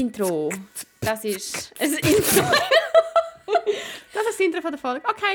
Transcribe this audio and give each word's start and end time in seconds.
Intro. 0.00 0.50
Das 1.02 1.24
ist 1.26 1.74
ein 1.78 1.92
Intro. 1.92 2.40
Das 4.14 4.22
ist 4.22 4.28
das 4.28 4.40
Intro 4.40 4.62
von 4.62 4.70
der 4.70 4.78
Folge. 4.78 5.06
Okay. 5.06 5.34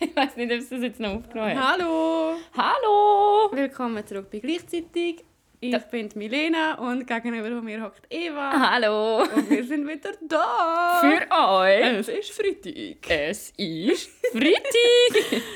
ich 0.00 0.16
weiß 0.16 0.36
nicht, 0.36 0.50
ob 0.50 0.60
sie 0.60 0.70
das 0.70 0.82
jetzt 0.82 0.98
noch 0.98 1.16
aufgenommen 1.16 1.58
hat. 1.58 1.78
Hallo. 1.78 2.38
Hallo! 2.56 3.50
Willkommen 3.52 4.06
zurück 4.06 4.30
bei 4.30 4.38
Gleichzeitig. 4.38 5.24
Ich 5.64 5.84
bin 5.92 6.08
die 6.08 6.18
Milena 6.18 6.74
und 6.74 7.06
gegenüber 7.06 7.48
von 7.48 7.64
mir 7.64 7.80
hockt 7.84 8.04
Eva. 8.10 8.72
Hallo! 8.72 9.22
Und 9.22 9.48
wir 9.48 9.62
sind 9.62 9.86
wieder 9.86 10.10
da. 10.28 10.98
Für 11.00 11.30
euch! 11.30 11.98
Es 12.00 12.08
ist 12.08 12.32
Freitag. 12.32 13.08
Es 13.08 13.50
ist 13.56 14.10
Freitag! 14.32 15.42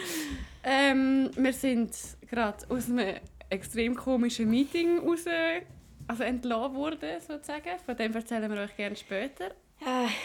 Ähm, 0.68 1.30
wir 1.36 1.52
sind 1.52 1.92
gerade 2.28 2.68
aus 2.70 2.88
einem 2.90 3.20
extrem 3.50 3.94
komischen 3.94 4.50
Meeting 4.50 4.98
raus, 4.98 5.24
also 6.08 6.24
entlassen 6.24 6.74
worden, 6.74 7.20
sozusagen. 7.20 7.78
Von 7.84 7.96
dem 7.96 8.12
erzählen 8.12 8.52
wir 8.52 8.60
euch 8.62 8.76
gerne 8.76 8.96
später. 8.96 9.52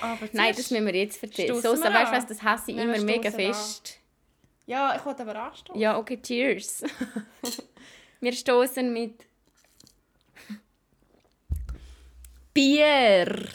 Aber 0.02 0.18
Nein, 0.32 0.55
das 0.57 0.71
müssen 0.71 0.85
wir 0.88 0.95
jetzt 0.95 1.21
erzählen. 1.21 1.62
So, 1.62 1.70
weißt 1.73 1.84
du 1.84 1.93
was, 1.93 2.26
das 2.26 2.41
hasse 2.41 2.71
ich 2.71 2.77
Nein, 2.77 2.90
immer 2.90 3.04
mega 3.04 3.29
stossen 3.29 3.45
an. 3.45 3.54
fest. 3.54 3.99
Ja, 4.66 4.95
ich 4.95 5.05
wollte 5.05 5.21
aber 5.21 5.35
anstoßen. 5.43 5.79
Ja, 5.79 5.99
okay, 5.99 6.20
cheers. 6.20 6.84
wir 8.20 8.34
stoßen 8.34 8.91
mit 8.91 9.27
Bier. 12.54 13.48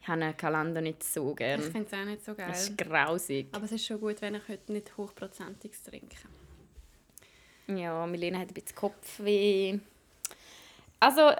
Ich 0.00 0.08
habe 0.08 0.20
einen 0.24 0.36
Kalender 0.36 0.80
nicht 0.80 1.04
so 1.04 1.30
Ich 1.30 1.36
gern. 1.36 1.62
finde 1.62 1.86
es 1.86 1.92
auch 1.92 2.04
nicht 2.04 2.24
so 2.24 2.34
geil. 2.34 2.48
Das 2.48 2.62
ist 2.68 2.76
grausig. 2.76 3.46
Aber 3.52 3.64
es 3.66 3.72
ist 3.72 3.86
schon 3.86 4.00
gut, 4.00 4.20
wenn 4.20 4.34
ich 4.34 4.48
heute 4.48 4.72
nicht 4.72 4.96
hochprozentiges 4.96 5.84
trinke. 5.84 6.16
Ja, 7.68 8.04
Milena 8.06 8.40
hat 8.40 8.48
ein 8.48 8.54
bisschen 8.54 8.74
Kopfweh. 8.76 9.78
Also, 11.02 11.32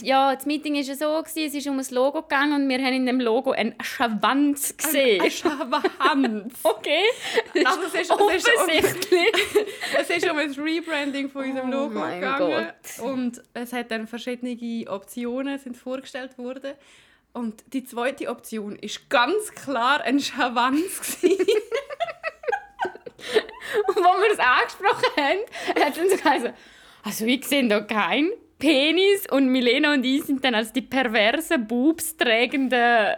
ja, 0.00 0.34
das 0.34 0.46
Meeting 0.46 0.74
war 0.74 0.80
ja 0.80 0.94
so, 0.94 1.22
gewesen, 1.22 1.46
es 1.46 1.54
ist 1.54 1.66
um 1.66 1.78
ein 1.78 1.86
Logo 1.90 2.22
gegangen 2.22 2.62
und 2.62 2.68
wir 2.70 2.78
haben 2.78 2.94
in 2.94 3.04
dem 3.04 3.20
Logo 3.20 3.50
einen 3.50 3.74
Schwanz 3.82 4.74
gesehen. 4.78 5.22
Ich 5.22 5.44
habe 5.44 5.82
Hand. 5.98 6.54
Okay, 6.62 7.02
Also 7.66 7.82
es 7.82 7.88
ist, 7.88 7.94
es, 7.94 8.00
ist 8.00 8.10
um, 8.12 8.20
offensichtlich. 8.22 9.66
es 9.98 10.08
ist 10.08 10.30
um 10.30 10.38
ein 10.38 10.52
Rebranding 10.52 11.28
von 11.28 11.44
unserem 11.44 11.68
Oh 11.68 11.72
Logo 11.72 11.98
mein 11.98 12.18
gegangen. 12.18 12.72
Gott. 12.72 13.06
Und 13.06 13.42
es 13.52 13.74
hat 13.74 13.90
dann 13.90 14.06
verschiedene 14.06 14.56
Optionen 14.90 15.58
sind 15.58 15.76
vorgestellt 15.76 16.38
worden. 16.38 16.72
Und 17.34 17.62
die 17.74 17.84
zweite 17.84 18.30
Option 18.30 18.74
ist 18.74 19.10
ganz 19.10 19.52
klar 19.52 20.00
ein 20.00 20.18
Schwanz. 20.18 21.20
gewesen. 21.20 21.46
Und 23.86 23.96
wo 23.96 24.00
wir 24.00 24.32
es 24.32 24.38
angesprochen 24.38 25.12
haben, 25.14 25.40
hat 25.84 25.94
dann 25.94 26.08
so 26.08 26.16
gesagt, 26.16 26.54
also 27.02 27.26
ich 27.26 27.44
sehe 27.44 27.68
da 27.68 27.82
keinen 27.82 28.32
Penis 28.58 29.26
und 29.30 29.48
Milena 29.48 29.94
und 29.94 30.04
ich 30.04 30.24
sind 30.24 30.44
dann 30.44 30.54
als 30.54 30.72
die 30.72 30.82
perversen, 30.82 31.66
boobsträgenden 31.66 33.14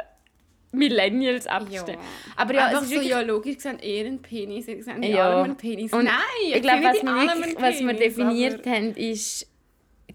Millennials 0.72 1.46
abgestellt. 1.46 1.98
Aber 2.36 2.54
ja, 2.54 2.66
Einfach 2.66 2.82
es 2.82 2.90
ist 2.92 3.02
so, 3.02 3.08
ja, 3.08 3.20
logisch, 3.22 3.64
haben 3.64 3.78
eher 3.78 4.06
einen 4.06 4.20
Penis, 4.22 4.66
sie 4.66 4.82
haben 4.86 5.02
die 5.02 5.08
Ja. 5.08 5.42
einen 5.42 5.56
Penis. 5.56 5.92
Und 5.92 6.04
Nein, 6.04 6.14
ich 6.46 6.62
glaube, 6.62 6.84
was, 6.84 7.02
wirklich- 7.02 7.56
was 7.60 7.80
wir 7.80 7.92
definiert 7.94 8.60
aber- 8.66 8.76
haben, 8.76 8.94
ist 8.96 9.50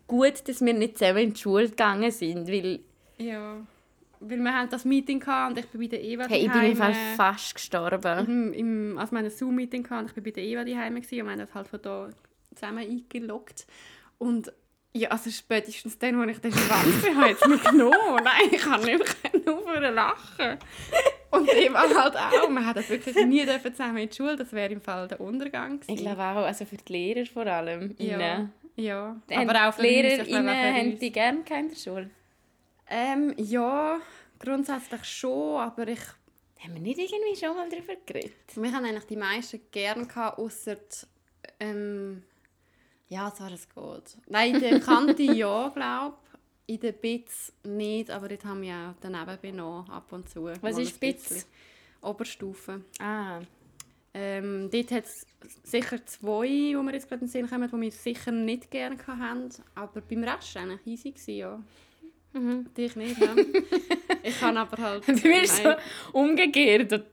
gut, 0.07 0.47
dass 0.47 0.63
wir 0.63 0.73
nicht 0.73 0.97
zusammen 0.97 1.17
in 1.19 1.33
die 1.33 1.39
Schule 1.39 1.69
gegangen 1.69 2.11
sind, 2.11 2.47
weil 2.47 2.79
Ja. 3.17 3.57
Weil 4.21 4.37
wir 4.39 4.53
haben 4.53 4.69
das 4.69 4.85
Meeting 4.85 5.19
gehabt 5.19 5.51
und 5.51 5.59
ich 5.59 5.65
bin 5.67 5.81
bei 5.81 5.87
der 5.87 6.01
Eva 6.03 6.25
hey, 6.27 6.45
ich 6.45 6.51
bin 6.51 6.63
im 6.63 6.77
Fall 6.77 6.95
fast 7.17 7.53
gestorben. 7.55 8.25
im, 8.25 8.53
im, 8.53 8.97
als 8.97 9.11
wir 9.11 9.19
ein 9.19 9.29
Zoom-Meeting 9.29 9.87
hatten, 9.89 10.05
und 10.05 10.11
ich 10.11 10.15
war 10.15 10.23
bei 10.23 10.31
der 10.31 10.43
Eva 10.43 10.63
daheim 10.63 10.95
und 10.95 11.11
wir 11.11 11.25
haben 11.25 11.37
das 11.37 11.53
halt 11.53 11.67
von 11.67 11.81
da 11.81 12.09
zusammen 12.55 12.79
eingeloggt. 12.79 13.67
Und 14.17 14.51
ja, 14.95 15.09
also 15.09 15.29
spätestens 15.29 15.99
dann, 15.99 16.21
als 16.21 16.31
ich 16.31 16.39
den 16.39 16.53
Schwanz 16.53 17.17
habe, 17.17 17.29
hat 17.29 17.41
es 17.41 17.63
genommen. 17.69 18.23
Nein, 18.23 18.49
ich 18.49 18.61
kann 18.61 18.81
nicht 18.81 18.97
mehr 19.45 19.53
aufhören 19.53 19.93
lachen. 19.93 20.57
Und 21.31 21.49
Eva 21.53 21.81
halt 21.81 22.15
auch. 22.15 22.49
Wir 22.49 22.67
hätten 22.67 22.89
wirklich 22.89 23.25
nie 23.25 23.45
dürfen 23.45 23.73
zusammen 23.73 23.97
in 23.97 24.09
die 24.09 24.15
Schule. 24.15 24.37
Das 24.37 24.53
wäre 24.53 24.71
im 24.71 24.79
Fall 24.79 25.09
der 25.09 25.19
Untergang 25.19 25.81
gewesen. 25.81 25.95
Ich 25.95 26.01
glaube 26.01 26.21
auch, 26.21 26.45
also 26.45 26.63
für 26.63 26.77
die 26.77 26.93
Lehrer 26.93 27.25
vor 27.25 27.45
allem. 27.45 27.93
ja. 27.97 28.15
innen. 28.15 28.53
ja. 28.77 29.17
Haben 29.29 29.49
Aber 29.49 29.67
auch 29.67 29.73
für 29.73 29.81
die 29.81 29.87
LehrerInnen 29.89 30.47
für 30.47 30.73
haben 30.73 30.99
die 30.99 31.11
gerne 31.11 31.39
in 31.39 31.69
der 31.69 31.75
Schule. 31.75 32.09
Ähm, 32.89 33.33
ja, 33.35 33.99
grundsätzlich 34.39 35.03
schon, 35.03 35.59
aber 35.59 35.89
ich 35.89 35.99
Haben 36.63 36.75
wir 36.75 36.81
nicht 36.81 36.99
irgendwie 36.99 37.35
schon 37.35 37.53
mal 37.53 37.67
darüber 37.69 37.95
geredet? 38.05 38.33
Wir 38.55 38.71
haben 38.71 38.85
eigentlich 38.85 39.07
die 39.07 39.17
meisten 39.17 39.59
gern 39.71 40.07
gehabt, 40.07 40.39
ausser 40.39 40.77
ähm, 41.59 42.23
ja, 43.09 43.31
so 43.31 43.45
es 43.45 43.67
geht. 43.69 44.17
Nein, 44.27 44.55
in 44.55 44.61
der 44.61 44.79
Kante 44.79 45.23
ja, 45.23 45.69
glaube 45.69 46.17
In 46.67 46.79
den 46.79 46.93
Bits 46.95 47.53
nicht, 47.63 48.09
aber 48.09 48.27
dort 48.27 48.45
haben 48.45 48.61
wir 48.61 48.73
auch 48.73 48.99
daneben 49.01 49.37
benommen, 49.41 49.89
ab 49.89 50.11
und 50.11 50.29
zu. 50.29 50.49
Was 50.61 50.77
ist 50.77 50.99
Bits? 50.99 51.47
Oberstufe. 52.01 52.81
Ah, 52.99 53.41
Ähm, 54.13 54.69
dort 54.71 54.91
hat 54.91 55.05
es 55.05 55.27
sicher 55.63 56.03
zwei, 56.05 56.47
die 56.47 56.75
mir 56.75 56.93
jetzt 56.93 57.09
gerade 57.09 57.25
in 57.25 57.27
den 57.27 57.31
Sinn 57.31 57.49
kommen, 57.49 57.69
die 57.69 57.81
wir 57.81 57.91
sicher 57.91 58.31
nicht 58.31 58.71
gerne 58.71 58.97
hatten. 59.05 59.49
Aber 59.75 60.01
beim 60.01 60.23
Rest 60.23 60.55
war 60.55 60.63
es 60.63 60.69
eigentlich 60.71 60.85
easy, 60.85 61.11
gewesen, 61.11 61.35
ja. 61.35 61.63
Mhm. 62.33 62.73
Dich 62.73 62.95
nicht, 62.95 63.19
ja. 63.19 63.35
ich 64.23 64.39
kann 64.39 64.55
aber 64.55 64.81
halt... 64.81 65.05
bei 65.05 65.13
mir 65.13 65.43
ist 65.43 65.53
es 65.53 65.63
so 65.63 65.73
umgekehrt. 66.13 67.03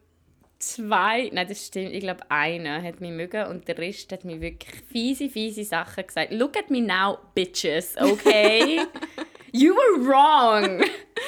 Zwei, 0.63 1.29
nein, 1.33 1.49
das 1.49 1.67
stimmt. 1.67 1.93
Ich 1.93 2.03
glaube, 2.03 2.21
einer 2.31 2.81
hat 2.81 3.01
mich 3.01 3.11
mögen 3.11 3.49
und 3.49 3.67
der 3.67 3.77
Rest 3.79 4.13
hat 4.13 4.25
mir 4.25 4.41
wirklich 4.41 4.71
fiese, 4.93 5.29
fiese 5.29 5.65
Sachen 5.65 6.07
gesagt. 6.07 6.33
Look 6.33 6.57
at 6.57 6.71
me 6.71 6.81
now, 6.81 7.19
bitches, 7.35 7.97
okay? 7.97 8.81
you 9.53 9.75
were 9.75 10.07
wrong, 10.07 10.85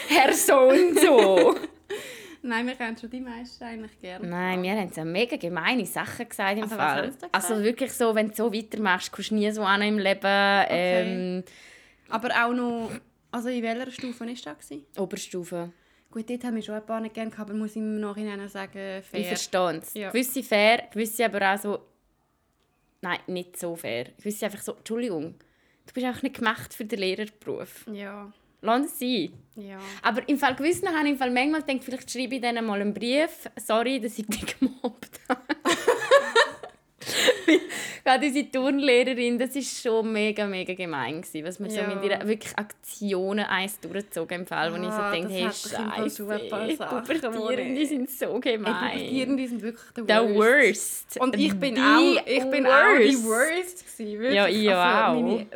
Herr 0.08 0.32
so 0.32 0.68
und 0.68 1.00
so. 1.00 1.56
Nein, 2.42 2.64
wir 2.68 2.76
kennen 2.76 2.96
schon 2.96 3.10
die 3.10 3.20
meisten 3.20 3.64
eigentlich 3.64 4.00
gerne. 4.00 4.24
Nein, 4.24 4.62
wir 4.62 4.70
haben 4.76 4.92
so 4.92 5.04
mega 5.04 5.36
gemeine 5.36 5.84
Sachen 5.84 6.28
gesagt 6.28 6.56
im 6.56 6.62
Also, 6.62 6.76
was 6.76 6.92
Fall. 6.92 7.12
Also 7.32 7.60
wirklich 7.60 7.92
so, 7.92 8.14
wenn 8.14 8.28
du 8.28 8.34
so 8.36 8.54
weitermachst, 8.54 9.10
kommst 9.10 9.32
du 9.32 9.34
nie 9.34 9.50
so 9.50 9.62
an 9.62 9.82
im 9.82 9.98
Leben. 9.98 10.20
Ähm, 10.68 11.44
Aber 12.08 12.28
auch 12.30 12.52
noch... 12.52 12.90
Also 13.32 13.48
in 13.48 13.64
welcher 13.64 13.90
Stufe 13.90 14.20
war 14.20 14.28
das? 14.28 14.70
Oberstufe. 14.96 15.72
Gut, 16.14 16.30
dort 16.30 16.44
haben 16.44 16.54
wir 16.54 16.62
schon 16.62 16.76
ein 16.76 16.86
paar 16.86 17.00
nicht 17.00 17.12
gerne 17.12 17.28
gehabt, 17.28 17.50
aber 17.50 17.58
muss 17.58 17.72
ich 17.72 17.78
im 17.78 17.98
Nachhinein 17.98 18.48
sagen, 18.48 19.02
fair. 19.02 19.20
Ich 19.20 19.26
verstehe 19.26 19.78
es. 19.78 19.94
Ja. 19.94 20.10
Gewisse 20.10 20.44
fair, 20.44 20.84
gewisse 20.92 21.24
aber 21.24 21.52
auch 21.52 21.58
so... 21.58 21.78
Nein, 23.00 23.18
nicht 23.26 23.58
so 23.58 23.74
fair. 23.74 24.04
Gewisse 24.18 24.44
einfach 24.44 24.62
so, 24.62 24.74
Entschuldigung, 24.74 25.34
du 25.86 25.92
bist 25.92 26.06
einfach 26.06 26.22
nicht 26.22 26.36
gemacht 26.36 26.72
für 26.72 26.84
den 26.84 27.00
Lehrerberuf. 27.00 27.84
Ja, 27.92 28.32
Lass 28.60 28.86
es 28.86 28.98
sein. 29.00 29.32
ja. 29.56 29.80
Aber 30.02 30.26
im 30.28 30.38
Fall 30.38 30.54
gewissen 30.54 30.88
habe 30.88 31.04
ich 31.04 31.14
im 31.14 31.18
Fall 31.18 31.32
manchmal 31.32 31.62
gedacht, 31.62 31.82
vielleicht 31.82 32.08
schreibe 32.12 32.36
ich 32.36 32.40
denen 32.40 32.64
mal 32.64 32.80
einen 32.80 32.94
Brief. 32.94 33.50
Sorry, 33.56 33.98
dass 33.98 34.16
ich 34.16 34.26
dich 34.26 34.58
gemobbt 34.60 35.18
habe. 35.28 35.42
Gerade 38.06 38.26
unsere 38.26 38.50
Turnlehrerin, 38.50 39.38
das 39.38 39.54
war 39.54 39.62
schon 39.62 40.12
mega, 40.12 40.46
mega 40.46 40.74
gemein, 40.74 41.22
gewesen, 41.22 41.44
was 41.46 41.58
wir 41.58 41.70
so 41.70 41.76
Ja. 41.80 41.86
mit 41.94 42.04
ihrer 42.04 42.26
wirklich 42.28 42.56
Aktionen 42.58 43.46
eins 43.46 43.80
durchzogen 43.80 44.40
im 44.42 44.46
Fall, 44.46 44.70
wo 44.72 44.76
ich 44.76 44.82
so 44.82 44.88
Ah, 44.90 45.10
denke, 45.10 45.32
hey, 45.32 45.42
Scheiße, 45.44 46.24
Pubertierende 46.24 47.86
sind 47.86 48.10
so 48.10 48.38
gemein. 48.40 48.74
Pubertierende 48.74 49.48
sind 49.48 49.62
wirklich 49.62 49.90
der 49.96 50.04
The 50.28 50.34
worst. 50.34 51.18
Und 51.20 51.34
ich 51.36 51.54
bin 51.58 51.76
The 51.76 51.80
auch, 51.80 52.26
ich 52.26 52.44
bin 52.50 52.66
auch 52.66 52.98
die 52.98 53.24
worst. 53.24 53.24
worst 53.24 53.86
gewesen, 53.98 54.20
wirklich. 54.20 54.34
Ja, 54.34 54.48
ich 54.48 54.70
auch. 54.70 55.14
Meine, 55.14 55.46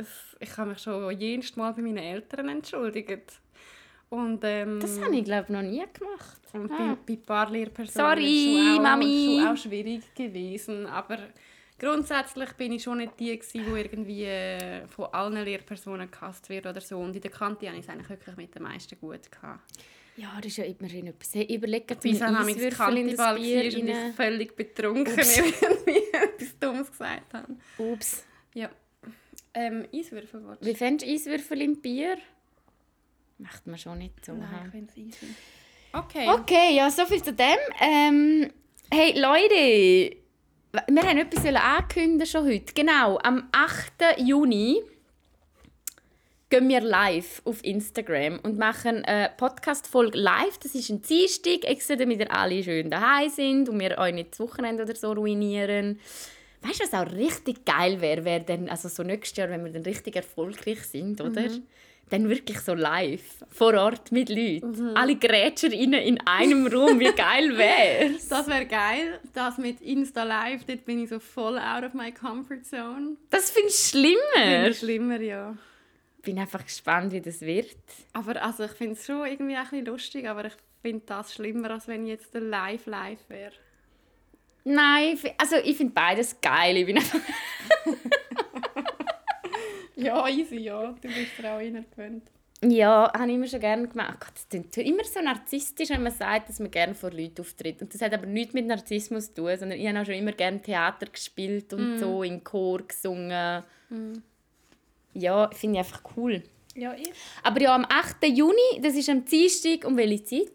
ich 0.40 0.56
habe 0.56 0.70
mich 0.70 0.78
schon 0.78 1.18
jedes 1.18 1.56
Mal 1.56 1.72
bei 1.72 1.82
meinen 1.82 1.98
Eltern 1.98 2.48
entschuldigt. 2.48 3.40
Und, 4.10 4.40
ähm, 4.44 4.80
Das 4.80 4.98
habe 5.02 5.14
ich, 5.14 5.24
glaube 5.24 5.44
ich, 5.48 5.48
noch 5.50 5.60
nie 5.62 5.84
gemacht. 5.92 6.40
und 6.54 6.70
Ah. 6.72 6.96
bei, 7.06 7.12
bei 7.14 7.20
ein 7.20 7.22
paar 7.26 7.50
Lehrpersonen 7.50 8.08
Sorry, 8.08 8.24
ist 8.24 8.58
schon 8.66 8.78
auch, 8.78 8.82
Mami. 8.82 9.36
schon 9.38 9.48
auch 9.48 9.56
schwierig 9.58 10.14
gewesen. 10.14 10.86
Aber 10.86 11.18
grundsätzlich 11.78 12.52
bin 12.54 12.72
ich 12.72 12.82
schon 12.82 12.98
nicht 12.98 13.18
die, 13.18 13.38
gewesen, 13.38 13.64
die 13.64 13.80
irgendwie 13.80 14.24
äh, 14.24 14.86
von 14.88 15.06
allen 15.06 15.44
Lehrpersonen 15.44 16.10
gehasst 16.10 16.48
wird 16.48 16.66
oder 16.66 16.80
so. 16.80 16.98
Und 16.98 17.14
in 17.14 17.22
der 17.22 17.30
Kante 17.30 17.66
habe 17.68 17.78
ich 17.78 17.84
es 17.84 17.88
eigentlich 17.88 18.08
wirklich 18.08 18.36
mit 18.36 18.54
den 18.54 18.62
meisten 18.62 18.98
gut 19.00 19.30
gehabt. 19.30 19.62
Ja, 20.16 20.32
das 20.36 20.46
ist 20.46 20.56
ja 20.56 20.64
immerhin 20.64 21.06
etwas. 21.06 21.32
Hey, 21.34 21.54
Überlegt 21.54 22.00
Bis 22.00 22.18
dann 22.18 22.36
habe 22.36 22.50
ich 22.50 22.56
das 22.56 22.76
Kantiball 22.76 23.36
Bier 23.36 23.72
war 23.72 23.80
und 23.80 23.88
ich 23.88 24.14
völlig 24.16 24.56
betrunken 24.56 25.16
irgendwie 25.16 26.12
etwas 26.12 26.58
Dummes 26.58 26.90
gesagt 26.90 27.32
habe. 27.34 27.56
Ups. 27.78 28.24
Ja. 28.52 28.68
Ähm, 29.54 29.86
Eiswürfel 29.94 30.44
willst? 30.44 30.64
Wie 30.64 30.74
findest 30.74 31.06
du 31.06 31.12
Eiswürfel 31.12 31.62
im 31.62 31.80
Bier? 31.80 32.18
Macht 33.38 33.66
man 33.68 33.78
schon 33.78 33.98
nicht 33.98 34.24
so. 34.26 34.32
Nein, 34.32 34.48
ich 34.64 34.70
finde 34.72 34.90
es 34.90 34.96
easy. 34.96 35.26
Okay. 35.92 36.28
Okay, 36.28 36.76
ja, 36.76 36.90
so 36.90 37.06
viel 37.06 37.22
zu 37.22 37.32
dem. 37.32 37.56
Ähm, 37.80 38.52
hey, 38.90 39.18
Leute, 39.18 40.16
wir 40.72 41.02
haben 41.02 41.18
etwas 41.18 41.44
ankündigen 41.44 42.26
schon 42.26 42.46
heute. 42.46 42.72
Genau, 42.74 43.18
am 43.22 43.48
8. 43.52 44.18
Juni 44.18 44.82
gehen 46.50 46.68
wir 46.68 46.80
live 46.80 47.42
auf 47.44 47.62
Instagram 47.64 48.38
und 48.42 48.58
machen 48.58 49.04
eine 49.04 49.30
Podcast-Folge 49.36 50.18
live. 50.18 50.58
Das 50.58 50.74
ist 50.74 50.90
ein 50.90 51.02
Dienstag, 51.02 51.64
extra 51.64 51.96
damit 51.96 52.20
ihr 52.20 52.32
alle 52.32 52.62
schön 52.62 52.90
daheim 52.90 53.30
sind 53.30 53.68
und 53.68 53.80
wir 53.80 53.98
euch 53.98 54.14
nicht 54.14 54.32
das 54.32 54.40
Wochenende 54.40 54.82
oder 54.84 54.94
so 54.94 55.12
ruinieren. 55.12 56.00
Weißt 56.62 56.80
du, 56.80 56.84
was 56.84 56.94
auch 56.94 57.12
richtig 57.12 57.64
geil 57.64 58.00
wäre, 58.00 58.24
wäre 58.24 58.40
dann, 58.40 58.68
also 58.68 58.88
so 58.88 59.02
nächstes 59.02 59.36
Jahr, 59.36 59.50
wenn 59.50 59.64
wir 59.64 59.72
dann 59.72 59.82
richtig 59.82 60.16
erfolgreich 60.16 60.82
sind, 60.84 61.20
oder? 61.20 61.42
Mhm. 61.42 61.62
Dann 62.10 62.28
wirklich 62.28 62.60
so 62.60 62.74
live, 62.74 63.44
vor 63.50 63.74
Ort 63.74 64.12
mit 64.12 64.30
Leuten. 64.30 64.96
Alle 64.96 65.16
GrätscherInnen 65.16 66.00
in 66.00 66.18
einem 66.26 66.66
Raum, 66.66 66.98
wie 67.00 67.12
geil 67.12 67.56
wär's? 67.56 68.28
Das 68.28 68.46
wäre 68.46 68.66
geil. 68.66 69.20
Das 69.34 69.58
mit 69.58 69.80
Insta 69.80 70.22
Live, 70.22 70.64
dort 70.64 70.84
bin 70.84 71.02
ich 71.02 71.10
so 71.10 71.18
voll 71.18 71.58
out 71.58 71.84
of 71.84 71.94
my 71.94 72.10
comfort 72.12 72.64
zone. 72.64 73.16
Das 73.30 73.50
finde 73.50 73.68
ich 73.68 73.76
schlimmer. 73.76 74.68
ich 74.68 74.78
schlimmer, 74.78 75.20
ja. 75.20 75.56
bin 76.22 76.38
einfach 76.38 76.64
gespannt, 76.64 77.12
wie 77.12 77.20
das 77.20 77.42
wird. 77.42 77.76
Aber 78.14 78.42
also 78.42 78.64
ich 78.64 78.72
finde 78.72 78.94
es 78.94 79.04
schon 79.04 79.26
irgendwie 79.26 79.56
ein 79.56 79.64
bisschen 79.64 79.86
lustig, 79.86 80.28
aber 80.28 80.46
ich 80.46 80.54
finde 80.80 81.02
das 81.06 81.34
schlimmer, 81.34 81.70
als 81.70 81.88
wenn 81.88 82.04
ich 82.04 82.10
jetzt 82.10 82.32
der 82.32 82.42
live 82.42 82.86
live 82.86 83.28
wäre. 83.28 83.52
Nein, 84.64 85.18
also 85.38 85.56
ich 85.64 85.76
finde 85.76 85.94
beides 85.94 86.40
geil. 86.40 86.76
Ich 86.76 86.86
bin 86.86 86.98
einfach 86.98 87.20
Ja, 89.98 90.28
easy, 90.28 90.58
ja. 90.58 90.92
Du 90.92 91.08
bist 91.08 91.38
dir 91.38 91.52
auch 91.52 91.58
einer 91.58 91.82
gewöhnt. 91.82 92.22
Ja, 92.62 93.12
habe 93.12 93.28
ich 93.28 93.34
immer 93.34 93.46
schon 93.46 93.60
gerne 93.60 93.86
gemacht. 93.88 94.14
Oh 94.14 94.24
Gott, 94.24 94.34
das 94.34 94.48
klingt 94.48 94.76
immer 94.78 95.04
so 95.04 95.20
narzisstisch, 95.20 95.90
wenn 95.90 96.02
man 96.02 96.12
sagt, 96.12 96.48
dass 96.48 96.58
man 96.60 96.70
gerne 96.70 96.94
vor 96.94 97.10
Leuten 97.10 97.40
auftritt. 97.40 97.82
Und 97.82 97.92
das 97.92 98.00
hat 98.00 98.14
aber 98.14 98.26
nichts 98.26 98.54
mit 98.54 98.66
Narzissmus 98.66 99.28
zu 99.28 99.42
tun, 99.42 99.58
sondern 99.58 99.78
ich 99.78 99.86
habe 99.86 100.00
auch 100.00 100.04
schon 100.04 100.14
immer 100.14 100.32
gerne 100.32 100.62
Theater 100.62 101.06
gespielt 101.06 101.72
und 101.72 101.98
so, 101.98 102.22
in 102.22 102.42
Chor 102.42 102.82
gesungen. 102.82 103.62
Ja, 105.14 105.50
finde 105.50 105.80
ich 105.80 105.86
einfach 105.86 106.02
cool. 106.16 106.42
Ja, 106.74 106.94
ich. 106.94 107.10
Aber 107.42 107.60
ja, 107.60 107.74
am 107.74 107.84
8. 107.88 108.24
Juni, 108.26 108.80
das 108.80 108.94
ist 108.94 109.08
am 109.08 109.24
Dienstag, 109.24 109.84
um 109.84 109.96
welche 109.96 110.22
Zeit? 110.24 110.52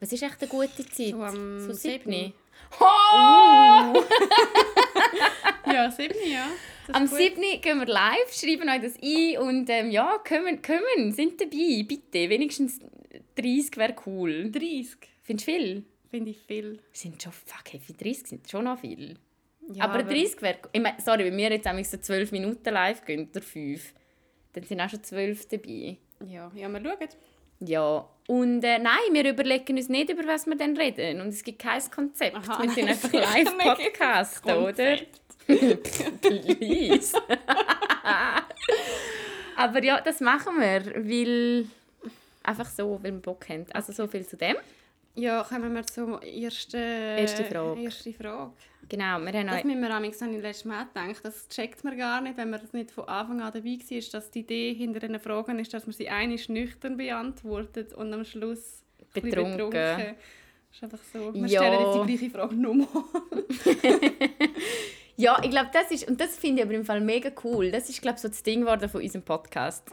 Was 0.00 0.12
ist 0.12 0.22
echt 0.22 0.40
eine 0.40 0.48
gute 0.48 0.86
Zeit? 0.86 1.10
So 1.10 1.22
am 1.22 1.60
so 1.60 1.72
siebten. 1.72 2.10
7. 2.10 2.32
Oh! 2.80 4.02
Ja, 5.66 5.90
sieben, 5.90 6.14
ja. 6.30 6.46
Am 6.92 7.04
ist 7.04 7.10
gut. 7.10 7.18
7. 7.18 7.60
gehen 7.60 7.78
wir 7.78 7.86
live, 7.86 8.32
schreiben 8.32 8.68
euch 8.68 8.82
das 8.82 8.94
ein 9.02 9.38
und 9.38 9.70
ähm, 9.70 9.90
ja, 9.90 10.18
kommen, 10.26 10.60
kommen, 10.60 11.12
sind 11.12 11.40
dabei, 11.40 11.84
bitte. 11.86 12.28
Wenigstens 12.28 12.80
30 13.36 13.76
wäre 13.76 13.94
cool. 14.06 14.50
30 14.50 14.96
Findest 15.22 15.48
du 15.48 15.52
viel? 15.52 15.84
finde 16.14 16.30
ich 16.30 16.38
viel. 16.38 16.78
Sind 16.92 17.20
schon, 17.20 17.32
fuck, 17.32 17.72
hey, 17.72 17.80
für 17.80 17.92
30 17.92 18.26
sind 18.28 18.48
schon 18.48 18.66
noch 18.66 18.78
viel. 18.78 19.16
Ja, 19.72 19.84
aber 19.84 20.04
30 20.04 20.42
wäre, 20.42 20.58
ich 20.72 20.80
mein, 20.80 20.94
sorry, 21.04 21.24
wenn 21.24 21.36
wir 21.36 21.50
jetzt 21.50 21.64
nämlich 21.64 21.88
so 21.88 21.96
12 21.96 22.30
Minuten 22.30 22.72
live 22.72 23.04
gehen, 23.04 23.28
oder 23.28 23.42
5, 23.42 23.94
dann 24.52 24.62
sind 24.62 24.80
auch 24.80 24.88
schon 24.88 25.02
12 25.02 25.48
dabei. 25.48 25.96
Ja, 26.24 26.52
ja, 26.54 26.68
wir 26.68 26.80
schauen. 26.80 27.08
Ja, 27.58 28.08
und 28.28 28.62
äh, 28.62 28.78
nein, 28.78 29.12
wir 29.12 29.28
überlegen 29.28 29.76
uns 29.76 29.88
nicht, 29.88 30.10
über 30.10 30.24
was 30.24 30.46
wir 30.46 30.54
dann 30.54 30.76
reden. 30.76 31.20
Und 31.20 31.28
es 31.28 31.42
gibt 31.42 31.58
kein 31.58 31.82
Konzept. 31.90 32.36
Aha, 32.36 32.62
wir 32.62 32.70
sind 32.70 32.88
einfach 32.88 33.12
live-Podcast, 33.12 34.46
oder? 34.46 34.98
Please. 36.20 37.16
Aber 39.56 39.82
ja, 39.84 40.00
das 40.00 40.20
machen 40.20 40.58
wir, 40.58 40.84
weil 41.08 41.66
einfach 42.42 42.68
so, 42.68 42.98
weil 43.02 43.12
wir 43.12 43.20
Bock 43.20 43.48
haben. 43.48 43.66
Also 43.72 43.92
so 43.92 44.06
viel 44.06 44.26
zu 44.26 44.36
dem. 44.36 44.56
Ja, 45.14 45.44
kommen 45.44 45.72
wir 45.74 45.86
zur 45.86 46.20
ersten 46.24 46.76
Erste 46.76 47.44
Frage. 47.44 47.80
Erste 47.82 48.12
Frage. 48.12 48.52
Genau, 48.88 49.18
wir 49.20 49.32
haben 49.32 49.46
Das 49.46 49.64
müssen 49.64 49.80
wir 49.80 49.90
amigs 49.90 50.20
habe 50.20 50.32
ich 50.34 50.42
letztes 50.42 50.64
Mal 50.66 50.84
gedacht, 50.86 51.24
das 51.24 51.48
checkt 51.48 51.84
man 51.84 51.96
gar 51.96 52.20
nicht, 52.20 52.36
wenn 52.36 52.50
man 52.50 52.60
nicht 52.72 52.90
von 52.90 53.08
Anfang 53.08 53.40
an 53.40 53.52
dabei 53.52 53.64
war, 53.64 53.96
ist, 53.96 54.12
dass 54.12 54.30
die 54.30 54.40
Idee 54.40 54.74
hinter 54.74 55.00
den 55.00 55.18
Fragen 55.20 55.58
ist, 55.58 55.72
dass 55.72 55.86
man 55.86 55.94
sie 55.94 56.08
einig 56.10 56.48
nüchtern 56.48 56.96
beantwortet 56.96 57.94
und 57.94 58.12
am 58.12 58.24
Schluss 58.24 58.82
bisschen 59.14 59.30
Betrunken. 59.30 59.70
Das 59.70 60.00
ist 60.72 60.82
einfach 60.82 60.98
so. 61.12 61.32
Wir 61.32 61.46
Ja. 61.46 61.62
stellen 61.62 61.80
jetzt 61.80 61.94
die 62.08 62.16
gleiche 62.16 62.30
Frage 62.36 62.54
nochmal. 62.56 62.86
Ja, 65.16 65.40
ich 65.42 65.50
glaube, 65.50 65.70
das 65.72 65.90
ist... 65.90 66.08
Und 66.08 66.20
das 66.20 66.36
finde 66.36 66.62
ich 66.62 66.66
aber 66.66 66.74
im 66.74 66.84
Fall 66.84 67.00
mega 67.00 67.30
cool. 67.44 67.70
Das 67.70 67.88
ist, 67.88 68.02
glaube 68.02 68.16
ich, 68.16 68.22
so 68.22 68.28
das 68.28 68.42
Ding 68.42 68.60
geworden 68.60 68.88
von 68.88 69.00
unserem 69.00 69.24
Podcast. 69.24 69.84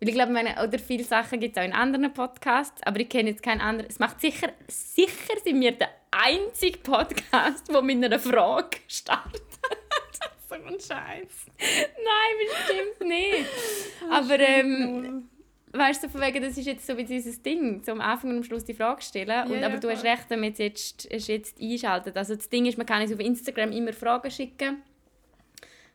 Weil 0.00 0.08
ich 0.08 0.14
glaube, 0.14 0.32
meine, 0.32 0.62
oder 0.62 0.78
viele 0.78 1.04
Sachen 1.04 1.40
gibt 1.40 1.56
es 1.56 1.62
auch 1.62 1.66
in 1.66 1.72
anderen 1.72 2.12
Podcasts, 2.12 2.82
aber 2.84 3.00
ich 3.00 3.08
kenne 3.08 3.30
jetzt 3.30 3.42
keinen 3.42 3.60
anderen. 3.60 3.90
Es 3.90 3.98
macht 3.98 4.20
sicher... 4.20 4.48
Sicher 4.68 5.34
sind 5.44 5.60
wir 5.60 5.72
der 5.72 5.90
einzige 6.10 6.78
Podcast, 6.78 7.68
der 7.68 7.82
mit 7.82 8.02
einer 8.02 8.18
Frage 8.18 8.78
startet. 8.88 9.42
so 10.48 10.54
ein 10.54 10.80
Scheiß. 10.80 11.46
Nein, 11.58 12.34
bestimmt 12.48 13.08
nicht. 13.08 13.46
Aber 14.10 14.38
ähm, 14.38 15.28
weißt 15.72 16.04
du, 16.04 16.08
von 16.08 16.20
wegen, 16.20 16.42
das 16.42 16.56
ist 16.58 16.66
jetzt 16.66 16.86
so 16.86 16.96
wie 16.96 17.04
dieses 17.04 17.40
Ding, 17.42 17.82
zum 17.82 18.00
Anfang 18.00 18.30
und 18.30 18.36
am 18.38 18.42
Schluss 18.44 18.64
die 18.64 18.74
Frage 18.74 19.02
stellen. 19.02 19.46
und, 19.50 19.58
ja, 19.60 19.66
aber 19.66 19.78
du 19.78 19.90
hast 19.90 20.04
recht, 20.04 20.24
wenn 20.28 20.40
man 20.40 20.50
jetzt, 20.50 20.58
jetzt, 20.58 21.10
es 21.10 21.26
jetzt 21.28 21.60
einschaltet. 21.60 22.16
Also 22.16 22.34
das 22.34 22.48
Ding 22.48 22.66
ist, 22.66 22.76
man 22.78 22.86
kann 22.86 23.02
uns 23.02 23.12
auf 23.12 23.20
Instagram 23.20 23.72
immer 23.72 23.92
Fragen 23.92 24.30
schicken. 24.30 24.82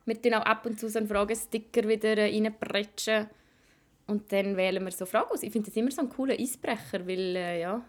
Wir 0.06 0.22
tun 0.22 0.34
auch 0.36 0.46
ab 0.46 0.66
und 0.66 0.80
zu 0.80 0.90
so 0.90 1.00
einen 1.00 1.08
Fragesticker 1.08 1.88
wieder 1.88 2.18
äh, 2.18 2.32
reinpretschen. 2.34 3.28
Und 4.08 4.32
dann 4.32 4.56
wählen 4.56 4.82
wir 4.86 4.92
so 4.92 5.06
Fragen 5.06 5.30
aus. 5.32 5.44
Ich 5.44 5.52
finde 5.52 5.70
das 5.70 5.76
immer 5.76 5.92
so 5.92 6.02
ein 6.02 6.08
cooler 6.10 6.34
Eisbrecher, 6.40 7.06
weil 7.06 7.36
äh, 7.36 7.60
ja, 7.60 7.84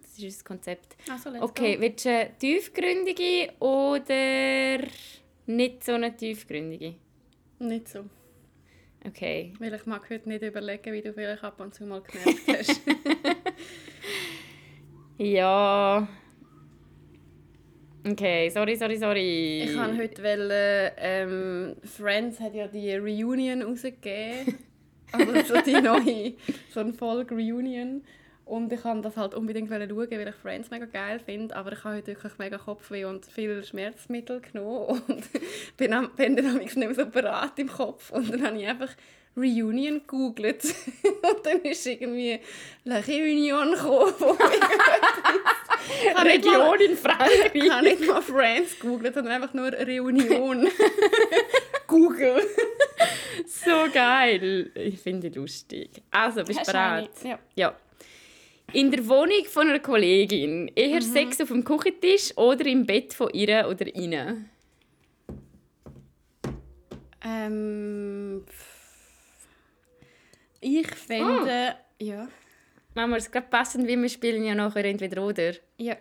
das 0.00 0.12
ist 0.16 0.22
unser 0.22 0.44
Konzept. 0.44 0.96
Also, 1.10 1.30
Okay, 1.40 1.74
go. 1.74 1.80
willst 1.80 2.04
du 2.04 2.10
eine 2.10 2.38
tiefgründige 2.38 3.52
oder 3.58 4.86
nicht 5.46 5.84
so 5.84 5.92
eine 5.94 6.16
tiefgründige? 6.16 6.94
Nicht 7.58 7.88
so. 7.88 8.04
Okay. 9.06 9.52
Weil 9.58 9.74
ich 9.74 9.86
mag 9.86 10.08
heute 10.08 10.28
nicht 10.28 10.42
überlegen, 10.42 10.92
wie 10.92 11.02
du 11.02 11.12
vielleicht 11.12 11.44
ab 11.44 11.60
und 11.60 11.74
zu 11.74 11.84
mal 11.84 12.02
gemerkt 12.02 12.40
hast. 12.48 12.80
Ja. 15.18 16.08
Okay, 18.06 18.50
sorry, 18.50 18.76
sorry, 18.76 18.96
sorry. 18.96 19.62
Ich 19.62 19.76
habe 19.76 19.96
heute 19.96 20.22
wollen, 20.22 20.92
ähm, 20.98 21.76
Friends 21.84 22.40
hat 22.40 22.54
ja 22.54 22.66
die 22.66 22.94
Reunion 22.96 23.62
rausgegeben. 23.62 24.58
Also 25.12 25.54
so 25.54 25.60
die 25.60 25.80
neue, 25.80 26.32
so 26.70 26.80
eine 26.80 26.92
Folge 26.92 27.36
Reunion. 27.36 28.02
Und 28.46 28.70
ich 28.72 28.84
wollte 28.84 29.02
das 29.02 29.16
halt 29.16 29.34
unbedingt 29.34 29.70
schauen, 29.70 29.88
weil 29.90 30.28
ich 30.28 30.34
Friends 30.34 30.70
mega 30.70 30.84
geil 30.84 31.18
finde. 31.18 31.56
Aber 31.56 31.72
ich 31.72 31.82
habe 31.82 31.96
heute 31.96 32.08
wirklich 32.08 32.38
mega 32.38 32.58
Kopfweh 32.58 33.04
und 33.06 33.24
viel 33.24 33.64
Schmerzmittel 33.64 34.40
genommen. 34.40 35.02
Und 35.08 35.24
bin, 35.76 35.92
am, 35.92 36.10
bin 36.10 36.36
dann 36.36 36.58
nicht 36.58 36.76
mehr 36.76 36.94
so 36.94 37.06
bereit 37.06 37.58
im 37.58 37.68
Kopf. 37.68 38.10
Und 38.10 38.30
dann 38.30 38.46
habe 38.46 38.58
ich 38.60 38.66
einfach 38.66 38.90
Reunion 39.36 40.00
gegoogelt. 40.00 40.62
Und 41.04 41.44
dann 41.46 41.62
ist 41.62 41.86
irgendwie 41.86 42.38
La 42.84 42.98
Reunion 42.98 43.72
gekommen. 43.72 44.12
ich 46.02 46.24
Region 46.24 46.80
in 46.80 46.92
ich 46.92 46.98
Frankreich. 46.98 47.70
habe 47.70 47.84
nicht 47.84 48.06
mal 48.06 48.20
Friends 48.22 48.78
gegoogelt, 48.78 49.14
sondern 49.14 49.32
einfach 49.42 49.54
nur 49.54 49.72
Reunion. 49.72 50.68
Google. 51.86 52.42
so 53.46 53.86
geil. 53.92 54.70
Ich 54.74 55.00
finde 55.00 55.28
lustig. 55.28 56.02
Also, 56.10 56.44
bist 56.44 56.60
du 56.60 56.64
bereit? 56.64 57.10
Ja. 57.24 57.38
Ja. 57.54 57.74
In 58.74 58.90
der 58.90 59.06
Wohnung 59.08 59.44
von 59.46 59.68
einer 59.68 59.78
Kollegin. 59.80 60.68
Eher 60.74 60.96
Mhm. 61.00 61.00
Sex 61.00 61.40
auf 61.40 61.48
dem 61.48 61.64
Küchentisch 61.64 62.36
oder 62.36 62.66
im 62.66 62.84
Bett 62.84 63.14
von 63.14 63.30
ihr 63.32 63.66
oder 63.68 63.86
ihnen? 63.94 64.50
Ähm, 67.24 68.44
ich 70.60 70.88
finde, 70.94 71.76
ja. 72.00 72.28
Machen 72.94 73.10
wir 73.10 73.16
es 73.16 73.30
gerade 73.30 73.46
passend, 73.48 73.86
wie 73.88 73.96
wir 74.00 74.08
spielen 74.08 74.44
ja 74.44 74.54
nachher 74.54 74.84
entweder 74.84 75.24
oder. 75.24 75.52
Ja, 75.78 75.96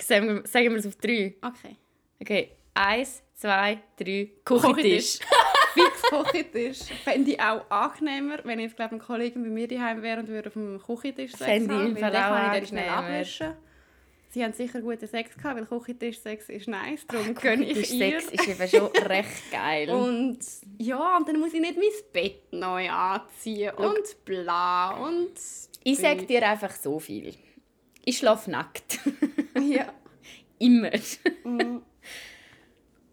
Sagen 0.00 0.26
wir, 0.28 0.46
sagen 0.46 0.70
wir 0.70 0.76
es 0.78 0.86
auf 0.86 0.96
drei. 0.96 1.34
okay. 1.42 1.76
Okay. 2.20 2.50
Eins, 2.72 3.22
zwei, 3.34 3.78
drei. 3.96 4.30
Küchentisch. 4.44 5.18
Fix 5.74 6.02
Küchentisch. 6.02 6.78
Fände 7.04 7.32
ich 7.32 7.40
auch 7.40 7.68
angenehmer, 7.70 8.38
wenn 8.44 8.60
jetzt 8.60 8.76
glaube 8.76 8.94
ein 8.94 9.00
Kollege 9.00 9.38
bei 9.38 9.48
mir 9.48 9.68
daheim 9.68 10.02
wäre 10.02 10.20
und 10.20 10.28
würde 10.28 10.48
auf 10.48 10.54
dem 10.54 10.80
Küchentisch 10.80 11.32
Sex 11.32 11.44
Fände 11.44 11.74
ich 11.74 11.80
haben, 11.80 11.96
Fall 11.96 12.12
dann 12.12 12.24
auch 12.24 12.52
kann 12.52 12.62
ich 12.62 12.68
schnell 12.68 12.88
abwischen. 12.88 13.54
Sie 14.34 14.42
haben 14.42 14.52
sicher 14.52 14.80
guten 14.80 15.06
Sex 15.06 15.36
gehabt, 15.36 15.56
weil 15.56 15.66
Küchentisch-Sex 15.66 16.48
ist 16.48 16.66
nice, 16.66 17.06
darum 17.06 17.36
gönne 17.36 17.66
ich 17.66 17.92
ihr. 17.92 18.20
Sex 18.20 18.32
ist 18.32 18.48
eben 18.48 18.68
schon 18.68 18.90
recht 19.06 19.52
geil. 19.52 19.88
Und 19.90 20.40
ja, 20.78 21.16
und 21.16 21.28
dann 21.28 21.38
muss 21.38 21.54
ich 21.54 21.60
nicht 21.60 21.76
mein 21.76 21.86
Bett 22.12 22.52
neu 22.52 22.90
anziehen 22.90 23.72
und 23.76 24.24
bla 24.24 24.90
und... 24.96 25.34
ich 25.84 25.98
sage 25.98 26.24
dir 26.24 26.48
einfach 26.48 26.72
so 26.72 26.98
viel. 26.98 27.32
Ich 28.04 28.18
schlafe 28.18 28.50
nackt. 28.50 28.98
Ja. 29.60 29.92
Immer. 30.58 30.90
Mhm. 31.44 31.82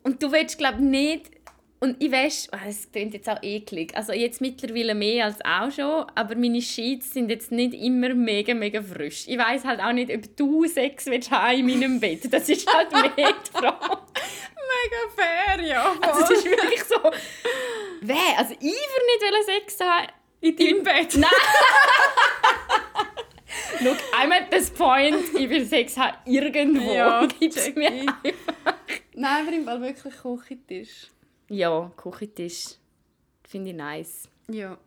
Und 0.01 0.23
du 0.23 0.31
willst, 0.31 0.57
glaube 0.57 0.81
nicht... 0.81 1.29
Und 1.83 1.95
ich 1.97 2.11
weiß, 2.11 2.49
oh, 2.53 2.57
das 2.63 2.91
klingt 2.91 3.15
jetzt 3.15 3.27
auch 3.27 3.41
eklig. 3.41 3.95
Also 3.95 4.13
jetzt 4.13 4.39
mittlerweile 4.39 4.93
mehr 4.93 5.25
als 5.25 5.43
auch 5.43 5.71
schon, 5.71 6.05
aber 6.13 6.35
meine 6.35 6.61
Sheets 6.61 7.11
sind 7.11 7.31
jetzt 7.31 7.51
nicht 7.51 7.73
immer 7.73 8.13
mega, 8.13 8.53
mega 8.53 8.83
frisch. 8.83 9.23
Ich 9.27 9.35
weiß 9.35 9.65
halt 9.65 9.79
auch 9.79 9.91
nicht, 9.91 10.13
ob 10.13 10.37
du 10.37 10.67
Sex 10.67 11.07
willst 11.07 11.31
haben 11.31 11.57
in 11.57 11.79
meinem 11.79 11.99
Bett. 11.99 12.31
Das 12.31 12.47
ist 12.49 12.71
halt 12.71 12.91
mehr 13.01 13.11
die 13.15 13.51
Frage. 13.51 13.97
Mega 14.53 15.09
fair, 15.15 15.59
ja. 15.65 15.95
Also 16.01 16.21
es 16.21 16.29
ist 16.29 16.45
wirklich 16.45 16.83
so... 16.83 16.97
Wer? 18.01 18.37
Also 18.37 18.53
ich 18.53 18.61
würde 18.61 19.25
nicht 19.25 19.45
Sex 19.47 19.79
haben 19.79 20.09
In 20.41 20.55
deinem 20.55 20.83
Bett? 20.83 21.17
Nein! 21.17 21.31
Look, 23.83 23.97
I'm 24.13 24.31
at 24.31 24.51
this 24.51 24.69
point, 24.69 25.33
ich 25.35 25.49
will 25.49 25.65
Sex 25.65 25.97
haben 25.97 26.15
irgendwo. 26.25 26.93
Ja, 26.93 27.25
Gib's 27.39 27.73
mir 27.73 27.91
ich. 27.91 28.05
Nein, 29.15 29.47
aber 29.47 29.55
im 29.55 29.65
Fall 29.65 29.81
wirklich 29.81 30.13
Küchentisch. 30.21 31.07
Ja, 31.51 31.91
Küchentisch. 31.97 32.75
Finde 33.47 33.71
ich 33.71 33.75
nice. 33.75 34.29
Ja. 34.49 34.77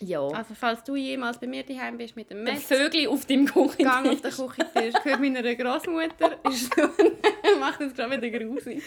Ja. 0.00 0.26
Also 0.28 0.54
falls 0.54 0.84
du 0.84 0.94
jemals 0.94 1.38
bei 1.38 1.46
mir 1.48 1.64
daheim 1.64 1.96
bist 1.98 2.14
mit 2.14 2.30
dem 2.30 2.44
Metz, 2.44 2.64
Vögel 2.64 3.08
auf 3.08 3.26
deinem 3.26 3.46
Küchentisch. 3.46 3.84
gang 3.86 4.06
auf 4.06 4.20
den 4.20 4.30
Küchentisch, 4.30 5.02
gehört 5.02 5.20
meiner 5.20 5.42
Großmutter, 5.54 6.38
macht 7.60 7.80
das 7.80 7.94
gerade 7.94 8.22
wieder 8.22 8.38
grusig. 8.38 8.80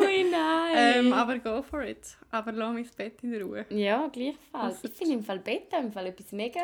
Ui, 0.00 0.24
nein. 0.30 0.72
Ähm, 1.06 1.12
aber 1.12 1.38
go 1.38 1.60
for 1.62 1.82
it. 1.82 2.16
Aber 2.30 2.52
lass 2.52 2.72
mich 2.74 2.86
das 2.86 2.96
Bett 2.96 3.22
in 3.22 3.34
Ruhe. 3.42 3.66
ja, 3.70 4.06
gleichfalls. 4.08 4.82
Was- 4.82 4.84
Ich 4.84 4.96
finde 4.96 5.14
im 5.14 5.22
Fall 5.22 5.38
Bett 5.40 5.66
im 5.78 5.92
Fall 5.92 6.06
etwas 6.06 6.32
mega... 6.32 6.60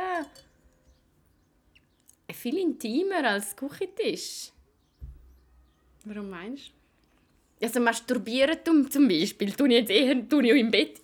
viel 2.32 2.58
intimer 2.58 3.24
als 3.28 3.54
Küchentisch. 3.54 4.50
Warum 6.06 6.30
meinst 6.30 6.72
Also 7.62 7.80
masturbieren 7.80 8.58
zum, 8.64 8.90
zum 8.90 9.08
Beispiel, 9.08 9.52
tue 9.52 9.68
ich 9.68 9.74
jetzt 9.74 9.90
eher 9.90 10.28
tue 10.28 10.44
ich 10.44 10.60
im 10.60 10.70
Bett. 10.70 11.00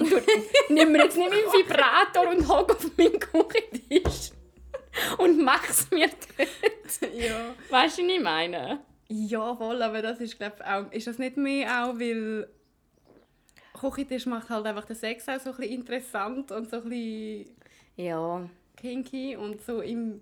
Nehme 0.68 0.90
mir 0.90 1.04
jetzt 1.04 1.16
nicht 1.16 1.30
meinen 1.30 1.52
Vibrator 1.52 2.28
und 2.28 2.46
hocke 2.48 2.74
auf 2.74 2.90
meinen 2.98 3.18
Küchentisch 3.18 4.32
und 5.18 5.42
mache 5.42 5.70
es 5.70 5.90
mir 5.90 6.10
dort. 6.36 7.14
Ja. 7.14 7.54
Weißt 7.70 7.98
du, 7.98 8.02
was 8.02 8.10
ich 8.12 8.20
meine? 8.20 8.80
Ja, 9.08 9.56
voll, 9.56 9.80
aber 9.82 10.02
das 10.02 10.20
ist, 10.20 10.36
glaube 10.36 10.56
auch... 10.66 10.92
Ist 10.92 11.06
das 11.06 11.18
nicht 11.18 11.36
mehr 11.36 11.84
auch, 11.84 11.98
weil... 11.98 12.48
Küchentisch 13.72 14.26
macht 14.26 14.50
halt 14.50 14.66
einfach 14.66 14.84
den 14.84 14.96
Sex 14.96 15.28
auch 15.28 15.40
so 15.40 15.50
ein 15.50 15.56
bisschen 15.56 15.72
interessant 15.72 16.52
und 16.52 16.68
so 16.68 16.76
ein 16.76 16.88
bisschen 16.90 17.56
Ja. 17.96 18.48
kinky 18.76 19.36
und 19.36 19.62
so 19.62 19.80
im... 19.80 20.20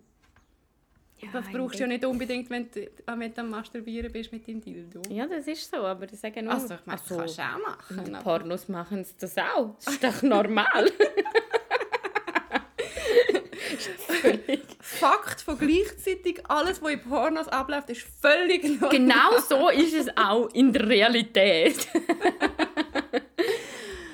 das 1.32 1.46
im 1.46 1.52
brauchst 1.52 1.76
du 1.76 1.80
ja 1.82 1.86
nicht 1.86 2.04
unbedingt, 2.04 2.48
wenn 2.50 2.70
du, 2.70 2.88
wenn 3.06 3.34
du 3.34 3.40
am 3.40 3.50
Masturbieren 3.50 4.12
bist 4.12 4.32
mit 4.32 4.46
deinem 4.46 4.60
Dildo. 4.60 5.02
Ja, 5.10 5.26
das 5.26 5.46
ist 5.46 5.70
so, 5.70 5.78
aber 5.78 6.04
ich 6.04 6.18
sage 6.18 6.42
nur... 6.42 6.52
Also, 6.54 6.74
ich 6.74 6.86
meine, 6.86 6.98
das 6.98 7.10
Also, 7.10 7.16
kannst 7.18 7.38
du 7.38 7.42
auch 7.42 7.58
machen. 7.66 8.06
in 8.06 8.14
aber- 8.14 8.24
Pornos 8.24 8.68
machen 8.68 9.04
sie 9.04 9.14
das 9.20 9.36
auch. 9.38 9.74
Das 9.84 9.94
ist 9.94 10.04
doch 10.04 10.22
normal. 10.22 10.90
Fakt 14.80 15.40
von 15.42 15.58
gleichzeitig, 15.58 16.40
alles, 16.48 16.82
was 16.82 16.92
in 16.92 17.00
Pornos 17.02 17.48
abläuft, 17.48 17.90
ist 17.90 18.06
völlig 18.20 18.64
normal. 18.64 18.88
Genau 18.90 19.38
so 19.48 19.68
ist 19.68 19.94
es 19.94 20.08
auch 20.16 20.48
in 20.54 20.72
der 20.72 20.88
Realität. 20.88 21.86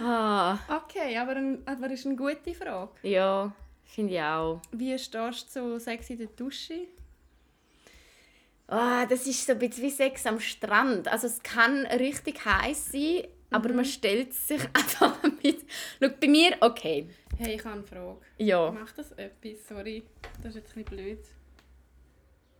ah, 0.02 0.58
Okay, 0.68 1.16
aber, 1.16 1.36
ein, 1.36 1.62
aber 1.66 1.88
das 1.88 2.00
ist 2.00 2.06
eine 2.06 2.16
gute 2.16 2.52
Frage. 2.54 2.90
ja, 3.02 3.52
finde 3.94 4.14
ich 4.14 4.20
auch. 4.20 4.60
Wie 4.72 4.98
stehst 4.98 5.56
du 5.56 5.60
zu 5.60 5.80
Sex 5.80 6.10
in 6.10 6.18
der 6.18 6.26
Dusche? 6.28 6.86
Ah, 8.66 9.06
das 9.06 9.26
ist 9.26 9.46
so 9.46 9.52
ein 9.52 9.58
bisschen 9.58 9.84
wie 9.84 9.90
Sex 9.90 10.26
am 10.26 10.40
Strand. 10.40 11.06
Also 11.08 11.26
es 11.26 11.42
kann 11.42 11.86
richtig 11.86 12.44
heiß 12.44 12.92
sein, 12.92 13.24
aber 13.50 13.72
man 13.72 13.84
stellt 13.84 14.32
sich 14.32 14.62
einfach 14.72 15.22
mit. 15.42 15.64
Schau, 16.00 16.08
bei 16.20 16.28
mir, 16.28 16.56
okay. 16.60 17.08
Hey, 17.36 17.56
ich 17.56 17.64
habe 17.64 17.74
eine 17.74 17.84
Frage. 17.84 18.18
Ja. 18.38 18.70
Macht 18.70 18.98
das 18.98 19.12
etwas? 19.12 19.68
Sorry, 19.68 20.02
das 20.42 20.54
ist 20.54 20.56
jetzt 20.56 20.76
ein 20.76 20.84
bisschen 20.84 20.96
blöd. 20.96 21.24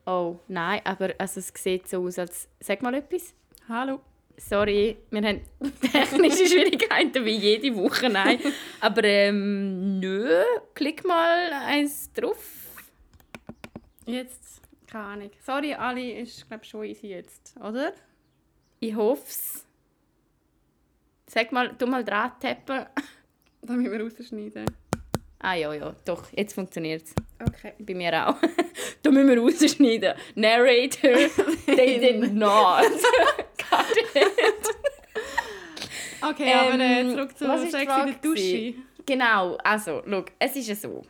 Oh, 0.06 0.38
nein, 0.48 0.82
aber 0.84 1.14
also 1.16 1.40
es 1.40 1.52
sieht 1.56 1.88
so 1.88 2.04
aus, 2.04 2.18
als... 2.18 2.48
Sag 2.60 2.82
mal 2.82 2.94
etwas. 2.94 3.32
Hallo. 3.68 4.00
Sorry, 4.36 4.96
wir 5.10 5.22
haben 5.22 5.40
technische 5.80 6.46
Schwierigkeiten 6.46 7.24
wie 7.24 7.36
jede 7.36 7.74
Woche, 7.76 8.10
nein. 8.10 8.38
Aber 8.80 9.04
ähm, 9.04 10.00
nö, 10.00 10.42
klick 10.74 11.04
mal 11.04 11.52
eins 11.52 12.12
drauf. 12.12 12.64
Jetzt, 14.06 14.60
keine 14.86 15.04
Ahnung. 15.04 15.30
Sorry, 15.40 15.74
Ali 15.74 16.12
ist, 16.20 16.46
glaube 16.48 16.64
schon 16.64 16.84
easy 16.84 17.08
jetzt, 17.08 17.54
oder? 17.60 17.92
Ich 18.80 18.94
hoff's. 18.94 19.64
Sag 21.26 21.52
mal, 21.52 21.74
du 21.76 21.86
mal 21.86 22.04
dran 22.04 22.32
tappen. 22.40 22.86
Da 23.66 23.72
müssen 23.72 23.92
wir 23.92 24.00
rausschneiden. 24.02 24.66
Ah 25.38 25.54
ja, 25.54 25.72
ja, 25.72 25.94
doch, 26.04 26.30
jetzt 26.36 26.52
funktioniert's. 26.52 27.14
Okay. 27.40 27.72
Bei 27.78 27.94
mir 27.94 28.28
auch. 28.28 28.36
da 29.02 29.10
müssen 29.10 29.28
wir 29.28 29.38
rausschneiden. 29.38 30.14
Narrator, 30.34 31.30
they 31.66 31.98
did 31.98 32.34
not. 32.34 32.92
Okay, 36.30 36.54
aber 36.54 36.80
äh, 36.80 37.00
Ähm, 37.00 37.10
zurück 37.10 37.36
zu 37.36 37.48
was 37.48 37.60
Sex 37.70 37.74
in 37.82 38.06
der 38.06 38.14
Dusche. 38.22 38.74
Genau, 39.04 39.56
also, 39.62 40.02
schau, 40.06 40.24
es 40.38 40.56
ist 40.56 40.68
ja 40.68 40.74
so. 40.74 41.02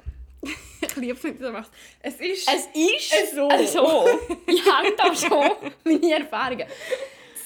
Ich 0.80 0.96
liebe 0.96 1.14
es, 1.14 1.24
wenn 1.24 1.38
du 1.38 1.44
das 1.44 1.52
machst. 1.52 1.70
Es 2.00 2.14
ist... 2.20 2.48
Es 2.48 2.66
ist 2.74 3.34
so. 3.34 3.48
so. 3.66 4.06
Ich 4.46 4.70
habe 4.70 4.92
da 4.96 5.14
schon 5.14 5.50
meine 5.84 6.12
Erfahrungen. 6.12 6.66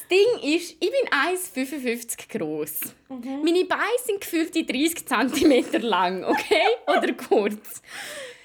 Das 0.08 0.16
Ding 0.16 0.54
ist, 0.54 0.76
ich 0.80 0.90
bin 0.90 1.66
1,55 1.66 2.38
groß. 2.38 2.80
Meine 3.08 3.64
Beine 3.64 3.82
sind 4.04 4.20
gefühlt 4.20 4.54
30 4.54 5.06
cm 5.06 5.82
lang, 5.82 6.24
okay? 6.24 6.64
Oder 6.86 7.12
kurz. 7.12 7.82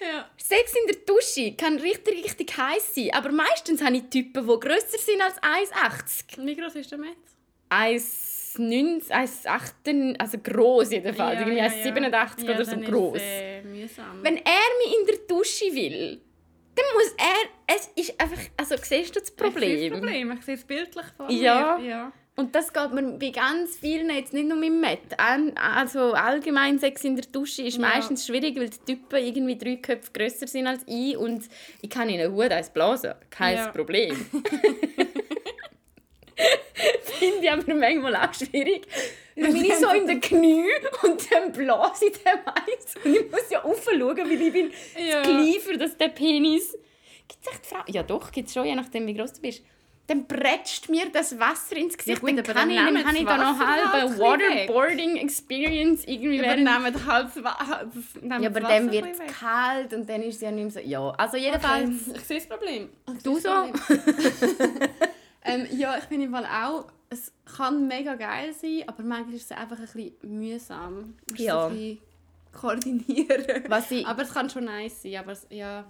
ja. 0.01 0.29
Sex 0.37 0.73
in 0.73 0.87
der 0.87 0.97
Dusche 1.05 1.53
kann 1.55 1.79
richtig, 1.79 2.25
richtig 2.25 2.57
heiß 2.57 2.95
sein, 2.95 3.11
aber 3.13 3.31
meistens 3.31 3.81
habe 3.81 3.95
ich 3.97 4.03
Typen, 4.09 4.45
die 4.45 4.59
grösser 4.59 4.97
sind 4.97 5.21
als 5.21 5.35
1,80. 5.41 6.45
Wie 6.45 6.55
groß 6.55 6.75
ist 6.75 6.91
der 6.91 6.97
Metz? 6.97 7.15
1,90, 7.69 9.09
1,8, 9.09 10.19
also 10.19 10.37
gross 10.39 10.91
jedenfalls. 10.91 11.39
Irgendwie 11.39 11.61
1,87 11.61 12.43
oder 12.43 12.65
so. 12.65 13.13
Ist, 13.15 13.21
äh. 13.21 13.63
Wenn 14.21 14.37
er 14.37 14.67
mich 14.79 14.99
in 14.99 15.07
der 15.07 15.17
Dusche 15.27 15.65
will, 15.73 16.21
dann 16.75 16.85
muss 16.93 17.13
er. 17.17 17.75
Es 17.75 17.89
ist 17.95 18.19
einfach. 18.21 18.39
Also, 18.57 18.75
siehst 18.81 19.15
du 19.15 19.19
das 19.19 19.29
Ich 19.29 19.35
Problem? 19.35 19.89
das 19.91 19.99
Problem. 19.99 20.31
Ich 20.39 20.45
sehe 20.45 20.55
es 20.55 20.63
bildlich 20.63 21.05
vor 21.17 21.29
Ja. 21.29 21.77
mir. 21.79 21.85
Ja. 21.87 22.11
Und 22.35 22.55
das 22.55 22.73
geht 22.73 22.91
mir 22.93 23.03
bei 23.19 23.29
ganz 23.29 23.75
vielen, 23.77 24.09
jetzt 24.09 24.33
nicht 24.33 24.47
nur 24.47 24.57
mit 24.57 24.71
Met. 24.73 25.01
Also 25.55 26.13
allgemein 26.13 26.79
Sex 26.79 27.03
in 27.03 27.15
der 27.15 27.25
Dusche 27.25 27.61
ist 27.61 27.75
Ja. 27.77 27.81
meistens 27.81 28.25
schwierig, 28.25 28.55
weil 28.57 28.69
die 28.69 28.79
Typen 28.95 29.23
irgendwie 29.23 29.55
drei 29.55 29.75
Köpfe 29.75 30.11
grösser 30.11 30.47
sind 30.47 30.65
als 30.65 30.81
ich 30.87 31.15
und 31.15 31.43
ich 31.81 31.91
kann 31.91 32.09
ihnen 32.09 32.33
gut 32.33 32.49
eins 32.51 32.71
blasen. 32.71 33.13
Kein 33.29 33.57
Ja. 33.57 33.67
Problem. 33.67 34.15
Finde 37.03 37.37
ich 37.43 37.51
aber 37.51 37.75
manchmal 37.75 38.15
auch 38.15 38.33
schwierig. 38.33 38.87
Dann 39.35 39.51
bin 39.53 39.65
ich 39.65 39.75
so 39.77 39.89
in 39.89 40.05
den 40.07 40.21
Knie 40.21 40.63
und 41.03 41.31
dann 41.31 41.51
blase 41.51 42.05
ich 42.05 42.13
dem 42.23 42.39
eins. 42.45 42.95
Und 43.03 43.15
ich 43.15 43.31
muss 43.31 43.49
ja 43.49 43.63
aufschauen, 43.63 44.01
weil 44.17 44.31
ich 44.41 44.53
bin 44.53 44.71
Ja. 44.97 45.21
klein 45.21 45.53
für 45.61 45.77
das 45.77 45.97
der 45.97 46.09
Penis. 46.09 46.71
Gibt 47.27 47.45
es 47.47 47.51
echt 47.53 47.65
Frauen? 47.65 47.83
Ja 47.87 48.03
doch, 48.03 48.31
gibt 48.31 48.47
es 48.49 48.53
schon, 48.53 48.65
je 48.65 48.75
nachdem 48.75 49.07
wie 49.07 49.13
groß 49.15 49.33
du 49.33 49.41
bist. 49.41 49.63
Dann 50.05 50.27
bretscht 50.27 50.89
mir 50.89 51.05
das 51.13 51.39
Wasser 51.39 51.77
ins 51.77 51.97
Gesicht. 51.97 52.19
gut, 52.19 52.31
dann 52.31 52.39
aber 52.39 52.53
kann 52.53 52.69
dann 52.69 52.69
ich, 52.71 52.75
dann 52.77 53.07
habe 53.07 53.17
ich 53.17 53.23
das 53.25 53.37
da 53.37 53.51
noch 53.53 53.59
halt 53.65 53.93
halbe 53.93 54.11
weg. 54.11 54.19
Waterboarding 54.19 55.15
Experience 55.15 56.03
irgendwie 56.05 56.39
Aber 56.39 56.47
während... 56.49 56.63
nehmen 56.65 56.83
halt 56.83 56.95
das 56.95 57.05
das- 57.33 58.21
nehmen 58.21 58.43
Ja, 58.43 58.49
das 58.49 58.57
aber 58.63 58.67
dann 58.67 58.91
wird 58.91 59.05
es 59.13 59.39
kalt 59.39 59.93
und 59.93 60.09
dann 60.09 60.21
ist 60.23 60.35
es 60.35 60.41
ja 60.41 60.51
nicht 60.51 60.63
mehr 60.75 60.83
so... 60.83 60.89
Ja, 60.89 61.09
also 61.17 61.37
jedenfalls... 61.37 61.89
Okay, 62.09 62.17
Ich 62.17 62.23
sehe 62.25 62.37
das 62.39 62.47
Problem. 62.47 62.89
Ich 63.15 63.23
Du 63.23 63.33
das 63.35 63.43
so? 63.43 63.49
Problem. 63.49 64.89
ähm, 65.45 65.67
ja, 65.71 65.97
ich 65.97 66.03
finde 66.03 66.25
im 66.25 66.31
Fall 66.33 66.45
auch, 66.45 66.85
es 67.13 67.31
kann 67.57 67.87
mega 67.87 68.15
geil 68.15 68.53
sein, 68.53 68.83
aber 68.87 69.03
manchmal 69.03 69.35
ist 69.35 69.51
es 69.51 69.57
einfach 69.57 69.77
ein 69.79 69.85
bisschen 69.85 70.13
mühsam. 70.23 71.15
Musst 71.29 71.41
Ja. 71.41 71.67
ein 71.67 71.73
bisschen 71.73 71.99
koordinieren. 72.51 73.63
Was 73.67 73.89
ich, 73.91 74.05
Aber 74.05 74.21
es 74.23 74.33
kann 74.33 74.49
schon 74.49 74.65
nice 74.65 75.01
sein, 75.01 75.15
aber 75.17 75.31
es, 75.31 75.47
ja, 75.49 75.85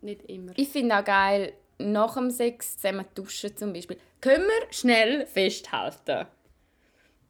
nicht 0.00 0.22
immer. 0.30 0.52
ich 0.56 0.68
finde 0.68 0.96
auch 0.98 1.04
geil, 1.04 1.52
nach 1.78 2.14
dem 2.14 2.30
Sex 2.30 2.76
zusammen 2.78 3.04
duschen 3.14 3.56
zum 3.56 3.72
Beispiel. 3.72 3.98
Können 4.20 4.44
wir 4.44 4.72
schnell 4.72 5.26
festhalten, 5.26 6.26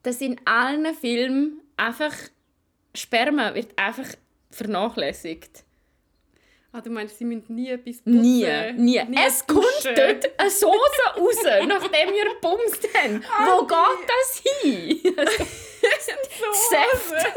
dass 0.03 0.21
in 0.21 0.41
allen 0.45 0.95
Filmen 0.95 1.61
einfach 1.77 2.15
Sperma 2.95 3.55
wird 3.55 3.77
einfach 3.79 4.07
vernachlässigt. 4.51 5.65
Ah, 6.77 6.83
du 6.83 6.91
meinst, 6.91 7.17
sie 7.17 7.25
müssen 7.25 7.55
nie 7.55 7.71
etwas 7.71 8.03
putzen? 8.03 8.21
Nie, 8.21 8.47
nie. 8.77 9.01
es 9.27 9.47
kommt 9.47 9.65
dort 9.83 10.39
eine 10.39 10.51
Soße 10.51 11.03
raus, 11.17 11.37
nachdem 11.67 12.11
wir 12.13 12.27
bumst 12.39 12.87
haben. 12.95 13.25
Wo 13.47 13.67
geht 13.67 14.07
das 14.07 14.43
hin? 14.45 15.01
Saft. 16.53 17.27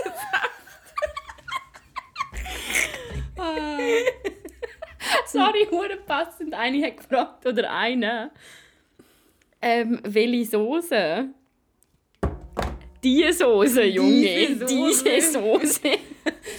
Ah. 3.42 3.78
Sorry, 5.26 5.66
hure 5.72 5.96
passend. 6.06 6.54
Eine 6.54 6.86
hat 6.86 6.98
gefragt, 6.98 7.46
oder 7.46 7.72
eine. 7.72 8.32
Ähm, 9.62 10.02
welche 10.04 10.46
Soße? 10.52 11.30
Die 13.02 13.32
Soße, 13.32 13.84
Junge. 13.86 14.12
Diese 14.12 14.66
Diese 14.66 15.22
Soße. 15.22 15.62
Soße. 15.62 15.88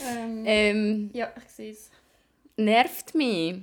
ähm, 0.08 0.42
ähm, 0.46 1.10
ja, 1.12 1.30
ich 1.36 1.52
sehe 1.52 1.72
es. 1.72 1.90
Nervt 2.64 3.14
mich, 3.14 3.56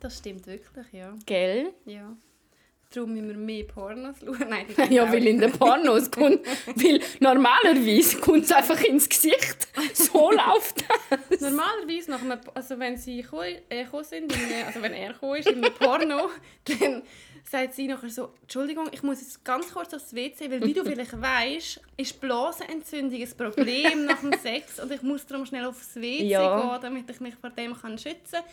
Das 0.00 0.18
stimmt 0.18 0.46
wirklich, 0.46 0.86
ja. 0.92 1.14
gell? 1.26 1.72
ja. 1.86 2.16
Darum 2.92 3.12
müssen 3.12 3.28
wir 3.28 3.36
mehr 3.36 3.64
Pornos 3.64 4.16
schauen. 4.24 4.46
Nein, 4.48 4.66
Ja, 4.90 5.12
weil 5.12 5.24
in 5.24 5.38
den 5.38 5.52
Pornos 5.52 6.10
kommt, 6.10 6.40
weil 6.74 7.00
normalerweise 7.20 8.18
kommt 8.18 8.44
es 8.44 8.50
einfach 8.52 8.80
ins 8.82 9.08
Gesicht. 9.08 9.68
so 9.94 10.30
läuft 10.30 10.84
das. 11.30 11.40
Normalerweise, 11.40 12.10
nach 12.10 12.22
einem, 12.22 12.38
also 12.54 12.78
wenn 12.78 12.96
sie 12.96 13.22
gekommen 13.22 13.56
äh, 13.68 13.84
sind, 14.02 14.32
in 14.32 14.66
also 14.66 14.82
wenn 14.82 14.92
er 14.92 15.12
gekommen 15.12 15.36
ist 15.36 15.48
in 15.48 15.64
einem 15.64 15.74
Porno, 15.74 16.30
dann 16.64 17.02
sagt 17.44 17.74
sie 17.74 17.86
nachher 17.88 18.10
so, 18.10 18.32
Entschuldigung, 18.42 18.88
ich 18.92 19.02
muss 19.02 19.20
jetzt 19.20 19.44
ganz 19.44 19.72
kurz 19.72 19.92
aufs 19.94 20.14
WC, 20.14 20.50
weil 20.50 20.62
wie 20.64 20.72
du 20.74 20.84
vielleicht 20.84 21.20
weißt, 21.20 21.80
ist 21.96 22.20
Blasenentzündung 22.20 23.20
ein 23.20 23.36
Problem 23.36 24.04
nach 24.04 24.20
dem 24.20 24.32
Sex 24.38 24.78
und 24.80 24.92
ich 24.92 25.02
muss 25.02 25.26
darum 25.26 25.46
schnell 25.46 25.64
aufs 25.64 25.96
WC 25.96 26.24
Ja. 26.24 26.60
gehen, 26.60 26.80
damit 26.82 27.10
ich 27.10 27.20
mich 27.20 27.34
vor 27.34 27.50
dem 27.50 27.74
kann 27.74 27.98
schützen 27.98 28.32
kann. 28.32 28.44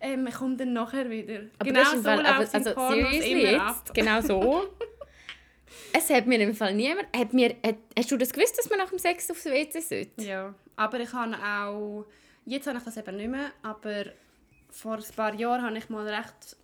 Ähm, 0.00 0.26
ich 0.26 0.34
komme 0.34 0.56
dann 0.56 0.72
nachher 0.72 1.08
wieder. 1.08 1.40
Aber 1.58 1.70
genau 1.70 1.90
so 1.90 2.10
läuft 2.10 2.54
also 2.54 2.74
Pornos 2.74 3.24
immer 3.24 3.66
ab. 3.68 3.90
genau 3.94 4.20
so. 4.20 4.66
es 5.92 6.10
hat 6.10 6.26
mir 6.26 6.40
im 6.40 6.54
Fall 6.54 6.74
niemand, 6.74 7.06
hat 7.16 7.32
mir, 7.32 7.56
hat, 7.64 7.76
hast 7.98 8.10
du 8.10 8.16
das 8.16 8.32
gewusst, 8.32 8.58
dass 8.58 8.68
man 8.68 8.78
nach 8.78 8.90
dem 8.90 8.98
Sex 8.98 9.30
aufs 9.30 9.44
WC 9.44 9.80
sollte? 9.80 10.22
Ja, 10.22 10.54
aber 10.76 11.00
ich 11.00 11.12
habe 11.12 11.36
auch, 11.36 12.06
jetzt 12.44 12.66
habe 12.66 12.78
ich 12.78 12.84
das 12.84 12.96
eben 12.96 13.16
nicht 13.16 13.30
mehr, 13.30 13.52
aber 13.62 14.06
vor 14.70 14.96
ein 14.96 15.16
paar 15.16 15.34
Jahren 15.34 15.62
hatte 15.62 15.78
ich 15.78 15.88
mal 15.88 16.06
recht 16.06 16.56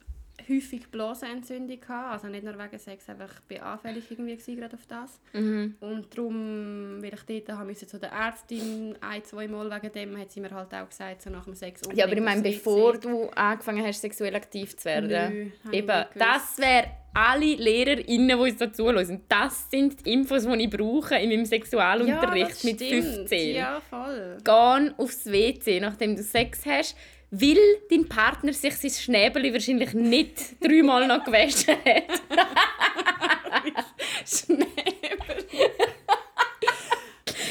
häufig 0.48 0.88
Blasenentzündung 0.90 1.80
gehabt, 1.80 2.12
also 2.12 2.28
nicht 2.28 2.44
nur 2.44 2.58
wegen 2.58 2.78
Sex, 2.78 3.08
einfach 3.08 3.30
ich 3.32 3.46
bin 3.46 3.60
anfällig 3.60 4.10
irgendwie 4.10 4.36
gewesen, 4.36 4.56
gerade 4.56 4.74
auf 4.74 4.86
das. 4.86 5.20
Mhm. 5.32 5.76
Und 5.80 6.16
darum, 6.16 7.02
weil 7.02 7.12
ich 7.14 7.44
dort 7.44 7.58
haben 7.58 7.68
musste 7.68 7.86
zu 7.86 7.98
der 7.98 8.12
Ärztin 8.12 8.96
ein, 9.00 9.24
zwei 9.24 9.48
Mal 9.48 9.70
wegen 9.70 9.92
dem, 9.92 10.18
hat 10.18 10.30
sie 10.30 10.40
mir 10.40 10.50
halt 10.50 10.72
auch 10.74 10.88
gesagt, 10.88 11.22
so 11.22 11.30
nach 11.30 11.44
dem 11.44 11.54
Sex 11.54 11.82
Ja, 11.94 12.04
aber 12.04 12.14
ich 12.14 12.22
meine, 12.22 12.42
bevor 12.42 12.98
du 12.98 13.28
angefangen 13.30 13.84
hast, 13.84 14.00
sexuell 14.00 14.34
aktiv 14.34 14.76
zu 14.76 14.84
werden. 14.86 15.52
Nö, 15.64 15.72
Eben, 15.72 16.04
das 16.14 16.58
wäre 16.58 16.90
alle 17.12 17.54
LehrerInnen, 17.56 18.28
die 18.28 18.34
uns 18.34 18.56
da 18.56 18.72
zuhören. 18.72 19.20
Das 19.28 19.70
sind 19.70 20.04
die 20.04 20.12
Infos, 20.12 20.46
die 20.46 20.62
ich 20.62 20.70
brauche 20.70 21.16
in 21.16 21.30
meinem 21.30 21.44
Sexualunterricht 21.44 22.50
das 22.50 22.64
mit 22.64 22.76
stimmt. 22.76 23.04
15. 23.04 23.54
Ja, 23.56 23.80
voll. 23.88 24.38
Gehen 24.44 24.94
aufs 24.96 25.26
WC, 25.26 25.80
nachdem 25.80 26.16
du 26.16 26.22
Sex 26.22 26.64
hast, 26.66 26.96
weil 27.30 27.58
dein 27.90 28.08
Partner 28.08 28.52
sich 28.52 28.74
sein 28.76 28.90
Schnäbel 28.90 29.52
wahrscheinlich 29.52 29.94
nicht 29.94 30.62
dreimal 30.62 31.06
noch 31.06 31.24
gewaschen 31.24 31.76
hat. 31.84 32.22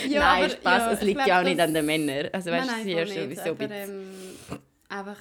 Ja, 0.07 0.21
Nein, 0.21 0.43
aber- 0.43 0.49
Spaß, 0.49 0.81
ja, 0.81 0.91
es 0.93 1.01
liegt 1.01 1.15
glaub, 1.17 1.27
ja 1.27 1.39
auch 1.39 1.43
nicht 1.43 1.59
an 1.59 1.73
den 1.73 1.85
Männern. 1.85 2.29
Also 2.31 2.51
weißt 2.51 2.67
du, 2.67 2.71
nein, 2.71 2.83
sie 2.83 2.95
nein, 2.95 2.97
ja 2.97 3.05
voll 3.13 3.27
nicht, 3.27 3.37
sowieso 3.39 3.49
aber, 3.51 3.75
ähm, 3.75 4.07
einfach 4.87 5.17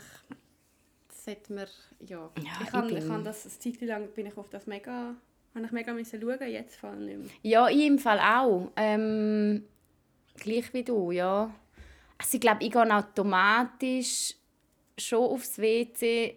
sollte 1.25 1.53
man, 1.53 1.67
ja, 2.07 2.31
Ja, 2.39 2.43
ich 2.63 2.67
kann, 2.71 2.97
ich 2.97 3.07
kann 3.07 3.25
das, 3.25 3.45
eine 3.45 3.59
Zeit 3.59 3.81
lang 3.89 4.09
bin 4.15 4.27
ich 4.27 4.37
auf 4.37 4.49
das 4.49 4.67
mega, 4.67 5.15
habe 5.55 5.65
ich 5.67 5.73
mega 5.73 5.93
müssen 5.93 6.21
schauen, 6.21 6.51
jetzt 6.51 6.77
voll 6.77 6.97
nicht 6.97 7.19
mehr. 7.19 7.29
Ja, 7.43 7.69
ich 7.69 7.85
im 7.87 7.99
Fall 7.99 8.21
auch. 8.21 8.71
Ähm, 8.77 9.65
gleich 10.37 10.73
wie 10.73 10.85
du, 10.85 11.11
ja. 11.11 11.53
Also 12.17 12.37
ich 12.37 12.41
glaube, 12.41 12.65
ich 12.65 12.71
gehe 12.71 12.95
automatisch 12.97 14.35
schon 14.99 15.25
aufs 15.25 15.59
WC. 15.59 16.37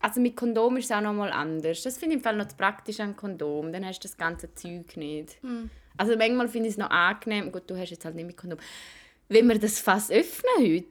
Also 0.00 0.20
mit 0.20 0.36
Kondom 0.36 0.78
ist 0.78 0.86
es 0.86 0.92
auch 0.92 1.00
noch 1.02 1.12
mal 1.12 1.30
anders. 1.30 1.82
Das 1.82 1.98
finde 1.98 2.14
ich 2.14 2.20
im 2.20 2.24
Fall 2.24 2.36
noch 2.36 2.48
praktisch 2.56 3.00
an 3.00 3.16
Kondom. 3.16 3.72
Dann 3.72 3.84
hast 3.84 3.98
du 4.00 4.08
das 4.08 4.16
ganze 4.16 4.54
Zeug 4.54 4.96
nicht. 4.96 5.38
Also 5.96 6.16
manchmal 6.16 6.48
finde 6.48 6.68
ich 6.68 6.74
es 6.74 6.78
noch 6.78 6.90
angenehm. 6.90 7.52
Gut, 7.52 7.64
du 7.68 7.76
hast 7.76 7.90
jetzt 7.90 8.04
halt 8.04 8.14
nicht 8.14 8.26
mit 8.26 8.36
Kondom. 8.36 8.58
Wenn 9.28 9.46
wir 9.46 9.58
das 9.58 9.78
Fass 9.78 10.10
öffnen 10.10 10.50
heute. 10.58 10.86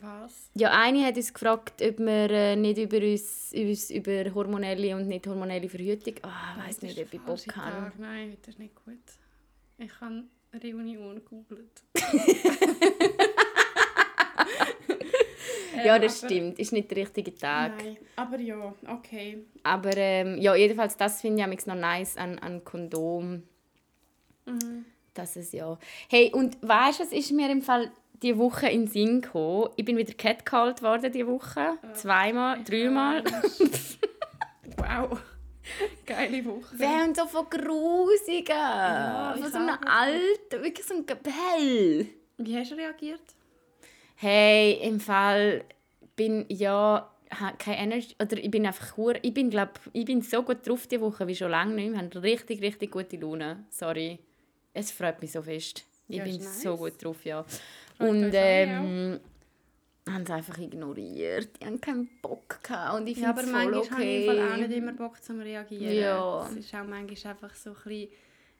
Was? 0.00 0.50
Ja, 0.54 0.72
eine 0.72 1.04
hat 1.04 1.16
uns 1.16 1.32
gefragt, 1.32 1.80
ob 1.80 1.98
wir 1.98 2.30
äh, 2.30 2.56
nicht 2.56 2.78
über 2.78 2.96
uns, 2.96 3.52
uns 3.54 3.90
über 3.90 4.34
hormonelle 4.34 4.96
und 4.96 5.06
nicht 5.06 5.26
hormonelle 5.26 5.68
Verhütung. 5.68 6.14
Ah, 6.22 6.56
ich 6.58 6.68
weiß 6.68 6.82
nicht, 6.82 6.98
ob 6.98 7.14
ich 7.14 7.20
Bock 7.20 7.56
habe. 7.56 7.92
Nein, 7.98 8.32
heute 8.32 8.50
ist 8.50 8.58
nicht 8.58 8.74
gut. 8.84 8.98
Ich 9.78 10.00
habe 10.00 10.24
Reunion 10.62 11.16
gegoogelt. 11.16 11.82
Ja, 15.84 15.96
Ähm, 15.96 16.02
das 16.02 16.22
aber- 16.22 16.30
stimmt. 16.32 16.58
Ist 16.58 16.72
nicht 16.72 16.90
der 16.90 16.98
richtige 16.98 17.34
Tag. 17.34 17.72
Nein, 17.82 17.96
aber 18.16 18.38
ja, 18.38 18.74
okay. 18.88 19.44
Aber 19.62 19.96
ähm, 19.96 20.38
ja, 20.40 20.54
jedenfalls, 20.54 20.96
das 20.96 21.20
finde 21.20 21.42
ich 21.50 21.66
noch 21.66 21.74
nice 21.74 22.16
an, 22.16 22.38
an 22.38 22.62
Kondom. 22.64 23.42
Mhm. 24.46 24.84
Das 25.14 25.36
ist 25.36 25.52
ja. 25.52 25.78
Hey, 26.10 26.32
und 26.32 26.56
weißt 26.60 27.00
du, 27.00 27.04
was 27.04 27.12
ist 27.12 27.30
mir 27.32 27.50
im 27.50 27.62
Fall 27.62 27.90
die 28.22 28.36
Woche 28.36 28.68
in 28.68 28.82
den 28.82 28.88
Sinn 28.88 29.20
gekommen? 29.22 29.68
Ich 29.76 29.84
bin 29.84 29.96
wieder 29.96 30.12
catcalled 30.14 30.82
worden 30.82 31.12
diese 31.12 31.26
Woche. 31.26 31.78
Zweimal, 31.94 32.62
dreimal. 32.64 33.22
Wow. 34.76 35.18
Geile 36.04 36.44
Woche. 36.44 36.74
Wer 36.76 37.04
und 37.04 37.16
so 37.16 37.26
von 37.26 37.46
Grusigen. 37.48 38.44
ich 39.36 39.42
von 39.42 39.52
so 39.52 39.58
einem 39.58 39.78
alten, 39.86 40.62
wirklich 40.62 40.86
so 40.86 40.94
ein 40.94 41.06
Gebell. 41.06 42.08
Wie 42.38 42.56
hast 42.58 42.70
du 42.72 42.74
reagiert? 42.74 43.20
Hey, 44.16 44.78
im 44.82 45.00
Fall 45.00 45.64
bin 46.16 46.44
ja 46.48 47.10
ha- 47.30 47.52
keine 47.58 47.78
Energy 47.78 48.14
oder 48.20 48.36
ich 48.38 48.50
bin 48.50 48.66
einfach 48.66 48.96
hure- 48.96 49.18
ich 49.22 49.34
bin 49.34 49.50
glaub, 49.50 49.80
ich 49.92 50.04
bin 50.04 50.22
so 50.22 50.42
gut 50.42 50.66
drauf 50.66 50.86
die 50.86 51.00
Woche 51.00 51.26
wie 51.26 51.34
schon 51.34 51.50
lange 51.50 51.74
nicht. 51.74 51.90
Wir 51.92 51.98
haben 51.98 52.08
richtig 52.08 52.62
richtig 52.62 52.90
gute 52.92 53.16
Laune. 53.16 53.64
Sorry, 53.70 54.18
es 54.72 54.90
freut 54.92 55.20
mich 55.20 55.32
so 55.32 55.42
fest. 55.42 55.84
Ich 56.08 56.18
Ja, 56.18 56.24
bin 56.24 56.36
nice. 56.36 56.62
so 56.62 56.76
gut 56.76 57.02
drauf, 57.02 57.24
ja. 57.24 57.42
Freut 57.96 58.08
und 58.10 58.30
ähm, 58.34 59.20
haben 60.08 60.22
es 60.22 60.30
einfach 60.30 60.58
ignoriert. 60.58 61.48
Die 61.60 61.66
haben 61.66 61.80
keinen 61.80 62.08
Bock 62.20 62.62
gehabt 62.62 62.94
und 63.00 63.06
ich 63.06 63.16
Ja, 63.18 63.30
aber 63.30 63.42
manchmal 63.42 63.74
habe 63.74 63.80
ich 63.84 63.90
auch 63.90 63.96
okay. 63.96 64.60
nicht 64.68 64.76
immer 64.76 64.92
Bock 64.92 65.22
zum 65.22 65.40
Reagieren. 65.40 65.96
Ja. 65.96 66.46
Es 66.46 66.56
ist 66.56 66.74
auch 66.74 66.84
manchmal 66.84 67.32
einfach 67.32 67.54
so 67.54 67.70
ein 67.70 67.76
bisschen, 67.84 68.08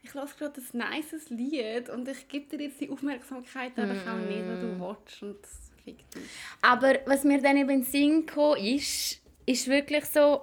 ich 0.05 0.13
lasse 0.13 0.37
gerade 0.37 0.61
ein 0.61 0.91
nices 0.91 1.31
Lied 1.31 1.89
und 1.89 2.07
ich 2.09 2.29
gebe 2.29 2.57
dir 2.57 2.67
jetzt 2.67 2.81
die 2.81 2.91
Aufmerksamkeit 2.91 3.79
einfach 3.79 4.13
auch 4.13 4.19
nicht, 4.19 4.43
die 4.43 4.61
du 4.61 4.79
willst 4.79 5.23
und 5.23 5.43
das 5.43 5.73
fickt 5.83 6.15
mich. 6.15 6.29
Aber 6.61 6.99
was 7.07 7.25
mir 7.25 7.41
dann 7.41 7.57
eben 7.57 7.71
in 7.71 7.81
den 7.81 7.85
Sinn 7.85 8.27
kam, 8.27 8.57
ist, 8.57 9.23
ist 9.47 9.67
wirklich 9.67 10.05
so, 10.05 10.43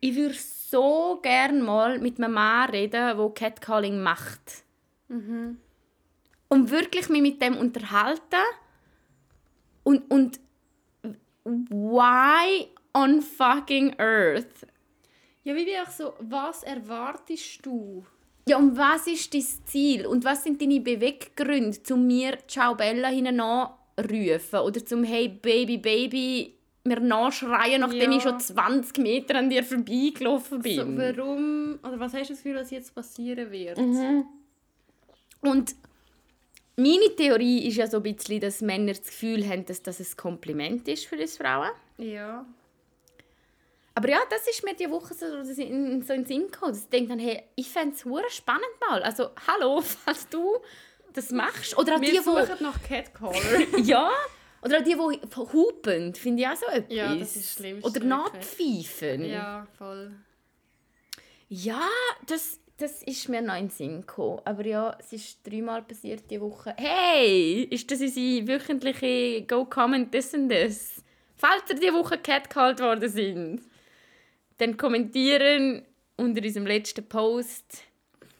ich 0.00 0.16
würde 0.16 0.34
so 0.34 1.20
gerne 1.22 1.62
mal 1.62 1.98
mit 1.98 2.18
einem 2.18 2.32
Mann 2.32 2.70
reden, 2.70 3.16
der 3.16 3.30
Catcalling 3.34 4.02
macht. 4.02 4.64
Und 6.48 6.70
wirklich 6.70 7.10
mich 7.10 7.22
mit 7.22 7.42
dem 7.42 7.58
unterhalten. 7.58 8.40
Und, 9.84 10.10
und 10.10 10.40
why 11.44 12.68
on 12.94 13.20
fucking 13.20 13.98
earth? 13.98 14.66
Ja, 15.44 15.54
wie 15.54 15.66
wäre 15.66 15.90
so, 15.90 16.14
was 16.20 16.62
erwartest 16.62 17.66
du? 17.66 18.06
Ja, 18.48 18.56
und 18.58 18.76
was 18.76 19.06
ist 19.06 19.32
dein 19.34 19.44
Ziel? 19.66 20.06
Und 20.06 20.24
was 20.24 20.42
sind 20.44 20.60
deine 20.60 20.80
Beweggründe, 20.80 21.82
zu 21.82 21.96
mir 21.96 22.38
Ciao 22.48 22.74
Bella 22.74 23.10
rufen 23.98 24.58
Oder 24.58 24.84
zum 24.84 25.04
Hey 25.04 25.28
Baby 25.28 25.78
Baby 25.78 26.54
mir 26.84 26.98
nachschreien, 26.98 27.80
nachdem 27.82 28.10
Ja. 28.10 28.16
ich 28.16 28.22
schon 28.24 28.40
20 28.40 28.98
Meter 28.98 29.36
an 29.36 29.48
dir 29.48 29.62
vorbeigelaufen 29.62 30.60
bin? 30.60 30.76
So, 30.76 30.96
warum, 30.96 31.78
oder 31.82 32.00
was 32.00 32.12
hast 32.14 32.30
du 32.30 32.34
das 32.34 32.42
Gefühl, 32.42 32.56
was 32.56 32.70
jetzt 32.72 32.94
passieren 32.94 33.50
wird? 33.52 33.78
Und 35.40 35.76
meine 36.76 37.14
Theorie 37.16 37.68
ist 37.68 37.76
ja 37.76 37.86
so 37.86 37.98
ein 37.98 38.02
bisschen, 38.02 38.40
dass 38.40 38.60
Männer 38.60 38.94
das 38.94 39.04
Gefühl 39.06 39.46
haben, 39.48 39.64
dass 39.66 39.82
das 39.82 40.00
ein 40.00 40.16
Kompliment 40.16 40.88
ist 40.88 41.06
für 41.06 41.16
uns 41.16 41.36
Frauen. 41.36 41.70
Ja. 41.98 42.44
Aber 43.94 44.08
ja, 44.08 44.20
das 44.30 44.46
ist 44.48 44.64
mir 44.64 44.74
die 44.74 44.90
Woche 44.90 45.14
so, 45.14 45.26
so 45.42 45.62
in 45.62 46.02
so 46.02 46.12
in 46.12 46.20
den 46.20 46.24
Sinn 46.26 46.50
gekommen. 46.50 46.72
dass 46.72 46.82
Ich 46.82 46.88
denke 46.88 47.10
dann, 47.10 47.18
hey, 47.18 47.42
ich 47.56 47.68
fände 47.70 47.94
es 47.94 48.34
spannend 48.34 48.64
mal. 48.88 49.02
Also, 49.02 49.30
hallo, 49.46 49.80
falls 50.04 50.28
du 50.28 50.58
das 51.12 51.30
machst. 51.30 51.76
Oder 51.76 51.96
die, 51.98 52.06
Wir 52.06 52.12
die... 52.12 52.18
suchen 52.18 52.56
nach 52.60 52.82
Catcaller. 52.82 53.78
Ja, 53.82 54.10
oder 54.62 54.78
auch 54.78 54.82
die, 54.82 54.94
die 54.94 55.36
hupen, 55.52 56.14
finde 56.14 56.42
ich 56.42 56.48
auch 56.48 56.56
so 56.56 56.66
etwas. 56.66 56.94
Ja, 56.94 57.14
das 57.14 57.36
ist 57.36 57.50
das 57.50 57.52
Schlimmste, 57.54 57.90
Oder 57.90 58.04
nachpfeifen. 58.06 59.24
ja, 59.24 59.66
voll. 59.76 60.12
Ja, 61.48 61.86
das, 62.26 62.60
das 62.78 63.02
ist 63.02 63.28
mir 63.28 63.42
noch 63.42 63.56
in 63.56 63.64
den 63.64 63.70
Sinn 63.70 64.00
gekommen. 64.02 64.40
Aber 64.44 64.64
ja, 64.64 64.96
es 64.98 65.12
ist 65.12 65.46
dreimal 65.46 65.82
passiert 65.82 66.30
diese 66.30 66.40
Woche. 66.40 66.74
Hey, 66.78 67.64
ist 67.64 67.90
das 67.90 68.00
unsere 68.00 68.46
wöchentliche 68.48 69.42
Go 69.42 69.66
Comment 69.66 70.10
this 70.12 70.32
and 70.32 70.50
this? 70.50 71.02
Falls 71.36 71.64
ihr 71.68 71.74
diese 71.74 71.92
Woche 71.92 72.16
catcalled 72.18 72.80
worden 72.80 73.08
sind, 73.10 73.62
dann 74.62 74.76
kommentieren 74.76 75.84
unter 76.16 76.42
unserem 76.42 76.66
letzten 76.66 77.06
Post 77.08 77.82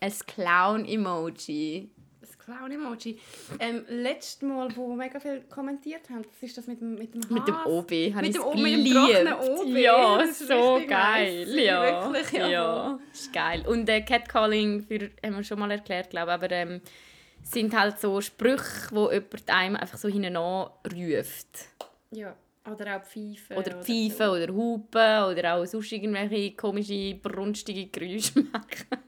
ein 0.00 0.12
Clown-Emoji. 0.26 1.90
Das 2.20 2.38
Clown-Emoji. 2.38 3.18
Ähm, 3.58 3.84
letztes 3.88 4.42
Mal, 4.42 4.74
wo 4.76 4.94
mega 4.94 5.18
viel 5.20 5.42
kommentiert 5.50 6.08
haben, 6.10 6.22
das 6.22 6.42
ist 6.42 6.56
das 6.56 6.66
mit 6.66 6.80
dem 6.80 6.94
mit 6.94 7.14
dem 7.14 7.20
Mit 7.28 7.46
dem. 7.48 7.54
OB. 7.66 7.90
Mit 7.90 8.34
dem, 8.34 8.42
O- 8.42 8.54
mit 8.54 8.86
dem 8.86 8.92
trockenen 8.92 9.34
OB. 9.34 9.66
Ja, 9.78 10.18
Das 10.18 10.40
ist 10.40 10.48
so 10.48 10.80
geil. 10.86 11.44
nice. 11.46 11.54
Ja, 11.64 12.12
Wirklich, 12.12 12.32
ja. 12.40 12.48
ja. 12.50 12.98
ist 13.12 13.32
geil. 13.32 13.64
Und 13.66 13.88
äh, 13.88 14.00
Catcalling, 14.02 14.82
für, 14.82 15.10
haben 15.24 15.36
wir 15.36 15.44
schon 15.44 15.58
mal 15.58 15.70
erklärt, 15.70 16.10
glaube 16.10 16.30
ich, 16.30 16.34
aber 16.34 16.50
ähm, 16.52 16.80
sind 17.42 17.76
halt 17.76 17.98
so 18.00 18.20
Sprüche, 18.20 18.90
wo 18.92 19.10
jemand 19.10 19.48
einem 19.50 19.76
einfach 19.76 19.98
so 19.98 20.08
hinten 20.08 20.36
ruft. 20.36 21.58
Ja. 22.12 22.36
Oder 22.70 22.96
auch 22.96 23.02
Pfeifen. 23.04 23.56
Oder 23.56 23.82
pfeifen 23.82 24.28
oder 24.28 24.52
hupen 24.52 25.24
oder 25.32 25.54
auch 25.56 25.64
sonst 25.66 25.90
irgendwelche 25.92 26.52
komische, 26.54 27.14
brunstige 27.14 27.86
Geräusche 27.86 28.40
machen. 28.40 28.86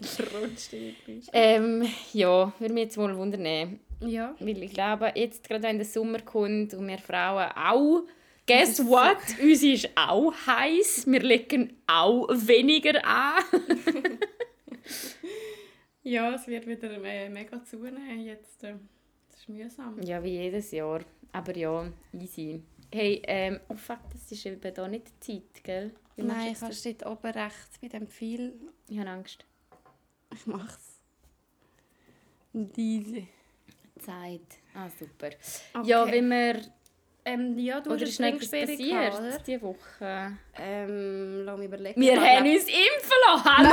So. 0.00 0.22
Rutstige 0.22 0.94
Geräusche. 1.04 1.28
ähm, 1.34 1.86
ja, 2.14 2.50
würde 2.58 2.72
mich 2.72 2.84
jetzt 2.84 2.96
wohl 2.96 3.14
wundern. 3.14 3.78
Ja. 4.00 4.34
Weil 4.38 4.62
ich 4.62 4.72
glaube, 4.72 5.12
jetzt 5.14 5.46
gerade 5.46 5.64
wenn 5.64 5.76
der 5.76 5.84
Sommer 5.84 6.20
kommt 6.20 6.72
und 6.72 6.88
wir 6.88 6.96
Frauen 6.96 7.50
auch, 7.54 8.04
guess 8.46 8.78
what? 8.86 9.18
Uns 9.42 9.62
ist 9.62 9.90
auch 9.96 10.32
heiß. 10.46 11.06
Wir 11.06 11.20
legen 11.20 11.74
auch 11.86 12.28
weniger 12.30 13.04
an. 13.04 13.42
Ja, 16.02 16.34
es 16.34 16.46
wird 16.46 16.66
wieder 16.66 16.98
mega 16.98 17.62
zunehmen 17.62 18.24
jetzt. 18.24 18.64
Äh, 18.64 18.74
das 19.28 19.40
ist 19.40 19.48
mühsam. 19.48 20.00
Ja, 20.02 20.22
wie 20.22 20.30
jedes 20.30 20.70
Jahr. 20.70 21.00
Aber 21.32 21.56
ja, 21.56 21.84
easy. 22.18 22.62
Hey, 22.92 23.22
ähm, 23.26 23.60
oh 23.68 23.76
fuck, 23.76 24.00
das 24.12 24.32
ist 24.32 24.44
eben 24.46 24.60
da 24.74 24.88
nicht 24.88 25.06
die 25.26 25.42
Zeit, 25.42 25.62
gell? 25.64 25.94
Wie 26.16 26.22
Nein, 26.22 26.56
kannst 26.58 26.84
du 26.84 26.94
dort 26.94 27.12
oben 27.12 27.30
rechts 27.30 27.78
bei 27.80 27.88
dem 27.88 28.08
Pfeil... 28.08 28.52
Ich 28.88 28.98
habe 28.98 29.10
Angst. 29.10 29.44
Ich 30.34 30.46
mach's. 30.46 31.00
Diese. 32.52 33.22
Zeit. 34.00 34.58
Ah, 34.74 34.88
super. 34.88 35.30
Okay. 35.74 35.88
Ja, 35.88 36.10
wenn 36.10 36.28
wir... 36.28 36.60
Ähm, 37.24 37.56
ja, 37.58 37.80
du 37.80 37.90
Oder 37.90 38.00
hast 38.00 38.10
ist 38.10 38.20
eine 38.20 38.36
passiert 38.38 39.46
diese 39.46 39.62
Woche? 39.62 40.38
Ähm, 40.58 41.42
lass 41.44 41.58
mich 41.58 41.68
überlegen. 41.68 42.00
Wir 42.00 42.20
haben 42.20 42.50
uns 42.50 42.64
impfen 42.64 43.18
lassen! 43.26 43.44
Hallo! 43.44 43.70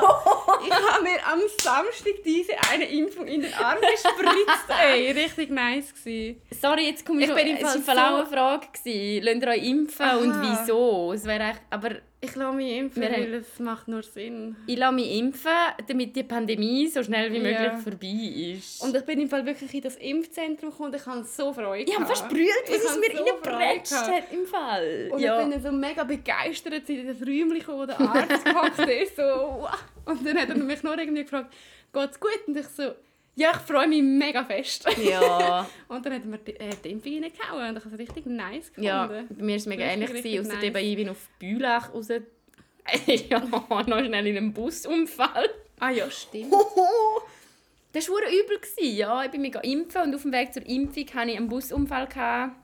Ich 0.66 0.72
habe 0.74 1.02
mir 1.02 1.24
am 1.26 1.40
Samstag 1.62 2.14
diese 2.24 2.52
eine 2.70 2.84
Impfung 2.90 3.26
in 3.26 3.42
den 3.42 3.54
Arm 3.54 3.78
gespritzt. 3.80 4.68
Ey, 4.82 5.10
richtig 5.22 5.50
nice 5.50 5.94
gewesen. 5.94 6.42
Sorry, 6.60 6.88
jetzt 6.88 7.06
komme 7.06 7.20
ich, 7.20 7.24
Ich 7.24 7.28
schon, 7.34 7.36
bin 7.36 7.56
im 7.56 7.64
es 7.64 7.86
war 7.86 7.94
so- 7.94 8.16
eine 8.16 8.26
Frage. 8.26 8.66
Lasst 9.22 9.42
ihr 9.42 9.48
euch 9.48 9.62
impfen 9.64 10.10
und 10.18 10.32
Aha. 10.32 10.58
wieso? 10.60 11.12
Es 11.12 11.24
wäre 11.24 11.50
echt, 11.50 11.60
aber 11.70 11.90
Ich 12.20 12.34
lasse 12.34 12.56
mich 12.56 12.76
impfen, 12.76 13.00
Wir 13.02 13.12
weil 13.12 13.34
es 13.34 13.60
macht 13.60 13.86
nur 13.86 14.02
Sinn. 14.02 14.56
ich 14.66 14.76
lasse 14.76 14.92
mich 14.92 15.18
impfen, 15.18 15.52
damit 15.86 16.16
die 16.16 16.24
Pandemie 16.24 16.88
so 16.88 17.02
schnell 17.04 17.32
wie 17.32 17.36
Ja. 17.36 17.42
möglich 17.62 17.82
vorbei 17.84 18.54
ist. 18.56 18.82
Und 18.82 18.96
ich 18.96 19.04
bin 19.04 19.20
im 19.20 19.28
Fall 19.28 19.46
wirklich 19.46 19.72
in 19.72 19.82
das 19.82 19.94
Impfzentrum 19.94 20.70
gekommen 20.70 20.88
und 20.92 20.96
ich 21.00 21.06
habe 21.06 21.22
so 21.24 21.52
Freude 21.52 21.88
ich 21.88 21.96
habe 21.96 22.06
fast 22.06 22.28
brüllt, 22.28 22.48
was 22.66 22.76
es 22.76 22.98
mir 22.98 23.16
so 23.16 23.22
reingebretscht 23.22 23.92
hat 23.92 24.32
im 24.32 24.46
Fall. 24.46 25.10
Und 25.12 25.20
ja. 25.20 25.40
ich 25.40 25.48
bin 25.48 25.62
so 25.62 25.70
mega 25.70 26.02
begeistert 26.02 26.88
in 26.88 27.06
das 27.06 27.20
Räumchen 27.20 27.74
wo 27.74 27.86
der 27.86 28.00
Arzt 28.00 28.44
gehockt 28.44 28.78
ist. 28.80 29.14
So, 29.16 29.22
wow. 29.22 29.70
Und 30.06 30.26
dann 30.26 30.38
hat 30.38 30.48
er 30.48 30.56
mich 30.56 30.82
noch 30.82 30.96
irgendwie 30.98 31.22
gefragt, 31.22 31.54
geht's 31.92 32.18
gut? 32.18 32.40
Und 32.48 32.56
ich 32.56 32.66
so, 32.66 32.94
ja, 33.38 33.52
ich 33.52 33.58
freue 33.58 33.86
mich 33.86 34.02
mega 34.02 34.44
fest. 34.44 34.86
ja. 35.02 35.68
Und 35.88 36.04
dann 36.04 36.12
hat 36.12 36.24
mir 36.24 36.38
die, 36.38 36.56
äh, 36.56 36.70
die 36.84 36.90
Impfung 36.90 37.22
reingehauen 37.22 37.70
und 37.70 37.76
ich 37.78 37.84
habe 37.84 37.94
es 37.94 38.00
richtig 38.00 38.26
nice 38.26 38.68
gefunden. 38.68 38.84
ja, 38.84 39.06
bei 39.06 39.24
mir 39.30 39.48
war 39.50 39.56
es 39.56 39.66
mega 39.66 39.84
ähnlich. 39.84 40.10
Ausser 40.40 40.54
nice. 40.54 40.62
eben, 40.64 40.76
ich 40.76 40.96
bin 40.96 41.08
auf 41.08 41.28
Bülach 41.38 41.94
raus... 41.94 42.08
ja, 43.06 43.40
noch 43.40 44.04
schnell 44.04 44.26
in 44.26 44.36
einem 44.36 44.52
Busunfall. 44.52 45.48
Ah 45.78 45.90
ja, 45.90 46.10
stimmt. 46.10 46.52
Das 47.92 48.06
war 48.10 48.20
übel. 48.20 48.60
Ja, 48.80 49.24
ich 49.24 49.30
bin 49.30 49.40
mich 49.40 49.54
impfen 49.54 50.02
und 50.02 50.14
auf 50.14 50.22
dem 50.22 50.30
Weg 50.30 50.52
zur 50.52 50.64
Impfung 50.66 51.06
hatte 51.14 51.30
ich 51.30 51.36
einen 51.38 51.48
Busunfall. 51.48 52.06
Gehabt. 52.06 52.54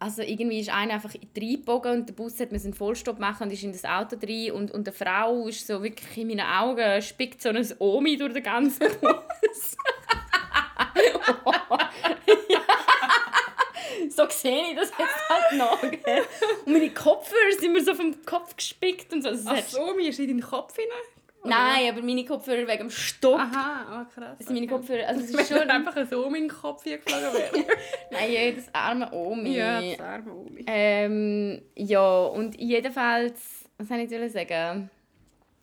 Also 0.00 0.22
irgendwie 0.22 0.60
ist 0.60 0.70
einer 0.70 0.94
einfach 0.94 1.12
reingebogen 1.14 1.92
und 1.92 2.08
der 2.08 2.14
Bus 2.14 2.38
hat 2.38 2.52
einen 2.52 2.74
Vollstopp 2.74 3.18
machen 3.18 3.44
und 3.44 3.52
ist 3.52 3.64
in 3.64 3.72
das 3.72 3.84
Auto 3.84 4.16
rein 4.22 4.52
und, 4.52 4.70
und 4.70 4.86
eine 4.86 4.94
Frau 4.94 5.48
ist 5.48 5.66
so 5.66 5.82
wirklich 5.82 6.16
in 6.16 6.28
meinen 6.28 6.46
Augen 6.46 7.02
spickt 7.02 7.42
so 7.42 7.48
ein 7.48 7.66
Omi 7.78 8.16
durch 8.16 8.32
den 8.32 8.44
ganzen 8.44 8.78
Bus. 9.00 9.76
so 14.10 14.28
sehe 14.28 14.70
ich 14.70 14.76
das 14.76 14.92
jetzt 14.98 15.28
halt 15.28 15.58
noch. 15.58 15.80
gell? 15.80 16.24
Und 16.64 16.72
meine 16.72 16.90
Kopfhörer 16.90 17.52
sind 17.58 17.72
mir 17.72 17.82
so 17.82 17.94
vom 17.94 18.14
Kopf 18.24 18.54
gespickt 18.56 19.12
und 19.12 19.22
so. 19.22 19.30
Also 19.30 19.50
es 19.52 19.64
Ach 19.64 19.68
so, 19.68 19.94
mir 19.94 20.10
ist 20.10 20.20
in 20.20 20.28
deinen 20.28 20.42
Kopf 20.42 20.76
hinein? 20.76 21.17
Nein, 21.44 21.90
aber 21.92 22.02
meine 22.02 22.24
Kopfhörer 22.24 22.66
wegen 22.66 22.78
dem 22.78 22.90
Stopp. 22.90 23.38
Aha, 23.38 24.02
oh, 24.02 24.14
krass. 24.14 24.36
Das 24.38 24.46
sind 24.46 24.54
meine 24.54 24.66
Kopfhörer. 24.66 25.06
Also 25.08 25.22
es 25.22 25.30
ist 25.30 25.48
schon 25.56 25.70
einfach 25.70 25.96
so 26.08 26.24
in 26.26 26.34
den 26.34 26.48
Kopf 26.48 26.82
hier 26.84 26.98
geflogen 26.98 27.32
wäre. 27.32 27.66
Nein, 28.10 28.56
das 28.56 28.74
arme 28.74 29.10
Omi. 29.12 29.54
ja, 29.56 29.80
das 29.80 30.00
arme 30.00 30.32
Omi. 30.32 30.64
Ähm, 30.66 31.62
ja, 31.76 32.22
und 32.26 32.58
jedenfalls, 32.60 33.68
was 33.78 33.88
soll 33.88 33.98
ich 33.98 34.10
jetzt 34.10 34.32
sagen? 34.34 34.90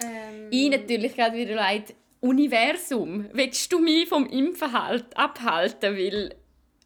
Ähm, 0.02 0.48
Ich 0.50 0.70
natürlich 0.70 1.16
gerade 1.16 1.36
wieder 1.36 1.56
leid, 1.56 1.94
Universum, 2.22 3.30
willst 3.34 3.72
du 3.72 3.80
mich 3.80 4.08
vom 4.10 4.26
Impfen 4.28 4.72
halt 4.72 5.16
abhalten, 5.16 5.96
weil 5.96 6.36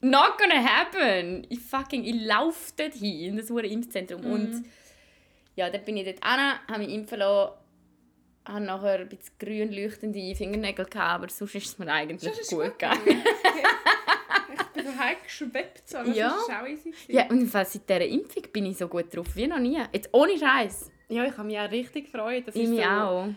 not 0.02 0.38
gonna 0.38 0.63
happen. 0.63 1.45
Ich 1.49 1.60
fucking, 1.60 2.04
ich 2.04 2.25
laufe 2.25 2.73
dort 2.75 2.93
hin, 2.93 3.30
in 3.30 3.38
das 3.38 3.49
Impfzentrum. 3.49 4.21
Mhm. 4.21 4.32
Und 4.32 4.63
ja, 5.56 5.69
dann 5.69 5.84
bin 5.84 5.97
ich 5.97 6.06
dort 6.06 6.23
hin, 6.23 6.60
habe 6.67 6.80
mich 6.80 6.89
impfen 6.93 7.19
lassen, 7.19 7.54
habe 8.51 8.62
nachher 8.65 8.99
ein 8.99 9.09
bisschen 9.09 9.33
grün 9.39 9.71
leuchtende 9.71 10.35
Fingernägel 10.35 10.85
gehabt, 10.85 10.97
aber 11.23 11.29
sonst 11.29 11.55
ist 11.55 11.67
es 11.67 11.79
mir 11.79 11.88
eigentlich 11.91 12.31
ist 12.39 12.49
gut 12.49 12.63
gegangen. 12.77 13.01
ich 14.53 14.63
bin 14.73 14.85
so 14.85 14.97
heimgeschwebt, 14.99 15.88
so, 15.88 15.97
Ja. 15.99 16.29
das 16.29 16.49
war 16.49 16.63
auch 16.63 16.67
easy. 16.67 16.93
Ja, 17.07 17.27
und 17.29 17.47
Fall 17.47 17.65
seit 17.65 17.88
dieser 17.89 18.05
Impfung 18.05 18.43
bin 18.51 18.65
ich 18.65 18.77
so 18.77 18.88
gut 18.88 19.15
drauf 19.15 19.27
wie 19.35 19.47
noch 19.47 19.59
nie. 19.59 19.79
Jetzt 19.93 20.09
ohne 20.13 20.38
Scheiß. 20.38 20.91
ja, 21.09 21.25
ich 21.25 21.31
habe 21.38 21.47
mich 21.47 21.57
auch 21.59 21.71
richtig 21.71 22.12
gefreut. 22.12 22.43
Das 22.47 22.55
Ich 22.55 22.63
ist 22.63 22.69
mich 22.69 22.83
so, 22.83 22.89
auch. 22.89 23.27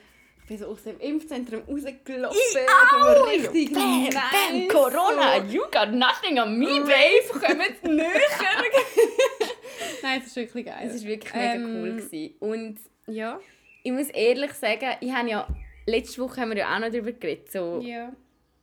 Ich 0.44 0.48
bin 0.48 0.58
so 0.58 0.66
aus 0.66 0.82
dem 0.82 0.98
Impfzentrum 0.98 1.62
rausgelaufen. 1.68 2.38
auch! 2.38 3.16
so 3.16 3.22
richtig 3.24 3.72
Bam, 3.72 4.04
nice. 4.04 4.14
bam, 4.14 4.68
Corona, 4.68 5.38
So. 5.40 5.52
you 5.52 5.62
got 5.70 5.92
nothing 5.92 6.38
on 6.40 6.58
me, 6.58 6.80
babe. 6.80 7.28
Kommt 7.46 7.84
näher. 7.84 8.10
Nein, 10.02 10.20
es 10.20 10.26
ist 10.28 10.36
wirklich 10.36 10.66
geil. 10.66 10.90
Es 10.90 11.02
war 11.02 11.08
wirklich 11.08 11.32
mega 11.34 11.54
Ähm, 11.54 11.82
cool. 11.82 11.90
Gewesen. 11.96 12.34
Und 12.40 12.78
Ja. 13.06 13.40
Ich 13.82 13.92
muss 13.92 14.08
ehrlich 14.08 14.52
sagen, 14.52 14.96
ich 15.00 15.12
habe 15.12 15.28
ja, 15.28 15.46
letzte 15.86 16.22
Woche 16.22 16.40
haben 16.40 16.50
wir 16.50 16.58
ja 16.58 16.74
auch 16.74 16.80
noch 16.80 16.90
darüber 16.90 17.12
geredet, 17.12 17.50
so, 17.50 17.80
ja. 17.80 18.12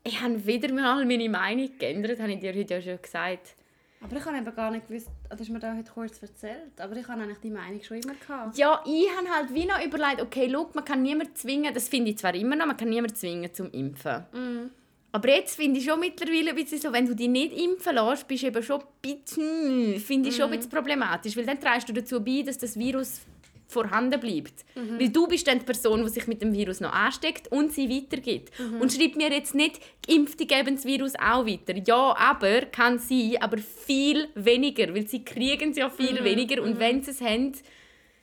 ich 0.03 0.21
habe 0.21 0.45
wieder 0.45 0.73
mal 0.73 1.05
meine 1.05 1.29
Meinung 1.29 1.69
geändert, 1.77 2.19
habe 2.19 2.32
ich 2.32 2.39
dir 2.39 2.53
heute 2.53 2.75
ja 2.75 2.82
schon 2.82 3.01
gesagt. 3.01 3.55
Aber 4.01 4.15
ich 4.15 4.23
habe 4.23 4.38
eben 4.38 4.55
gar 4.55 4.71
nicht 4.71 4.88
gewusst, 4.88 5.10
das 5.29 5.39
hast 5.41 5.49
mir 5.49 5.60
da 5.60 5.75
heute 5.75 5.91
kurz 5.91 6.21
erzählt, 6.21 6.79
aber 6.79 6.95
ich 6.95 7.08
habe 7.08 7.21
eigentlich 7.21 7.39
die 7.39 7.49
Meinung 7.49 7.84
schon 7.84 7.97
immer 7.97 8.13
gehabt. 8.13 8.58
Ja, 8.58 8.82
ich 8.86 9.10
habe 9.17 9.27
halt 9.29 9.53
wie 9.53 9.65
noch 9.65 9.84
überlegt, 9.84 10.21
okay, 10.21 10.47
look, 10.47 10.73
man 10.73 10.86
kann 10.86 11.01
niemanden 11.01 11.36
zwingen, 11.36 11.73
das 11.73 11.89
finde 11.89 12.12
ich 12.12 12.17
zwar 12.17 12.34
immer 12.34 12.55
noch, 12.55 12.65
man 12.65 12.77
kann 12.77 12.89
niemanden 12.89 13.15
zwingen 13.15 13.53
zum 13.53 13.69
Impfen. 13.71 14.25
Mhm. 14.32 14.71
Aber 15.12 15.27
jetzt 15.29 15.55
finde 15.55 15.79
ich 15.79 15.86
schon 15.86 15.99
mittlerweile 15.99 16.51
ein 16.51 16.55
bisschen 16.55 16.79
so, 16.79 16.93
wenn 16.93 17.08
du 17.08 17.15
dich 17.15 17.27
nicht 17.27 17.51
impfen 17.51 17.95
lässt, 17.95 18.27
bist 18.27 18.43
du 18.43 18.47
eben 18.47 18.63
schon 18.63 18.82
ein 18.82 18.88
bisschen, 19.01 19.99
finde 19.99 20.29
ich 20.29 20.36
schon 20.36 20.45
ein 20.45 20.58
bisschen 20.58 20.71
problematisch, 20.71 21.36
weil 21.36 21.45
dann 21.45 21.60
trägst 21.60 21.89
du 21.89 21.93
dazu 21.93 22.23
bei, 22.23 22.43
dass 22.43 22.58
das 22.58 22.77
Virus 22.77 23.21
vorhanden 23.69 24.19
bleibt. 24.19 24.65
Weil 24.75 25.10
du 25.10 25.27
bist 25.27 25.47
dann 25.47 25.60
die 25.60 25.65
Person, 25.65 26.03
die 26.03 26.10
sich 26.10 26.27
mit 26.27 26.41
dem 26.41 26.51
Virus 26.53 26.79
noch 26.82 26.91
ansteckt 26.91 27.51
und 27.51 27.71
sie 27.71 27.89
weitergibt. 27.89 28.51
Und 28.60 28.91
schreibt 28.91 29.15
mir 29.15 29.32
jetzt 29.32 29.55
nicht, 29.55 29.79
Geimpfte 30.08 30.45
geben 30.45 30.75
das 30.75 30.86
Virus 30.86 31.13
auch 31.15 31.45
weiter. 31.45 31.75
Ja, 31.86 32.15
aber, 32.17 32.62
kann 32.65 32.99
sein, 32.99 33.38
aber 33.39 33.58
viel 33.60 34.27
weniger, 34.36 34.93
weil 34.93 35.08
sie 35.08 35.23
kriegen 35.23 35.71
es 35.71 35.77
ja 35.77 35.89
viel 35.89 36.23
weniger 36.23 36.62
und 36.63 36.79
wenn 36.79 37.01
sie 37.03 37.12
es 37.12 37.21
haben, 37.21 37.53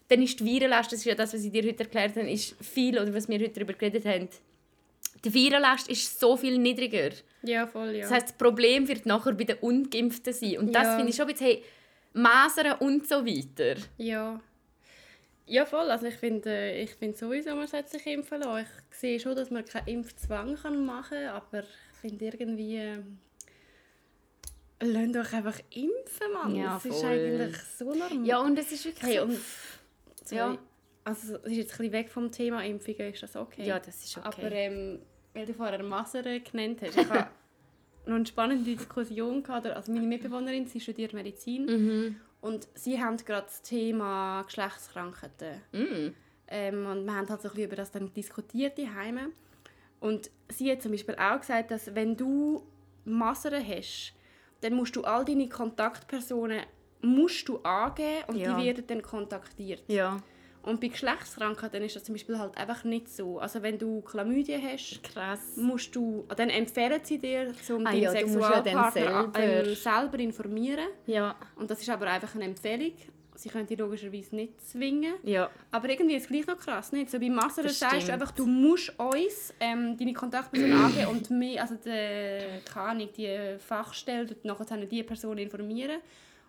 dann 0.09 0.23
ist 0.23 0.39
die 0.39 0.45
Virenlast, 0.45 0.93
das 0.93 1.01
ist 1.01 1.05
ja 1.07 1.15
das, 1.15 1.33
was 1.35 1.45
ich 1.45 1.51
dir 1.51 1.65
heute 1.65 1.83
erklärt 1.85 2.17
habe, 2.17 2.31
ist 2.31 2.55
viel, 2.65 2.99
oder 2.99 3.13
was 3.15 3.29
wir 3.29 3.39
heute 3.39 3.51
darüber 3.51 3.73
geredet 3.73 4.05
haben, 4.05 4.29
die 5.25 5.33
Virenlast 5.35 5.89
ist 5.89 6.21
so 6.21 6.37
viel 6.37 6.59
niedriger. 6.59 7.11
Ja, 7.43 7.67
voll, 7.67 7.91
ja. 7.97 8.03
Das 8.03 8.11
heisst, 8.13 8.29
das 8.29 8.37
Problem 8.37 8.87
wird 8.87 9.07
nachher 9.07 9.33
bei 9.33 9.45
den 9.45 9.57
Ungeimpften 9.59 10.33
sein. 10.33 10.59
Und 10.59 10.73
das 10.75 10.85
Ja. 10.85 10.97
finde 10.97 11.11
ich 11.11 11.17
schon 11.17 11.27
ein 11.27 11.33
bisschen, 11.33 11.47
hey, 11.47 11.63
Masern 12.13 12.79
und 12.81 13.07
so 13.09 13.27
weiter. 13.27 13.81
Ja. 13.99 14.41
Ja, 15.47 15.65
voll. 15.65 15.91
Also 15.91 16.07
ich 16.07 16.17
finde 16.17 16.51
äh, 16.51 16.83
ich 16.83 16.95
find 16.95 17.17
sowieso, 17.17 17.55
man 17.55 17.67
sollte 17.69 17.91
sich 17.91 18.07
impfen 18.07 18.41
lassen. 18.41 18.67
Ich 18.91 18.97
sehe 18.99 19.21
schon, 19.21 19.37
dass 19.37 19.51
man 19.51 19.65
keinen 19.65 19.87
Impfzwang 19.87 20.57
kann 20.57 20.85
machen 20.85 21.19
kann, 21.19 21.29
aber 21.29 21.61
ich 21.61 22.01
finde 22.01 22.25
irgendwie... 22.25 22.77
Äh, 22.77 22.99
lasst 24.81 25.17
euch 25.17 25.33
einfach 25.35 25.59
impfen, 25.71 26.33
Mann. 26.35 26.55
Ja, 26.55 26.77
Es 26.77 26.85
ist 26.85 27.05
eigentlich 27.05 27.57
so 27.79 27.85
normal. 27.95 28.27
Ja, 28.27 28.41
und 28.41 28.59
es 28.59 28.73
ist 28.73 28.85
wirklich 28.85 29.05
Hey, 29.05 29.21
und- 29.21 29.39
Sorry. 30.25 30.37
ja. 30.39 30.59
Also 31.05 31.37
es 31.37 31.45
ist 31.53 31.57
jetzt 31.57 31.73
ein 31.75 31.79
bisschen 31.79 31.93
weg 31.93 32.11
vom 32.11 32.33
Thema 32.33 32.65
Impfungen, 32.65 33.13
ist 33.13 33.23
das 33.23 33.37
okay? 33.37 33.65
Ja, 33.65 33.79
das 33.79 34.03
ist 34.05 34.19
okay. 34.19 34.27
Aber 34.27 34.51
ähm, 34.53 34.99
weil 35.35 35.47
du 35.47 35.55
vorher 35.55 35.81
Masern 35.81 36.43
genannt 36.43 36.81
hast, 36.83 36.97
ich 36.99 37.09
habe 37.09 37.29
noch 38.07 38.17
eine 38.17 38.27
spannende 38.27 38.65
Diskussion 38.65 39.41
gehabt. 39.45 39.67
Also 39.69 39.93
meine 39.93 40.05
Mitbewohnerin, 40.07 40.67
sie 40.67 40.81
studiert 40.81 41.13
Medizin 41.13 41.67
Mhm. 41.67 42.17
Und 42.47 42.69
sie 42.75 43.03
haben 43.03 43.17
gerade 43.19 43.47
das 43.47 43.63
Thema 43.63 44.43
Geschlechtskrankheiten. 44.43 45.61
Mm. 45.73 46.15
Ähm, 46.49 46.87
und 46.87 47.05
wir 47.05 47.15
haben 47.15 47.29
halt 47.29 47.43
so 47.43 47.49
ein 47.49 47.55
bisschen 47.55 47.65
über 47.65 47.77
das 47.77 47.91
dann 47.91 48.13
diskutiert 48.15 48.79
daheim. 48.79 49.33
Und 50.01 50.31
sie 50.49 50.71
hat 50.71 50.83
zum 50.83 50.93
Beispiel 50.93 51.17
auch 51.17 51.41
gesagt, 51.41 51.71
dass 51.71 51.95
wenn 51.95 52.17
du 52.17 52.63
Masern 53.05 53.67
hast, 53.67 54.15
dann 54.61 54.75
musst 54.75 54.95
du 54.97 55.03
all 55.03 55.25
deine 55.25 55.49
Kontaktpersonen 55.49 56.63
musst 57.03 57.49
du 57.49 57.59
angeben 57.59 58.25
und 58.29 58.37
Ja. 58.37 58.57
die 58.57 58.65
werden 58.65 58.87
dann 58.87 59.03
kontaktiert. 59.03 59.83
Ja, 59.89 60.19
Und 60.67 60.81
bei 60.81 60.89
Geschlechtskrankheiten 60.89 61.83
ist 61.85 61.97
das 61.97 62.05
zum 62.05 62.15
Beispiel 62.15 62.39
halt 62.39 62.57
einfach 62.59 62.83
nicht 62.85 63.09
so. 63.09 63.39
Also 63.39 63.63
wenn 63.63 63.79
du 63.79 64.03
Chlamydien 64.03 64.61
hast, 64.63 65.01
krass. 65.03 65.41
musst 65.57 65.95
du, 65.97 66.27
dann 66.37 66.51
empfehlen 66.51 67.01
sie 67.05 67.19
dir, 67.19 67.53
um 67.71 67.87
Ah 67.87 67.93
deinen 67.93 68.03
ja, 68.03 68.11
musst 68.11 68.21
ja 68.21 68.63
Sexualpartner 68.63 68.91
selber- 69.33 69.39
ähm, 69.39 69.75
selber 69.75 70.19
informieren. 70.19 70.87
Ja, 71.07 71.37
Und 71.55 71.71
das 71.71 71.81
ist 71.81 71.89
aber 71.89 72.09
einfach 72.09 72.35
eine 72.35 72.45
Empfehlung. 72.45 72.93
sie 73.37 73.49
können 73.51 73.67
die 73.67 73.77
logischerweise 73.77 74.35
nicht 74.35 74.61
zwingen. 74.67 75.15
Ja. 75.23 75.51
Aber 75.71 75.89
irgendwie 75.89 76.17
ist 76.17 76.23
es 76.25 76.29
gleich 76.29 76.47
noch 76.47 76.59
krass, 76.59 76.91
nicht? 76.93 77.11
So 77.11 77.21
bei 77.21 77.29
Masern 77.29 77.65
Das 77.67 77.79
sagst 77.79 78.09
du 78.09 78.13
einfach, 78.13 78.33
du 78.33 78.47
musst 78.47 78.93
uns 78.99 79.53
ähm, 79.61 79.97
deine 79.97 80.15
Kontaktperson 80.15 80.73
angeben 80.73 81.07
und 81.09 81.31
mehr, 81.31 81.63
also 81.63 81.75
die, 81.77 81.91
keine 82.65 82.87
Ahnung, 82.89 83.09
die 83.17 83.57
Fachstelle 83.59 84.27
tut 84.27 84.45
nachher 84.45 84.77
die 84.79 85.03
Person 85.03 85.39
informieren. 85.39 86.01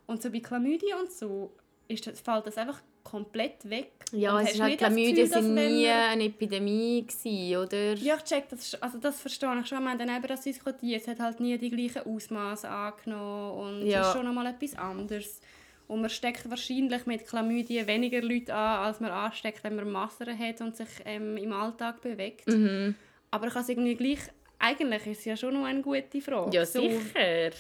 Und 0.08 0.22
so 0.24 0.32
bei 0.32 0.40
Chlamydia 0.40 0.98
und 0.98 1.12
so 1.12 1.52
ist 1.90 2.08
das, 2.08 2.20
fällt 2.20 2.48
das 2.48 2.58
einfach 2.58 2.82
komplett 3.10 3.70
weg. 3.70 3.92
Ja, 4.12 4.40
es 4.42 4.54
ist 4.54 4.62
halt, 4.62 4.78
Chlamydien 4.78 5.28
sind 5.28 5.54
nie 5.54 5.84
wir- 5.86 5.96
eine 5.96 6.26
Epidemie 6.26 7.06
gewesen, 7.06 7.58
oder? 7.58 7.94
Ja, 7.96 8.16
ich 8.18 8.24
check, 8.24 8.48
das, 8.50 8.76
also 8.82 8.98
das 9.00 9.20
verstehe 9.22 9.50
ich 9.60 9.68
schon. 9.68 9.84
Wir 9.84 9.90
haben 9.92 9.98
dann 10.00 10.10
eben 10.16 10.28
das 10.28 10.42
diskutiert. 10.42 11.02
Es 11.02 11.08
hat 11.08 11.20
halt 11.20 11.40
nie 11.40 11.58
die 11.58 11.70
gleichen 11.70 12.08
Ausmaße 12.10 12.70
angenommen 12.70 13.52
und 13.82 13.88
Ja. 13.88 14.02
es 14.02 14.08
ist 14.08 14.14
schon 14.14 14.26
nochmal 14.26 14.48
etwas 14.48 14.76
anderes. 14.78 15.42
Und 15.88 16.02
man 16.02 16.10
steckt 16.10 16.50
wahrscheinlich 16.50 17.06
mit 17.06 17.26
Chlamydien 17.28 17.88
weniger 17.88 18.22
Leute 18.22 18.54
an, 18.54 18.86
als 18.86 19.00
man 19.00 19.12
ansteckt, 19.12 19.64
wenn 19.64 19.76
man 19.76 19.90
Masern 19.90 20.38
hat 20.38 20.60
und 20.62 20.76
sich 20.76 20.88
ähm, 21.06 21.38
im 21.38 21.54
Alltag 21.54 22.02
bewegt. 22.02 22.48
Mhm. 22.48 22.96
Aber 23.32 23.48
ich 23.48 23.54
habe 23.54 23.64
es 23.64 23.70
irgendwie 23.70 23.96
gleich... 23.96 24.20
Eigentlich 24.60 25.06
ist 25.06 25.20
es 25.20 25.26
ja 25.26 25.38
schon 25.38 25.54
noch 25.54 25.66
eine 25.66 25.82
gute 25.82 26.20
Frage. 26.20 26.50
Ja, 26.56 26.66
So, 26.66 26.82
sicher. 26.82 27.52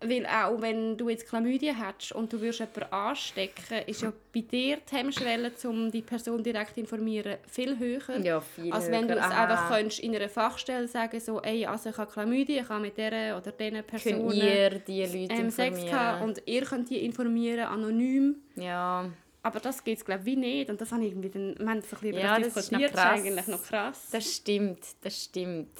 Weil 0.00 0.26
auch 0.26 0.60
wenn 0.60 0.96
du 0.96 1.08
jetzt 1.08 1.26
Chlamydien 1.28 1.76
hättest 1.76 2.12
und 2.12 2.32
du 2.32 2.40
würdest 2.40 2.60
jemanden 2.60 2.92
anstecken, 2.92 3.78
ist 3.86 4.02
ja 4.02 4.12
bei 4.32 4.40
dir 4.42 4.78
die 4.90 4.96
Hemmschwelle, 4.96 5.50
um 5.64 5.90
die 5.90 6.02
Person 6.02 6.42
direkt 6.42 6.74
zu 6.74 6.80
informieren, 6.80 7.36
viel 7.48 7.76
höher. 7.78 8.18
Ja, 8.22 8.40
viel 8.40 8.72
Als 8.72 8.88
wenn 8.90 9.08
du 9.08 9.14
höher. 9.14 9.20
es 9.24 9.26
Aha. 9.32 9.42
einfach 9.42 9.68
könntest 9.76 9.98
in 10.00 10.14
einer 10.14 10.28
Fachstelle 10.28 10.86
sagen 10.86 11.18
so, 11.18 11.40
ey, 11.42 11.66
also 11.66 11.90
ich 11.90 11.98
habe 11.98 12.10
Chlamydien, 12.12 12.62
ich 12.62 12.68
habe 12.68 12.80
mit 12.82 12.96
dieser 12.96 13.36
oder 13.36 13.50
diesen 13.50 13.82
Personen 13.82 14.30
ihr 14.32 14.70
die 14.78 15.02
Leute 15.04 15.34
ähm, 15.34 15.50
Sex 15.50 15.84
gehabt 15.84 16.22
und 16.22 16.42
ihr 16.46 16.62
könnt 16.62 16.90
die 16.90 17.04
informieren, 17.04 17.66
anonym. 17.66 18.36
Ja, 18.54 19.10
Aber 19.42 19.58
das 19.60 19.82
geht 19.82 19.98
es 19.98 20.04
glaube 20.04 20.20
ich 20.20 20.26
wie 20.26 20.36
nicht 20.36 20.70
und 20.70 20.80
das 20.80 20.92
habe 20.92 21.04
ich 21.04 21.10
irgendwie 21.10 21.30
dann, 21.30 21.56
wir 21.58 21.68
haben 21.68 21.82
so 21.82 21.96
ein 21.96 22.00
bisschen 22.02 22.14
Ja, 22.20 22.38
das 22.38 22.54
das 22.54 22.64
ist 22.64 22.72
noch 22.72 22.80
das 22.80 22.92
krass. 22.92 23.18
eigentlich 23.20 23.46
noch 23.48 23.62
krass. 23.64 24.08
das 24.12 24.32
stimmt, 24.36 24.78
das 25.02 25.24
stimmt. 25.24 25.70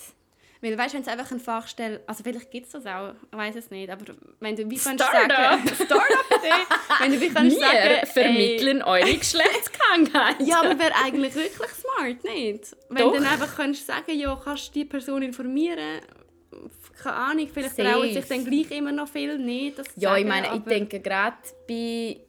Weil 0.61 0.77
weißt 0.77 0.93
du, 0.93 0.97
wenn 0.97 1.03
es 1.03 1.09
einfach 1.09 1.31
eine 1.31 1.39
Fachstelle, 1.41 2.01
also 2.07 2.25
vielleicht 2.25 2.51
gibt 2.51 2.67
es 2.67 2.73
das 2.73 2.85
auch, 2.87 3.13
ich 3.31 3.39
weiß 3.39 3.55
es 3.57 3.71
nicht, 3.71 3.89
aber 3.91 4.05
wenn 4.41 4.57
du 4.57 4.69
wie 4.69 4.77
kannst 4.77 5.05
Startup. 5.05 5.31
sagen, 5.37 5.63
Startup-Idee, 5.69 6.65
wenn 7.01 7.13
du 7.13 7.21
wie 7.21 7.29
kannst 7.29 7.57
Wir 7.57 7.61
sagen, 7.67 7.77
ey, 7.79 8.07
vermitteln 8.07 8.83
eure 8.83 9.15
Geschlechtskrankheit. 9.17 10.37
Ja, 10.41 10.61
aber 10.61 10.79
wäre 10.79 10.95
eigentlich 11.05 11.35
wirklich 11.35 11.71
smart, 11.71 12.25
nicht? 12.25 12.77
Wenn 12.89 12.97
Doch. 12.97 13.13
du 13.13 13.19
dann 13.21 13.29
einfach 13.29 13.57
kannst 13.57 13.87
sagen, 13.87 14.19
ja, 14.19 14.35
kannst 14.43 14.69
du 14.69 14.73
die 14.81 14.85
Person 14.85 15.23
informieren, 15.23 16.01
keine 17.03 17.15
Ahnung, 17.17 17.49
vielleicht 17.53 17.77
trauen 17.77 18.13
sich 18.13 18.25
dann 18.27 18.45
gleich 18.45 18.71
immer 18.73 18.91
noch 18.91 19.09
viel 19.09 19.39
nicht, 19.39 19.77
Ja, 19.97 20.17
ich 20.17 20.25
meine, 20.27 20.47
ich 20.49 20.53
aber- 20.55 20.71
denke 20.71 20.99
gerade 21.01 21.37
bei. 21.69 22.21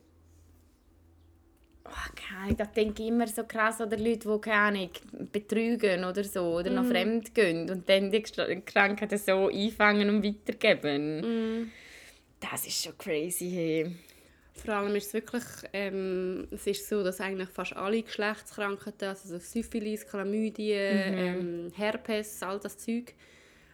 Oh, 1.91 2.12
keine 2.15 2.41
Ahnung, 2.43 2.58
da 2.58 2.65
denke 2.65 3.02
ich 3.04 3.10
immer 3.10 3.28
so 3.28 3.43
krass 3.43 3.82
oder 3.82 3.97
Leute, 3.97 4.30
die 4.30 4.41
keine 4.41 4.58
Ahnung, 4.80 4.89
betrügen 5.32 6.04
oder 6.04 6.23
so 6.23 6.41
oder 6.58 6.69
Mhm. 6.69 6.75
noch 6.75 6.86
fremd 6.86 7.34
gehen 7.34 7.69
und 7.69 7.89
dann 7.89 8.12
die 8.12 8.21
Krankheiten 8.21 9.17
so 9.17 9.47
einfangen 9.47 10.10
und 10.10 10.23
weitergeben. 10.23 11.21
Mhm. 11.62 11.71
Das 12.39 12.65
ist 12.67 12.84
schon 12.84 12.97
crazy. 12.97 13.49
Hey. 13.49 13.91
Vor 14.54 14.73
allem 14.75 14.95
ist 14.95 15.08
es 15.08 15.13
wirklich, 15.13 15.43
ähm, 15.73 16.47
es 16.52 16.67
ist 16.67 16.88
so, 16.89 17.02
dass 17.04 17.21
eigentlich 17.21 17.49
fast 17.49 17.75
alle 17.75 18.02
Geschlechtskrankheiten, 18.04 19.08
also 19.10 19.30
so 19.30 19.39
Syphilis, 19.39 20.06
Chlamydien, 20.06 20.97
Mhm. 21.13 21.17
ähm, 21.17 21.71
Herpes, 21.75 22.43
all 22.43 22.60
das 22.60 22.78
Zeug, 22.78 23.13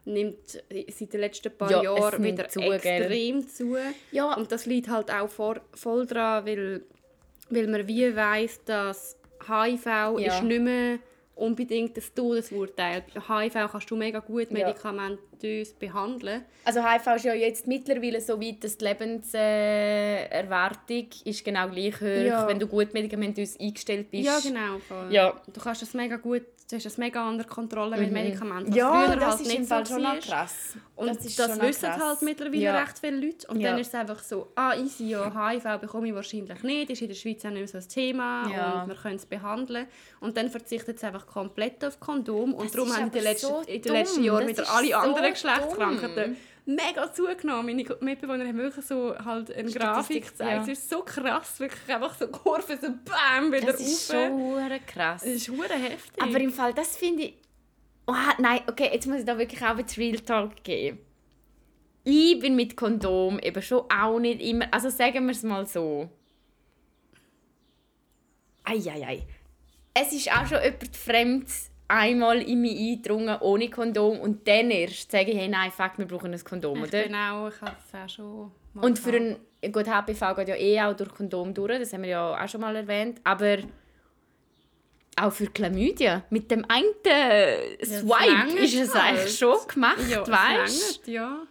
nimmt 0.06 0.38
seit 0.70 1.14
den 1.14 1.20
letzten 1.20 1.58
paar 1.58 1.72
Ja, 1.72 1.82
Jahren 1.84 2.24
wieder 2.24 2.48
zu, 2.48 2.60
gell? 2.60 2.74
extrem 2.74 3.48
zu. 3.48 3.76
Ja, 4.12 4.36
Und 4.36 4.52
das 4.52 4.68
liegt 4.68 4.88
halt 4.90 5.10
auch 5.12 5.30
vor, 5.30 5.60
voll 5.74 6.06
dran, 6.06 6.46
weil, 6.46 6.84
weil 7.50 7.68
man 7.68 7.88
wie 7.88 8.16
weiss, 8.16 8.64
dass 8.66 9.18
HIV 9.48 9.86
Ja. 9.86 10.18
ist 10.20 10.44
nicht 10.44 10.62
mehr 10.62 11.00
unbedingt 11.36 11.98
das 11.98 12.14
Todesurteil. 12.14 13.04
HIV 13.28 13.70
kannst 13.72 13.92
du 13.92 13.96
mega 13.98 14.20
gut 14.20 14.48
Ja. 14.52 14.68
medikamentös 14.68 15.74
behandeln. 15.74 16.46
also 16.64 16.82
HIV 16.82 17.08
ist 17.18 17.26
ja 17.26 17.34
jetzt 17.34 17.68
mittlerweile 17.68 18.22
so 18.22 18.40
weit, 18.42 18.64
dass 18.64 18.78
die 18.78 18.86
Lebenserwartung 18.86 20.32
Erwartung 20.32 21.08
ist 21.26 21.44
genau 21.44 21.68
gleich 21.70 22.00
hoch, 22.00 22.06
Ja. 22.26 22.48
wenn 22.48 22.58
du 22.60 22.68
gut 22.68 22.94
medikamentös 22.94 23.60
eingestellt 23.60 24.10
bist. 24.12 24.26
Ja, 24.26 24.40
genau. 24.40 24.80
voll. 24.88 25.12
Ja. 25.12 25.34
Du 25.54 25.60
kannst 25.60 25.82
das 25.82 25.94
mega 25.94 26.16
gut, 26.16 26.44
du 26.70 26.76
hast 26.76 26.86
das 26.86 26.98
mega 26.98 27.28
unter 27.30 27.44
Kontrolle 27.44 27.98
mit 27.98 28.12
Medikamenten. 28.12 28.70
was 28.72 28.76
Ja, 28.78 28.92
früher 29.06 29.16
das 29.16 29.26
halt 29.32 29.42
ist 29.42 29.48
nicht 29.48 29.58
im 29.60 29.66
Fall 29.68 29.86
so 29.86 29.94
schon 29.94 30.04
noch 30.04 30.20
krass. 30.20 30.74
Und 30.96 31.08
das 31.10 31.36
das, 31.36 31.62
wissen 31.62 31.90
krass. 31.90 32.02
halt 32.02 32.22
mittlerweile 32.22 32.58
Ja. 32.62 32.80
recht 32.80 33.00
viele 33.00 33.18
Leute. 33.26 33.48
Und 33.48 33.60
Ja. 33.60 33.72
dann 33.72 33.80
ist 33.80 33.88
es 33.90 33.96
einfach 33.96 34.20
so, 34.20 34.52
ah, 34.56 34.74
easy, 34.76 35.10
ja, 35.10 35.32
HIV 35.50 35.78
bekomme 35.82 36.08
ich 36.08 36.16
wahrscheinlich 36.16 36.64
nicht, 36.64 36.90
ist 36.90 37.02
in 37.02 37.08
der 37.10 37.16
Schweiz 37.16 37.46
auch 37.46 37.50
nicht 37.52 37.60
mehr 37.60 37.68
so 37.68 37.78
ein 37.78 37.88
Thema 37.90 38.50
Ja. 38.52 38.82
und 38.84 38.88
wir 38.90 38.96
können 38.96 39.16
es 39.16 39.26
behandeln. 39.26 39.88
Und 40.20 40.38
dann 40.38 40.50
verzichtet 40.50 40.98
es 40.98 41.04
einfach 41.04 41.28
komplett 41.28 41.84
auf 41.86 42.00
Kondom. 42.00 42.54
Und 42.54 42.66
Das 42.66 42.72
darum 42.74 42.92
haben 42.94 43.04
in 43.08 43.12
den 43.12 43.20
aber 43.22 43.30
letzten, 43.30 43.48
so 43.48 43.62
in 43.68 43.82
den 43.82 43.92
letzten. 43.94 44.24
Jahren 44.24 44.48
wieder 44.48 44.70
alle 44.70 44.88
so 44.88 44.96
anderen. 44.96 45.32
Geschlechtskrankheiten 45.34 46.38
mega 46.66 47.12
zugenommen. 47.14 47.66
Meine 47.66 47.84
Mitbewohner 48.02 48.46
haben 48.48 48.58
wirklich 48.58 48.86
so 48.86 49.16
halt 49.18 49.54
eine 49.56 49.72
Grafik 49.72 50.28
gezeigt. 50.28 50.52
ja. 50.52 50.62
Es 50.62 50.68
ist 50.80 50.90
so 50.90 51.02
krass, 51.04 51.60
wirklich 51.60 51.88
einfach 51.94 52.16
so 52.16 52.28
Kurven, 52.28 52.80
so 52.82 52.88
BAM, 53.06 53.52
wieder 53.52 53.72
Das 53.72 53.80
ist 53.82 54.14
rauf. 54.14 54.22
schon 54.30 54.86
krass. 54.88 55.24
Es 55.24 55.48
ist 55.48 55.50
heftig. 55.50 56.22
Aber 56.22 56.40
im 56.40 56.52
Fall, 56.52 56.74
das 56.74 56.98
finde 56.98 57.24
ich. 57.24 57.34
Oh, 58.08 58.14
nein, 58.38 58.62
okay, 58.68 58.90
jetzt 58.94 59.08
muss 59.08 59.20
ich 59.20 59.26
da 59.26 59.38
wirklich 59.38 59.64
auch 59.64 59.78
jetzt 59.78 59.98
Real 59.98 60.20
Talk 60.20 60.64
geben. 60.64 61.00
Ich 62.04 62.40
bin 62.40 62.56
mit 62.56 62.78
Kondom 62.78 63.40
eben 63.40 63.62
schon 63.64 63.84
auch 63.92 64.20
nicht 64.20 64.40
immer. 64.42 64.68
Also 64.72 64.90
sagen 64.90 65.26
wir 65.26 65.32
es 65.32 65.42
mal 65.42 65.66
so. 65.66 66.08
Eieiei. 68.64 69.26
Es 69.94 70.14
ist 70.14 70.32
auch 70.32 70.46
schon 70.46 70.62
jemand 70.64 70.96
fremd 70.96 71.48
einmal 71.88 72.42
in 72.42 72.62
mich 72.62 72.78
eingedrungen 72.78 73.38
ohne 73.42 73.70
Kondom 73.70 74.20
und 74.20 74.48
dann 74.48 74.72
erst 74.72 75.12
sage 75.12 75.32
ich, 75.32 75.38
hey, 75.38 75.48
nein, 75.48 75.72
fuck, 75.72 75.98
wir 75.98 76.06
brauchen 76.06 76.34
ein 76.34 76.44
Kondom, 76.44 76.84
ich 76.84 76.90
oder? 76.90 77.06
auch, 77.06 77.50
ich 77.50 77.62
habe 77.62 77.76
es 77.78 77.94
auch 77.94 78.10
schon 78.10 78.52
Und 78.74 79.00
für 79.00 79.16
ein 79.16 79.38
gut 79.72 79.88
HPV 79.88 80.36
geht 80.36 80.48
ja 80.50 80.56
eh 80.56 80.82
auch 80.82 80.96
durch 80.96 81.14
Kondom 81.14 81.54
durch, 81.54 81.80
das 81.80 81.94
haben 81.94 82.04
wir 82.04 82.10
ja 82.10 82.44
auch 82.44 82.50
schon 82.50 82.62
mal 82.62 82.76
erwähnt, 82.76 83.20
aber 83.24 83.58
auch 85.18 85.32
für 85.32 85.48
Chlamydien 85.48 86.24
mit 86.30 86.52
dem 86.52 86.66
einen 86.68 86.86
Swipe 87.84 88.32
langt 88.32 88.56
ist 88.56 88.76
es 88.76 88.94
halt. 88.94 89.18
eigentlich 89.18 89.38
schon 89.38 89.58
gemacht, 89.68 90.10
ja, 90.10 90.28
weißt 90.28 90.98
langt, 90.98 91.08
ja. 91.08 91.48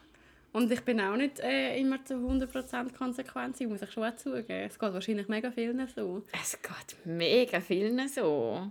Und 0.52 0.70
ich 0.70 0.82
bin 0.82 1.00
auch 1.00 1.16
nicht 1.16 1.40
äh, 1.40 1.76
immer 1.80 2.04
zu 2.04 2.14
100% 2.14 2.96
konsequent, 2.96 3.60
muss 3.62 3.82
ich 3.82 3.90
schon 3.90 4.16
zugeben. 4.16 4.66
Es 4.68 4.78
geht 4.78 4.92
wahrscheinlich 4.92 5.26
mega 5.26 5.50
vielen 5.50 5.84
so. 5.88 6.22
Es 6.40 6.52
geht 6.62 7.04
mega 7.04 7.60
vielen 7.60 8.06
so. 8.06 8.70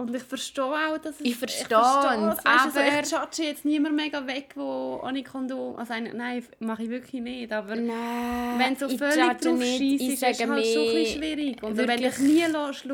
Und 0.00 0.14
ich 0.14 0.22
verstehe 0.22 0.64
auch, 0.64 0.96
dass 0.98 1.16
es... 1.20 1.26
Ich 1.26 1.36
verstehe 1.36 1.66
verstehe 1.66 2.30
es, 2.30 2.44
weißt 2.44 2.44
du, 2.44 2.48
aber- 2.48 2.96
Also 2.96 3.16
ich 3.16 3.20
judge 3.38 3.42
jetzt 3.50 3.64
niemand 3.66 3.96
mega 3.96 4.26
weg, 4.26 4.52
wo 4.54 4.98
ohne 5.04 5.22
Kondom... 5.22 5.76
Also 5.76 5.92
ein- 5.92 6.10
nein, 6.16 6.42
mache 6.58 6.84
ich 6.84 6.88
wirklich 6.90 7.20
nicht, 7.20 7.52
aber... 7.52 7.76
Nein, 7.76 8.58
Wenn 8.58 8.74
du 8.74 8.88
so 8.88 8.94
ich 8.94 8.98
völlig 8.98 9.38
drauf 9.40 9.60
ich 9.62 10.00
ist 10.00 10.14
es 10.14 10.22
halt 10.22 10.36
schon 10.36 10.50
ein 10.52 10.54
mehr, 10.56 10.62
bisschen 10.62 11.18
schwierig. 11.18 11.62
Und 11.62 11.76
wenn 11.76 12.00
dich 12.00 12.18
nie 12.18 12.44
lässt, 12.44 12.86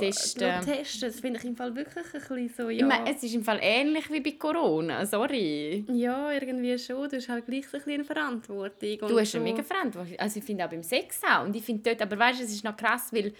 testen. 0.00 0.60
testen, 0.64 1.08
das 1.10 1.20
finde 1.20 1.38
ich 1.38 1.44
im 1.46 1.56
Fall 1.56 1.74
wirklich 1.74 2.04
ein 2.04 2.20
bisschen 2.20 2.50
so, 2.54 2.68
ja... 2.68 2.78
Ich 2.78 2.84
meine, 2.84 3.10
es 3.10 3.22
ist 3.22 3.34
im 3.34 3.44
Fall 3.44 3.58
ähnlich 3.62 4.10
wie 4.12 4.20
bei 4.20 4.32
Corona, 4.32 5.06
sorry. 5.06 5.84
ja, 5.88 6.32
irgendwie 6.32 6.78
schon. 6.78 7.08
Du 7.08 7.16
hast 7.16 7.28
halt 7.28 7.46
gleich 7.46 7.66
so 7.68 7.76
ein 7.76 7.80
bisschen 7.82 7.92
eine 7.94 8.04
Verantwortung. 8.04 8.98
Du 9.08 9.18
hast 9.18 9.32
so. 9.32 9.38
eine 9.38 9.50
mega 9.50 9.62
Verantwortung. 9.62 10.18
Also 10.18 10.38
ich 10.38 10.44
finde 10.44 10.64
auch 10.66 10.70
beim 10.70 10.82
Sex 10.82 11.20
auch. 11.24 11.44
Und 11.44 11.56
ich 11.56 11.64
finde 11.64 11.82
dort, 11.82 12.02
aber 12.02 12.18
weißt 12.18 12.40
du, 12.40 12.44
es 12.44 12.50
ist 12.52 12.64
noch 12.64 12.76
krass, 12.76 13.08
weil 13.12 13.32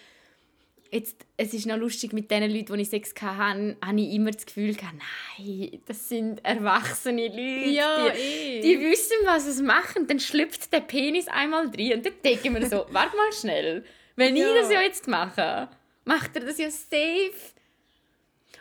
jetzt, 0.92 1.24
es 1.36 1.54
ist 1.54 1.66
noch 1.66 1.76
lustig, 1.76 2.12
mit 2.12 2.30
den 2.30 2.50
Leuten, 2.50 2.74
die 2.74 2.82
ich 2.82 2.90
Sex 2.90 3.12
hatte, 3.20 3.76
habe 3.84 4.00
ich 4.00 4.12
immer 4.14 4.30
das 4.30 4.46
Gefühl 4.46 4.74
gehabt, 4.74 4.94
nein, 5.38 5.80
das 5.86 6.08
sind 6.08 6.44
erwachsene 6.44 7.28
Leute. 7.28 7.70
Ja, 7.70 8.10
die, 8.10 8.18
eh. 8.20 8.60
die 8.60 8.80
wissen, 8.80 9.16
was 9.24 9.56
sie 9.56 9.62
machen. 9.62 10.06
Dann 10.06 10.20
schlüpft 10.20 10.72
der 10.72 10.80
Penis 10.80 11.26
einmal 11.28 11.70
drin 11.70 11.94
und 11.94 12.06
dann 12.06 12.12
denke 12.24 12.40
ich 12.44 12.50
mir 12.50 12.66
so, 12.68 12.86
warte 12.90 13.16
mal 13.16 13.32
schnell. 13.32 13.84
Wenn 14.16 14.36
Ja. 14.36 14.48
ich 14.48 14.60
das 14.60 14.70
ja 14.70 14.82
jetzt 14.82 15.08
mache, 15.08 15.68
macht 16.04 16.36
er 16.36 16.44
das 16.44 16.58
ja 16.58 16.70
safe. 16.70 17.32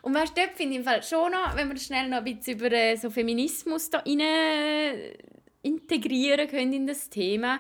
Und 0.02 0.16
weißt 0.16 0.36
du, 0.36 0.42
dort 0.42 0.56
finde 0.56 0.74
ich 0.74 0.80
im 0.80 0.84
Fall 0.86 1.04
schon 1.04 1.32
noch, 1.32 1.56
wenn 1.56 1.70
wir 1.70 1.78
schnell 1.78 2.08
noch 2.10 2.20
ein 2.20 2.24
bisschen 2.24 2.58
über 2.58 2.72
äh, 2.72 2.96
so 2.96 3.10
Feminismus 3.12 3.90
da 3.90 4.00
rein 4.00 4.20
integrieren 5.64 6.48
können 6.48 6.74
in 6.74 6.88
das 6.88 7.10
Thema. 7.10 7.60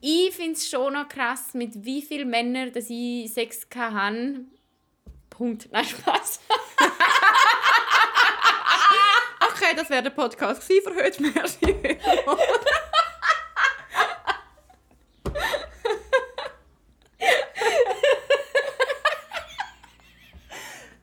Ich 0.00 0.34
finde 0.34 0.52
es 0.52 0.68
schon 0.68 0.94
noch 0.94 1.08
krass, 1.08 1.52
mit 1.52 1.84
wie 1.84 2.00
vielen 2.00 2.30
Männern 2.30 2.72
dass 2.72 2.88
ich 2.88 3.32
Sex 3.32 3.68
hatte. 3.74 4.46
Punkt. 5.28 5.68
Nein, 5.70 5.84
Spaß. 5.84 6.40
Okay, 9.62 9.74
das 9.76 9.90
wäre 9.90 10.02
der 10.02 10.10
Podcast 10.10 10.62
für 10.62 10.94
heute. 10.94 11.22
Merci. 11.22 11.76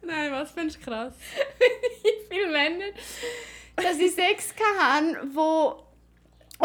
Nein, 0.01 0.31
was 0.31 0.51
findest 0.51 0.81
du 0.81 0.85
krass? 0.89 1.13
wie 1.59 2.35
viele 2.35 2.51
Männer, 2.51 2.85
dass 3.75 3.99
ich 3.99 4.13
Sex 4.15 4.53
hatte, 4.55 5.17
wo 5.35 5.86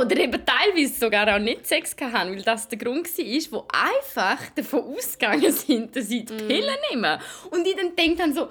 oder 0.04 0.16
eben 0.16 0.40
teilweise 0.44 0.94
sogar 0.98 1.34
auch 1.34 1.38
nicht 1.38 1.66
Sex 1.66 1.94
hatten, 2.00 2.34
weil 2.34 2.42
das 2.42 2.68
der 2.68 2.78
Grund 2.78 3.06
war, 3.06 3.52
wo 3.52 3.66
einfach 3.72 4.38
davon 4.54 4.96
ausgegangen 4.96 5.52
sind, 5.52 5.94
dass 5.96 6.08
sie 6.08 6.24
die 6.24 6.32
Mm. 6.34 6.48
Pillen 6.48 6.76
nehmen. 6.90 7.20
Und 7.50 7.66
ich 7.66 7.76
dann 7.76 7.94
denke 7.96 8.16
dann 8.18 8.34
so, 8.34 8.48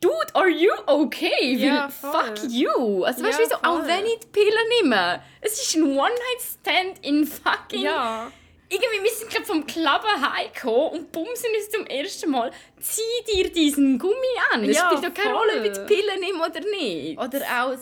Dude, 0.00 0.34
are 0.34 0.48
you 0.50 0.70
okay? 0.86 1.54
Ja, 1.54 1.88
fuck 1.88 2.34
you. 2.50 3.04
Also 3.04 3.24
weißt 3.24 3.38
du, 3.38 3.42
Ja, 3.42 3.48
wieso, 3.48 3.54
auch 3.62 3.86
wenn 3.86 4.04
ich 4.04 4.18
die 4.20 4.26
Pillen 4.32 4.68
nehme, 4.82 5.22
es 5.40 5.52
ist 5.62 5.76
ein 5.76 5.84
One-Night-Stand 5.84 7.04
in 7.06 7.26
fucking... 7.26 7.80
Ja. 7.82 8.30
Irgendwie, 8.68 9.02
wir 9.04 9.10
sind 9.10 9.30
gerade 9.30 9.44
vom 9.44 9.64
Clubben 9.66 10.34
heimgekommen 10.36 10.90
und 11.00 11.12
bumsen 11.12 11.46
uns 11.56 11.70
zum 11.70 11.86
ersten 11.86 12.30
Mal. 12.30 12.50
Zieh 12.80 13.02
dir 13.32 13.50
diesen 13.52 13.98
Gummi 13.98 14.14
an. 14.52 14.64
Es 14.64 14.76
Ja, 14.76 14.86
spielt 14.90 15.04
doch 15.04 15.14
keine 15.14 15.34
voll. 15.36 15.48
Rolle, 15.50 15.60
ob 15.60 15.66
ich 15.66 15.72
die 15.72 15.94
Pillen 15.94 16.20
nehme 16.20 16.38
oder 16.44 16.60
nicht. 16.60 17.18
Oder 17.18 17.40
auch, 17.62 17.76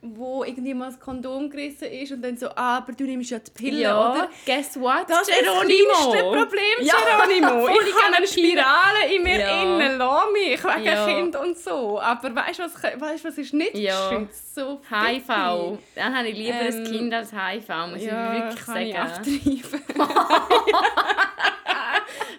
wo 0.00 0.44
irgendwie 0.44 0.74
mal 0.74 0.90
das 0.90 1.00
Kondom 1.00 1.50
gerissen 1.50 1.88
ist 1.90 2.12
und 2.12 2.22
dann 2.22 2.36
so, 2.36 2.48
ah, 2.50 2.76
aber 2.78 2.92
du 2.92 3.02
nimmst 3.04 3.30
ja 3.30 3.38
die 3.40 3.50
Pille, 3.50 3.80
ja, 3.82 4.10
oder? 4.12 4.28
guess 4.46 4.78
what, 4.78 5.04
Das 5.08 5.22
ist 5.22 5.30
das 5.30 5.38
Geronimo? 5.40 5.88
kleinste 5.92 6.24
Problem, 6.24 6.62
Ja, 6.82 6.94
Geronimo. 7.16 7.68
ich 7.88 8.04
habe 8.04 8.16
eine 8.16 8.26
Spirale 8.26 9.14
in 9.14 9.22
mir 9.24 9.40
Ja. 9.40 9.62
innen, 9.62 9.98
lass 9.98 10.24
mich, 10.32 10.62
wegen 10.64 10.84
Ja. 10.84 11.04
Kind 11.06 11.34
und 11.36 11.58
so. 11.58 12.00
Aber 12.00 12.34
weißt 12.34 12.60
du, 12.60 12.62
was, 12.62 12.82
weißt, 12.82 13.24
was 13.24 13.38
ist 13.38 13.52
nicht 13.54 13.74
Ja. 13.76 14.08
geschützt? 14.10 14.54
So 14.54 14.80
HIV. 14.88 15.78
Dann 15.96 16.16
habe 16.16 16.28
ich 16.28 16.36
lieber 16.36 16.54
ein 16.58 16.86
Ähm, 16.86 16.92
Kind 16.92 17.12
als 17.14 17.32
HIV, 17.32 17.68
muss 17.90 18.02
Ja, 18.04 18.32
ich 18.34 18.42
wirklich 18.44 18.94
kann 18.94 19.12
sagen. 19.14 19.40
ich. 19.44 19.62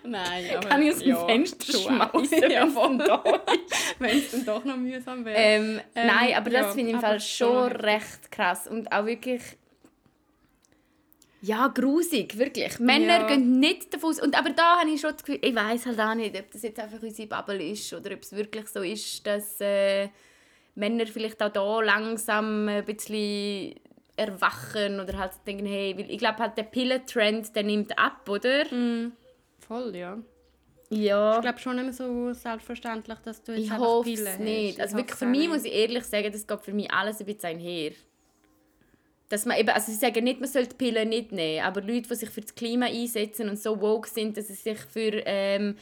Nein, 0.03 0.45
aber 0.57 0.69
Kann 0.69 0.81
ich 0.81 0.93
aus 0.93 0.99
dem 0.99 1.17
Fenster 1.17 1.77
schmeißen, 1.79 2.49
ja, 2.51 2.67
wenn 2.75 2.99
es 2.99 3.07
da 3.07 3.23
ist. 3.23 3.99
Wenn 3.99 4.17
es 4.17 4.31
dann 4.31 4.45
doch 4.45 4.63
noch 4.63 4.77
mühsam 4.77 5.25
wäre. 5.25 5.37
Ähm, 5.37 5.81
Ähm, 5.95 6.07
nein, 6.07 6.33
aber 6.35 6.49
das 6.49 6.61
ja, 6.61 6.71
finde 6.71 6.89
ich 6.89 6.95
im 6.95 7.01
Fall 7.01 7.19
schon 7.19 7.71
recht 7.71 8.31
krass. 8.31 8.67
Und 8.67 8.91
auch 8.91 9.05
wirklich... 9.05 9.41
Ja, 11.41 11.67
grusig, 11.67 12.37
wirklich. 12.37 12.79
Männer 12.79 13.21
Ja. 13.21 13.27
gehen 13.27 13.59
nicht 13.59 13.93
davon 13.93 14.09
aus. 14.09 14.21
Und, 14.21 14.37
aber 14.37 14.49
da 14.49 14.81
habe 14.81 14.89
ich 14.89 14.99
schon 14.99 15.11
das 15.13 15.23
Gefühl, 15.23 15.39
ich 15.41 15.55
weiß 15.55 15.85
halt 15.85 15.99
auch 15.99 16.13
nicht, 16.13 16.37
ob 16.37 16.51
das 16.51 16.63
jetzt 16.63 16.79
einfach 16.79 17.01
unsere 17.01 17.27
Bubble 17.29 17.63
ist 17.63 17.93
oder 17.93 18.11
ob 18.13 18.23
es 18.23 18.35
wirklich 18.35 18.67
so 18.67 18.81
ist, 18.81 19.25
dass 19.25 19.61
äh, 19.61 20.09
Männer 20.75 21.07
vielleicht 21.07 21.41
auch 21.41 21.49
da 21.49 21.81
langsam 21.81 22.67
ein 22.67 22.83
bisschen 22.83 23.75
erwachen 24.17 24.99
oder 24.99 25.17
halt 25.17 25.31
denken, 25.47 25.65
hey, 25.65 25.97
weil 25.97 26.11
ich 26.11 26.17
glaube 26.17 26.39
halt 26.39 26.57
der 26.57 26.63
Pillentrend, 26.63 27.55
der 27.55 27.63
nimmt 27.63 27.97
ab, 27.97 28.27
oder? 28.27 28.65
Mm, 28.65 29.13
voll, 29.69 29.95
ja. 29.95 30.17
Ja. 30.91 31.35
Ich 31.35 31.41
glaube 31.41 31.59
schon 31.59 31.75
nicht 31.75 31.85
mehr 31.85 31.93
so 31.93 32.33
selbstverständlich, 32.33 33.19
dass 33.19 33.43
du 33.43 33.51
jetzt 33.53 33.65
Ich 33.65 33.71
einfach 33.71 34.01
Pillen 34.03 34.25
es 34.25 34.29
hast. 34.33 34.39
nicht. 34.39 34.73
Ich 34.77 34.81
Also 34.81 34.97
wirklich 34.97 35.17
für 35.19 35.25
mich 35.27 35.47
muss 35.47 35.63
ich 35.63 35.73
ehrlich 35.73 36.03
sagen, 36.03 36.31
das 36.31 36.47
geht 36.47 36.61
für 36.61 36.73
mich 36.73 36.91
alles 36.91 37.19
ein 37.19 37.25
bisschen 37.27 37.45
einher. 37.51 37.91
Dass 39.29 39.45
man 39.45 39.57
eben, 39.59 39.69
also 39.69 39.91
sie 39.91 39.97
sagen 39.99 40.23
nicht, 40.23 40.39
man 40.39 40.49
sollte 40.49 40.69
die 40.69 40.75
Pillen 40.77 41.09
nicht 41.09 41.31
nehmen, 41.31 41.63
aber 41.63 41.81
Leute, 41.81 42.09
die 42.09 42.15
sich 42.15 42.29
für 42.31 42.41
das 42.41 42.55
Klima 42.55 42.87
einsetzen 42.87 43.47
und 43.47 43.59
so 43.59 43.79
woke 43.79 44.09
sind, 44.09 44.35
dass 44.37 44.47
sie 44.47 44.55
sich 44.55 44.79
für 44.79 45.11
ähm, 45.27 45.75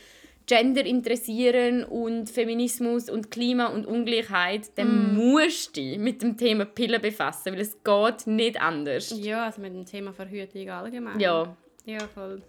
Gender 0.46 0.86
interessieren 0.86 1.86
und 1.86 2.30
Feminismus 2.30 3.10
und 3.10 3.32
Klima 3.32 3.68
und 3.68 3.86
Ungleichheit, 3.86 4.72
dann 4.76 5.14
Mm. 5.14 5.16
musst 5.16 5.78
du 5.78 5.82
dich 5.82 5.98
mit 5.98 6.22
dem 6.22 6.36
Thema 6.36 6.66
Pillen 6.66 7.02
befassen, 7.02 7.54
weil 7.54 7.62
es 7.62 7.78
geht 7.82 8.28
nicht 8.28 8.60
anders. 8.62 9.14
Ja, 9.18 9.46
also 9.46 9.62
mit 9.62 9.74
dem 9.74 9.86
Thema 9.86 10.12
Verhütung 10.12 10.70
allgemein. 10.70 11.18
Ja, 11.20 11.56
Ja, 11.86 12.00
voll. 12.14 12.42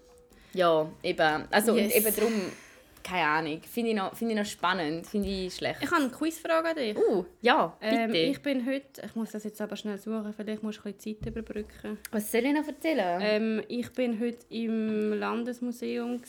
Ja, 0.55 0.89
eben. 1.03 1.45
Also 1.51 1.77
Yes. 1.77 1.95
eben 1.95 2.15
darum, 2.17 2.33
keine 3.05 3.27
Ahnung, 3.27 3.61
finde 3.63 3.91
ich, 3.91 3.97
noch- 3.97 4.15
finde 4.15 4.35
ich 4.35 4.41
noch 4.41 4.47
spannend, 4.47 5.07
finde 5.07 5.29
ich 5.29 5.55
schlecht. 5.55 5.79
Ich 5.83 5.91
habe 5.91 6.03
eine 6.03 6.11
Quizfrage 6.11 6.69
an 6.69 6.77
dich. 6.77 6.95
Uh, 6.99 7.25
ja, 7.41 7.75
bitte. 7.81 7.95
Ähm, 7.95 8.13
ich 8.15 8.43
bin 8.43 8.67
heute, 8.67 9.03
ich 9.07 9.15
muss 9.15 9.31
das 9.31 9.45
jetzt 9.45 9.59
aber 9.63 9.77
schnell 9.77 9.97
suchen, 9.97 10.35
vielleicht 10.37 10.63
musst 10.63 10.81
du 10.85 10.89
ein 10.89 10.93
bisschen 10.95 11.17
Zeit 11.23 11.27
überbrücken. 11.29 11.97
Was 12.11 12.31
soll 12.31 12.45
ich 12.45 12.53
noch 12.53 12.67
erzählen? 12.67 13.19
Ähm, 13.23 13.63
ich 13.69 13.91
bin 13.95 14.21
heute 14.21 14.45
im 14.51 15.15
Landesmuseum 15.19 16.21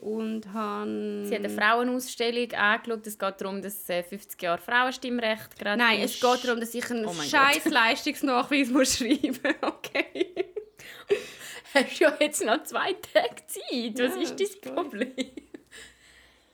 und 0.00 0.52
habe... 0.54 1.22
Sie 1.26 1.34
hat 1.34 1.44
eine 1.44 1.50
Frauenausstellung 1.50 2.52
angeschaut. 2.52 3.06
Es 3.06 3.18
geht 3.18 3.34
darum, 3.40 3.60
dass 3.60 3.86
äh, 3.90 4.02
50 4.02 4.40
Jahre 4.40 4.62
Frauenstimmrecht 4.62 5.58
gerade 5.58 5.76
Nein, 5.76 6.00
ist. 6.00 6.14
es 6.14 6.20
geht 6.22 6.44
darum, 6.48 6.58
dass 6.58 6.72
ich 6.74 6.90
einen 6.90 7.04
Oh 7.04 7.12
scheiß 7.12 7.66
Leistungsnachweis 7.66 8.68
muss 8.70 8.96
schreiben 8.96 9.38
Okay. 9.60 10.32
Hast 11.74 12.00
du 12.00 12.04
ja 12.04 12.16
jetzt 12.20 12.44
noch 12.44 12.62
zwei 12.62 12.92
Tage 12.92 13.46
Zeit. 13.46 13.98
Was 13.98 14.14
Ja, 14.14 14.20
ist 14.20 14.64
dein 14.64 14.74
Problem? 14.74 15.12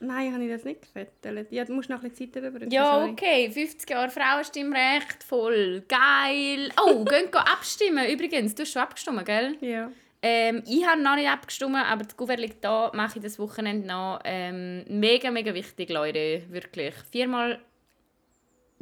Nein, 0.02 0.32
habe 0.32 0.44
ich 0.44 0.50
das 0.50 0.64
nicht 0.64 0.80
gefüttert. 0.80 1.52
Ja, 1.52 1.64
du 1.64 1.74
musst 1.74 1.90
noch 1.90 2.02
ein 2.02 2.08
bisschen 2.08 2.32
Zeit 2.32 2.42
überbrücken. 2.42 2.70
Ja, 2.70 3.04
okay. 3.04 3.50
50 3.50 3.90
Jahre 3.90 4.08
Frauenstimmrecht. 4.08 5.22
Voll 5.22 5.84
geil. 5.88 6.70
Oh, 6.82 7.04
gehen 7.04 7.28
wir 7.30 7.52
abstimmen. 7.52 8.08
Übrigens, 8.08 8.54
du 8.54 8.62
hast 8.62 8.72
schon 8.72 8.82
abgestimmt, 8.82 9.26
gell? 9.26 9.56
Ja. 9.60 9.92
Ähm, 10.22 10.62
ich 10.66 10.86
habe 10.86 11.02
noch 11.02 11.16
nicht 11.16 11.28
abgestimmt, 11.28 11.76
aber 11.76 12.04
das 12.04 12.16
Gouverne 12.16 12.42
liegt 12.42 12.64
da. 12.64 12.90
Mache 12.94 13.18
ich 13.18 13.22
das 13.22 13.38
Wochenende 13.38 13.86
noch. 13.86 14.20
Ähm, 14.24 14.84
mega, 14.88 15.30
mega 15.30 15.52
wichtig, 15.52 15.90
Leute. 15.90 16.44
Wirklich. 16.48 16.94
Viermal 17.10 17.60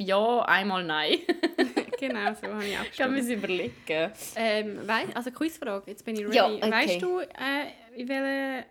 ja, 0.01 0.39
einmal 0.45 0.85
nein. 0.85 1.17
genau, 1.99 2.33
so 2.33 2.47
habe 2.47 2.65
ich 2.65 2.71
Kann 2.73 2.81
abgestimmt. 2.81 3.11
man 3.11 3.23
sich 3.23 3.37
überlegen. 3.37 4.11
Ähm, 4.35 4.79
also 5.13 5.31
Quizfrage, 5.31 5.83
jetzt 5.91 6.03
bin 6.05 6.15
ich 6.15 6.25
ready. 6.25 6.35
Ja, 6.35 6.47
okay. 6.47 6.71
Weißt 6.71 7.01
du, 7.01 7.19
äh, 7.19 7.71
in, 7.95 8.07
welche, 8.07 8.65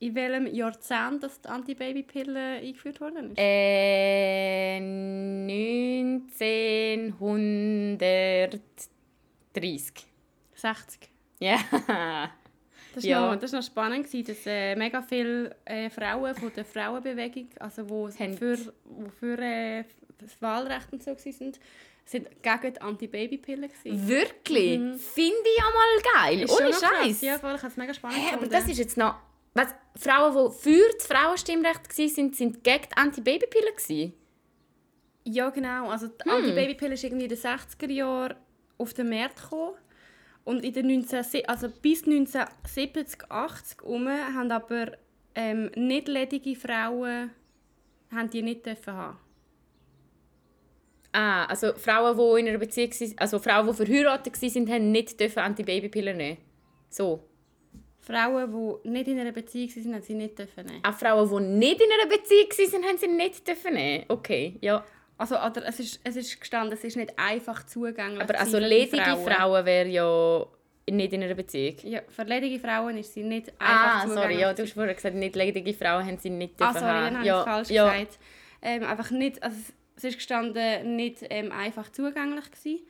in 0.00 0.14
welchem 0.14 0.46
Jahrzehnt 0.54 1.22
das 1.22 1.40
die 1.40 1.48
Antibabypille 1.48 2.58
eingeführt 2.58 3.00
worden 3.00 3.30
ist? 3.32 3.38
Äh, 3.38 4.76
1930. 9.54 10.06
60. 10.54 11.08
Ja. 11.40 11.58
Das 12.94 13.04
war 13.04 13.10
Ja. 13.10 13.32
noch, 13.34 13.38
das 13.40 13.52
noch 13.52 13.62
spannend, 13.62 14.06
gewesen, 14.06 14.26
dass 14.26 14.46
äh, 14.46 14.74
mega 14.74 15.02
viele 15.02 15.54
äh, 15.66 15.90
Frauen 15.90 16.34
von 16.34 16.50
der 16.54 16.64
Frauenbewegung, 16.64 17.48
also 17.60 17.88
wo 17.90 18.08
für, 18.08 18.58
wo 18.84 19.08
für 19.10 19.38
äh, 19.38 19.84
das 20.18 20.40
Wahlrecht 20.40 20.90
und 20.92 21.02
so 21.02 21.10
waren, 21.10 21.52
sind 22.06 22.28
gegen 22.42 22.74
die 22.74 22.80
Antibabypille. 22.80 23.68
Wirklich? 23.84 24.78
Finde 25.02 25.34
ich 25.44 25.58
ja 25.58 25.64
mal 25.64 26.24
geil. 26.24 26.36
Mhm. 26.36 26.42
Ist 26.44 26.60
Ohne. 26.60 26.72
Scheiß. 26.72 27.20
Ja, 27.22 27.38
voll, 27.38 27.54
ich 27.56 27.62
habe 27.62 27.68
es 27.68 27.76
mega 27.76 27.92
spannend 27.92 28.18
Hä, 28.18 28.34
aber 28.34 28.46
das 28.46 28.68
ist 28.68 28.78
jetzt 28.78 28.96
noch. 28.96 29.16
Was? 29.54 29.74
Frauen, 29.96 30.32
die 30.34 30.62
für 30.62 30.92
das 30.92 31.06
Frauenstimmrecht 31.06 31.98
waren, 31.98 32.08
sind, 32.08 32.36
sind 32.36 32.62
gegen 32.62 32.84
die 32.90 32.96
Antibabypille? 32.96 34.12
Ja, 35.24 35.50
genau. 35.50 35.90
Also 35.90 36.06
Hm. 36.06 36.12
die 36.24 36.30
Antibabypille 36.30 36.94
ist 36.94 37.04
irgendwie 37.04 37.24
in 37.24 37.30
den 37.30 37.38
60er 37.38 37.90
Jahren 37.90 38.36
auf 38.78 38.94
den 38.94 39.08
Markt 39.08 39.42
gekommen. 39.42 39.74
Und 40.44 40.64
in 40.64 40.72
den 40.74 40.86
19, 40.86 41.48
also 41.48 41.68
bis 41.68 42.04
1970, 42.06 43.30
80 43.30 43.78
herum 43.82 44.08
haben 44.08 44.52
aber 44.52 44.92
ähm, 45.34 45.72
nicht 45.74 46.06
ledige 46.06 46.54
Frauen 46.54 47.30
haben 48.14 48.30
die 48.30 48.42
nicht 48.42 48.64
dürfen 48.64 48.92
haben. 48.94 49.18
Ah, 51.18 51.46
also 51.46 51.72
Frauen, 51.74 52.14
die 52.18 52.40
in 52.40 52.48
einer 52.48 52.58
Beziehung 52.58 52.90
waren, 52.92 53.14
also 53.18 53.38
Frauen, 53.38 53.66
die 53.68 53.72
verheiratet 53.72 54.42
waren, 54.42 54.70
haben 54.72 54.90
nicht 54.92 55.18
dürfen 55.18 55.38
Antibabypillen 55.38 56.16
nehmen. 56.16 56.36
So. 56.90 57.24
Frauen, 58.00 58.80
die 58.84 58.88
nicht 58.90 59.08
in 59.08 59.18
einer 59.18 59.32
Beziehung 59.32 59.70
waren, 59.76 59.94
haben 59.94 60.02
sie 60.02 60.14
nicht 60.14 60.38
dürfen 60.38 60.66
nehmen. 60.66 60.84
Auch 60.84 60.94
Frauen, 60.94 61.28
die 61.28 61.58
nicht 61.58 61.80
in 61.80 61.86
einer 61.90 62.08
Beziehung 62.08 62.72
waren, 62.72 62.84
haben 62.88 62.98
sie 62.98 63.08
nicht 63.08 63.48
dürfen 63.48 63.74
nehmen. 63.74 64.04
Okay, 64.08 64.56
ja. 64.60 64.84
Also 65.18 65.36
oder 65.36 65.66
es, 65.66 65.80
ist, 65.80 66.00
es 66.04 66.16
ist 66.16 66.38
gestanden, 66.38 66.74
es 66.74 66.84
ist 66.84 66.96
nicht 66.96 67.12
einfach 67.18 67.64
zugänglich 67.64 68.20
Aber 68.20 68.38
also 68.38 68.58
ledige 68.58 69.16
Frauen, 69.16 69.64
wären 69.64 69.90
ja 69.90 70.46
nicht 70.90 71.12
in 71.14 71.22
einer 71.22 71.34
Beziehung. 71.34 71.76
Ja, 71.84 72.00
für 72.08 72.24
ledige 72.24 72.60
Frauen 72.60 72.98
ist 72.98 73.14
sie 73.14 73.22
nicht 73.22 73.48
einfach 73.58 73.60
Ah, 73.60 74.00
zugänglich. 74.02 74.22
sorry, 74.22 74.40
ja, 74.40 74.52
du 74.52 74.62
hast 74.64 74.72
vorher 74.74 74.94
gesagt, 74.94 75.16
nicht 75.16 75.34
ledige 75.34 75.72
Frauen 75.72 76.04
haben 76.06 76.18
sie 76.18 76.28
nicht 76.28 76.60
Ah, 76.60 76.66
dürfen 76.72 76.80
sorry, 76.80 76.92
haben. 76.92 77.04
dann 77.06 77.16
habe 77.16 77.26
ja, 77.26 77.38
ich 77.40 77.44
falsch 77.46 77.70
ja. 77.70 77.90
gesagt. 77.90 78.18
Ähm, 78.60 78.84
einfach 78.84 79.10
nicht, 79.10 79.42
also 79.42 79.56
es 79.96 80.04
ist 80.04 80.16
gestanden, 80.16 80.96
nicht 80.96 81.18
ähm, 81.30 81.50
einfach 81.52 81.90
zugänglich 81.90 82.50
gewesen. 82.50 82.80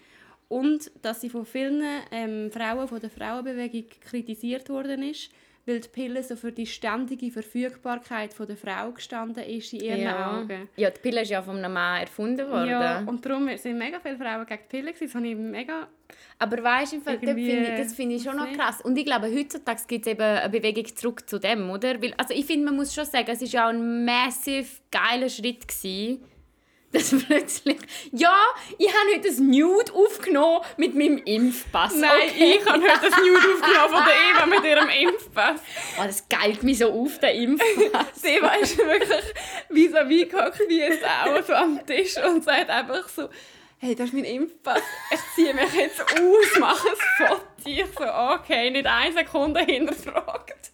Und 0.48 0.90
dass 1.02 1.20
sie 1.20 1.30
von 1.30 1.44
vielen 1.44 1.82
ähm, 2.12 2.50
Frauen 2.52 2.86
von 2.86 3.00
der 3.00 3.10
Frauenbewegung 3.10 3.84
kritisiert 4.00 4.68
worden 4.68 5.02
ist, 5.02 5.30
weil 5.68 5.80
die 5.80 5.88
Pille 5.88 6.22
so 6.22 6.36
für 6.36 6.52
die 6.52 6.66
ständige 6.66 7.28
Verfügbarkeit 7.32 8.32
von 8.32 8.46
der 8.46 8.56
Frau 8.56 8.92
gestanden 8.92 9.42
ist 9.42 9.72
in 9.72 9.80
ihren 9.80 10.00
Ja. 10.02 10.38
Augen. 10.38 10.68
ja, 10.76 10.90
die 10.90 11.00
Pille 11.00 11.22
ist 11.22 11.30
ja 11.30 11.42
von 11.42 11.57
einem 11.57 11.72
Mann 11.72 12.02
erfunden 12.02 12.48
worden. 12.48 12.68
Ja, 12.68 13.00
und 13.00 13.26
darum 13.26 13.48
sind 13.57 13.76
mega 13.76 13.98
viele 13.98 14.16
Frauen 14.16 14.46
gegen 14.46 14.62
die 14.62 14.68
Pille 14.76 14.92
gewesen. 14.92 15.07
Das 15.07 15.14
habe 15.16 15.26
ich 15.26 15.34
mega... 15.34 15.88
Aber 16.38 16.62
weißt 16.62 16.92
du, 16.92 17.00
das 17.00 17.16
finde 17.18 17.40
ich, 17.40 17.78
das 17.80 17.94
finde 17.94 18.14
ich 18.14 18.22
schon 18.22 18.36
noch 18.36 18.52
krass. 18.52 18.80
Und 18.82 18.96
ich 18.96 19.04
glaube, 19.04 19.26
heutzutage 19.26 19.80
gibt 19.88 20.07
es 20.07 20.12
eben 20.12 20.22
eine 20.22 20.48
Bewegung 20.48 20.86
zurück 20.94 21.28
zu 21.28 21.40
dem, 21.40 21.68
oder? 21.68 22.00
Weil, 22.00 22.14
also 22.16 22.32
ich 22.32 22.46
finde, 22.46 22.66
man 22.66 22.76
muss 22.76 22.94
schon 22.94 23.04
sagen, 23.04 23.26
es 23.28 23.40
war 23.40 23.48
ja 23.48 23.64
auch 23.66 23.70
ein 23.70 24.04
massiv 24.04 24.82
geiler 24.92 25.28
Schritt, 25.28 25.66
gewesen, 25.66 26.22
dass 26.93 27.14
plötzlich... 27.26 27.78
Ja, 28.12 28.37
ich 28.78 28.89
habe 28.89 29.14
heute 29.14 29.28
ein 29.28 29.51
Nude 29.51 29.93
aufgenommen 29.93 30.61
mit 30.76 30.95
meinem 30.95 31.18
Impfpass. 31.18 31.95
Nein, 31.95 32.11
okay? 32.28 32.59
ich 32.61 32.66
habe 32.66 32.82
heute 32.82 33.11
das 33.11 33.18
Nude 33.18 33.55
aufgenommen 33.55 33.95
von 33.95 34.05
der 34.05 34.14
Eva 34.30 34.47
mit 34.47 34.64
ihrem 34.64 34.89
Impfpass. 34.89 35.61
Oh, 35.99 36.05
das 36.07 36.28
geilt 36.28 36.62
mich 36.62 36.78
so 36.78 36.93
auf, 36.93 37.18
der 37.18 37.34
Impfpass. 37.34 38.22
Die 38.24 38.28
Eva 38.28 38.55
ist 38.55 38.78
wirklich 38.78 39.24
wie 39.70 39.89
so 39.89 39.97
wie 40.09 40.26
gehockt 40.26 40.61
wie 40.68 40.78
jetzt 40.78 41.05
auch 41.05 41.43
so 41.43 41.55
am 41.55 41.84
Tisch 41.87 42.16
und 42.24 42.45
sagt 42.45 42.70
einfach 42.70 43.09
so, 43.09 43.28
hey, 43.78 43.95
das 43.95 44.07
ist 44.07 44.14
mein 44.14 44.24
Impfpass, 44.24 44.82
ich 45.11 45.20
ziehe 45.34 45.55
mich 45.55 45.72
jetzt 45.74 46.01
aus, 46.01 46.59
mache 46.59 46.89
ein 46.89 47.28
Foto. 47.28 47.43
ich 47.64 47.84
so, 47.99 48.05
okay, 48.05 48.70
nicht 48.70 48.87
eine 48.87 49.12
Sekunde 49.12 49.61
hinterfragt. 49.61 50.72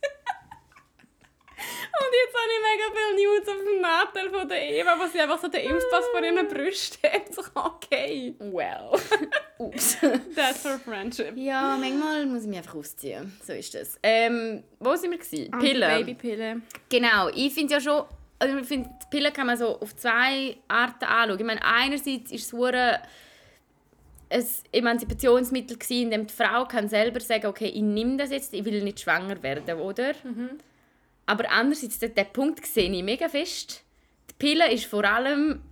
Und 2.00 2.12
jetzt 2.12 2.34
habe 2.34 2.50
ich 2.54 2.62
mega 2.70 2.86
viele 2.96 3.14
News 3.22 3.48
auf 3.48 3.64
dem 3.64 3.80
Nattel 3.80 4.30
von 4.30 4.48
der 4.48 4.70
Eva, 4.70 4.96
wo 4.98 5.06
sie 5.06 5.20
einfach 5.20 5.38
so 5.40 5.48
den 5.48 5.62
Impfpass 5.70 6.04
vor 6.10 6.22
ihren 6.22 6.48
Brüsten 6.48 6.98
hat. 7.12 7.34
So, 7.34 7.42
okay. 7.54 8.34
Well. 8.38 8.98
Ups. 9.58 9.96
That's 10.34 10.64
our 10.66 10.78
friendship. 10.78 11.36
ja, 11.36 11.76
manchmal 11.78 12.26
muss 12.26 12.42
ich 12.42 12.48
mich 12.48 12.58
einfach 12.58 12.74
ausziehen. 12.74 13.32
So 13.44 13.52
ist 13.52 13.74
das. 13.74 13.98
Ähm, 14.02 14.62
wo 14.80 14.96
sind 14.96 15.10
wir? 15.12 15.18
Gewesen? 15.18 15.50
Pillen. 15.60 15.98
Babypille. 15.98 16.62
Genau, 16.88 17.28
ich 17.28 17.52
finde 17.54 17.74
ja 17.74 17.80
schon, 17.80 18.04
also 18.38 18.58
ich 18.58 18.66
finde, 18.66 18.90
die 19.02 19.06
Pille 19.16 19.30
kann 19.30 19.46
man 19.46 19.56
so 19.56 19.78
auf 19.80 19.94
zwei 19.94 20.56
Arten 20.68 21.04
anschauen. 21.04 21.38
Ich 21.38 21.46
meine, 21.46 21.64
einerseits 21.64 22.32
ist 22.32 22.52
es 22.52 22.54
ein 24.32 24.44
Emanzipationsmittel 24.72 25.76
gewesen, 25.78 26.02
in 26.04 26.10
dem 26.10 26.26
die 26.26 26.34
Frau 26.34 26.64
kann 26.64 26.88
selber 26.88 27.20
sagen, 27.20 27.46
okay, 27.46 27.66
ich 27.66 27.82
nehme 27.82 28.16
das 28.16 28.30
jetzt, 28.30 28.54
ich 28.54 28.64
will 28.64 28.82
nicht 28.82 29.00
schwanger 29.00 29.42
werden, 29.42 29.78
oder? 29.78 30.12
Aber 31.32 31.50
andererseits, 31.50 31.98
den, 31.98 32.14
den 32.14 32.30
Punkt 32.30 32.66
sehe 32.66 32.92
ich 32.92 33.02
mega 33.02 33.26
fest. 33.26 33.82
Die 34.28 34.34
Pille 34.34 34.70
ist 34.70 34.84
vor 34.84 35.02
allem, 35.02 35.62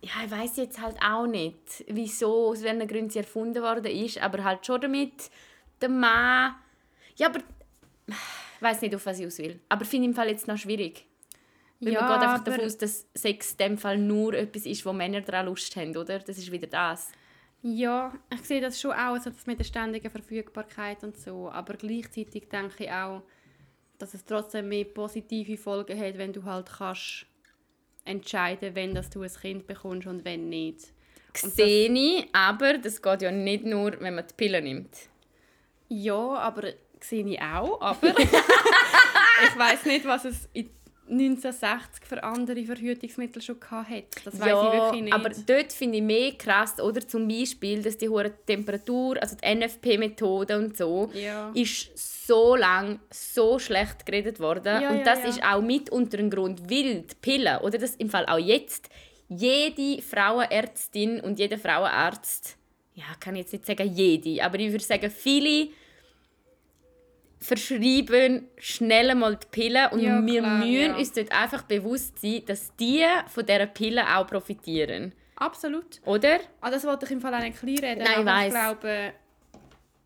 ja, 0.00 0.12
ich 0.24 0.30
weiß 0.30 0.58
jetzt 0.58 0.80
halt 0.80 0.96
auch 1.04 1.26
nicht, 1.26 1.84
wieso, 1.88 2.50
aus 2.50 2.62
welchen 2.62 2.86
Gründen 2.86 3.10
sie 3.10 3.18
erfunden 3.18 3.64
worden 3.64 3.86
ist, 3.86 4.22
aber 4.22 4.44
halt 4.44 4.64
schon 4.64 4.80
damit, 4.80 5.28
der 5.80 5.88
Mann, 5.88 6.54
ja, 7.16 7.26
aber 7.26 7.40
ich 8.06 8.62
weiß 8.62 8.80
nicht, 8.82 8.94
auf 8.94 9.04
was 9.06 9.18
ich 9.18 9.26
aus 9.26 9.38
will. 9.38 9.58
Aber 9.68 9.84
finde 9.84 10.04
ich 10.04 10.10
im 10.10 10.14
Fall 10.14 10.28
jetzt 10.28 10.46
noch 10.46 10.56
schwierig. 10.56 11.04
Weil 11.80 11.94
Ja, 11.94 12.02
man 12.02 12.20
geht 12.20 12.28
einfach 12.28 12.44
davon 12.44 12.64
aus, 12.64 12.78
dass 12.78 13.08
Sex 13.12 13.50
in 13.52 13.56
dem 13.56 13.78
Fall 13.78 13.98
nur 13.98 14.34
etwas 14.34 14.66
ist, 14.66 14.86
wo 14.86 14.92
Männer 14.92 15.20
daran 15.22 15.46
Lust 15.46 15.74
haben, 15.74 15.96
oder? 15.96 16.20
Das 16.20 16.38
ist 16.38 16.52
wieder 16.52 16.68
das. 16.68 17.10
Ja, 17.62 18.12
ich 18.32 18.42
sehe 18.42 18.60
das 18.60 18.80
schon 18.80 18.92
auch, 18.92 19.14
also 19.14 19.30
das 19.30 19.46
mit 19.48 19.58
der 19.58 19.64
ständigen 19.64 20.10
Verfügbarkeit 20.10 21.02
und 21.02 21.16
so. 21.16 21.50
Aber 21.50 21.74
gleichzeitig 21.74 22.48
denke 22.48 22.84
ich 22.84 22.90
auch, 22.92 23.22
dass 24.00 24.14
es 24.14 24.24
trotzdem 24.24 24.68
mehr 24.68 24.84
positive 24.84 25.56
Folgen 25.56 25.98
hat, 25.98 26.18
wenn 26.18 26.32
du 26.32 26.44
halt 26.44 26.70
kannst 26.78 27.26
entscheiden, 28.04 28.74
wenn 28.74 28.94
dass 28.94 29.10
du 29.10 29.22
ein 29.22 29.30
Kind 29.30 29.66
bekommst 29.66 30.06
und 30.06 30.24
wenn 30.24 30.48
nicht. 30.48 30.92
Sehe 31.34 31.92
ich, 31.92 32.28
aber 32.32 32.78
das 32.78 33.00
geht 33.00 33.22
ja 33.22 33.30
nicht 33.30 33.64
nur, 33.64 34.00
wenn 34.00 34.14
man 34.14 34.26
die 34.26 34.34
Pille 34.34 34.60
nimmt. 34.60 34.96
Ja, 35.88 36.34
aber 36.34 36.72
sehe 37.00 37.24
ich 37.24 37.40
auch. 37.40 37.80
Aber 37.80 38.08
ich 38.18 39.58
weiß 39.58 39.84
nicht, 39.84 40.04
was 40.06 40.24
es 40.24 40.48
in 40.52 40.70
1960 41.10 42.04
für 42.06 42.22
andere 42.22 42.64
Verhütungsmittel 42.64 43.42
schon 43.42 43.56
hatte. 43.70 44.04
Das 44.24 44.38
weiß 44.40 44.46
ich 44.46 44.72
wirklich 44.72 45.02
nicht. 45.02 45.12
aber 45.14 45.30
dort 45.46 45.72
finde 45.72 45.98
ich 45.98 46.02
mehr 46.04 46.32
krass, 46.32 46.78
oder? 46.80 47.06
Zum 47.06 47.26
Beispiel, 47.26 47.82
dass 47.82 47.98
die 47.98 48.08
hohe 48.08 48.32
Temperatur, 48.46 49.20
also 49.20 49.36
die 49.36 49.54
NFP-Methode 49.54 50.56
und 50.58 50.76
so, 50.76 51.10
Ja. 51.14 51.50
ist 51.54 51.90
so 52.26 52.54
lang 52.56 53.00
so 53.10 53.58
schlecht 53.58 54.06
geredet 54.06 54.38
worden. 54.40 54.82
Ja, 54.82 54.90
und 54.90 54.98
ja, 54.98 55.04
das 55.04 55.20
ja. 55.20 55.28
ist 55.30 55.42
auch 55.42 55.60
mit 55.62 55.90
unter 55.90 56.16
dem 56.16 56.30
Grund, 56.30 56.62
weil 56.70 57.02
die 57.02 57.14
Pille, 57.20 57.60
oder 57.62 57.78
das 57.78 57.96
im 57.96 58.08
Fall 58.08 58.26
auch 58.26 58.38
jetzt, 58.38 58.88
jede 59.28 60.02
Frauenärztin 60.02 61.20
und 61.20 61.38
jeder 61.38 61.58
Frauenarzt, 61.58 62.56
ja, 62.94 63.04
kann 63.20 63.34
ich 63.36 63.42
jetzt 63.42 63.52
nicht 63.52 63.66
sagen 63.66 63.90
jede, 63.94 64.42
aber 64.44 64.58
ich 64.58 64.70
würde 64.70 64.84
sagen, 64.84 65.10
viele 65.10 65.68
verschreiben 67.40 68.48
schnell 68.58 69.14
mal 69.14 69.36
die 69.36 69.46
Pille 69.50 69.88
und 69.90 70.00
Ja, 70.00 70.24
wir 70.24 70.40
klar, 70.42 70.58
müssen 70.58 70.72
ja. 70.90 70.96
uns 70.96 71.12
dort 71.12 71.32
einfach 71.32 71.62
bewusst 71.62 72.18
sein, 72.20 72.42
dass 72.46 72.74
die 72.76 73.04
von 73.28 73.46
dieser 73.46 73.66
Pille 73.66 74.04
auch 74.16 74.26
profitieren. 74.26 75.12
Absolut. 75.36 76.00
Oder? 76.04 76.38
Ah, 76.60 76.70
das 76.70 76.84
wollte 76.84 77.06
ich 77.06 77.12
im 77.12 77.20
Fall 77.20 77.34
auch 77.34 77.40
nicht 77.40 77.58
kleinreden. 77.58 78.04
Nein, 78.04 78.12
ich 78.12 78.16
aber 78.18 78.26
weiss. 78.26 78.46
ich 78.46 78.52
glaube, 78.52 79.12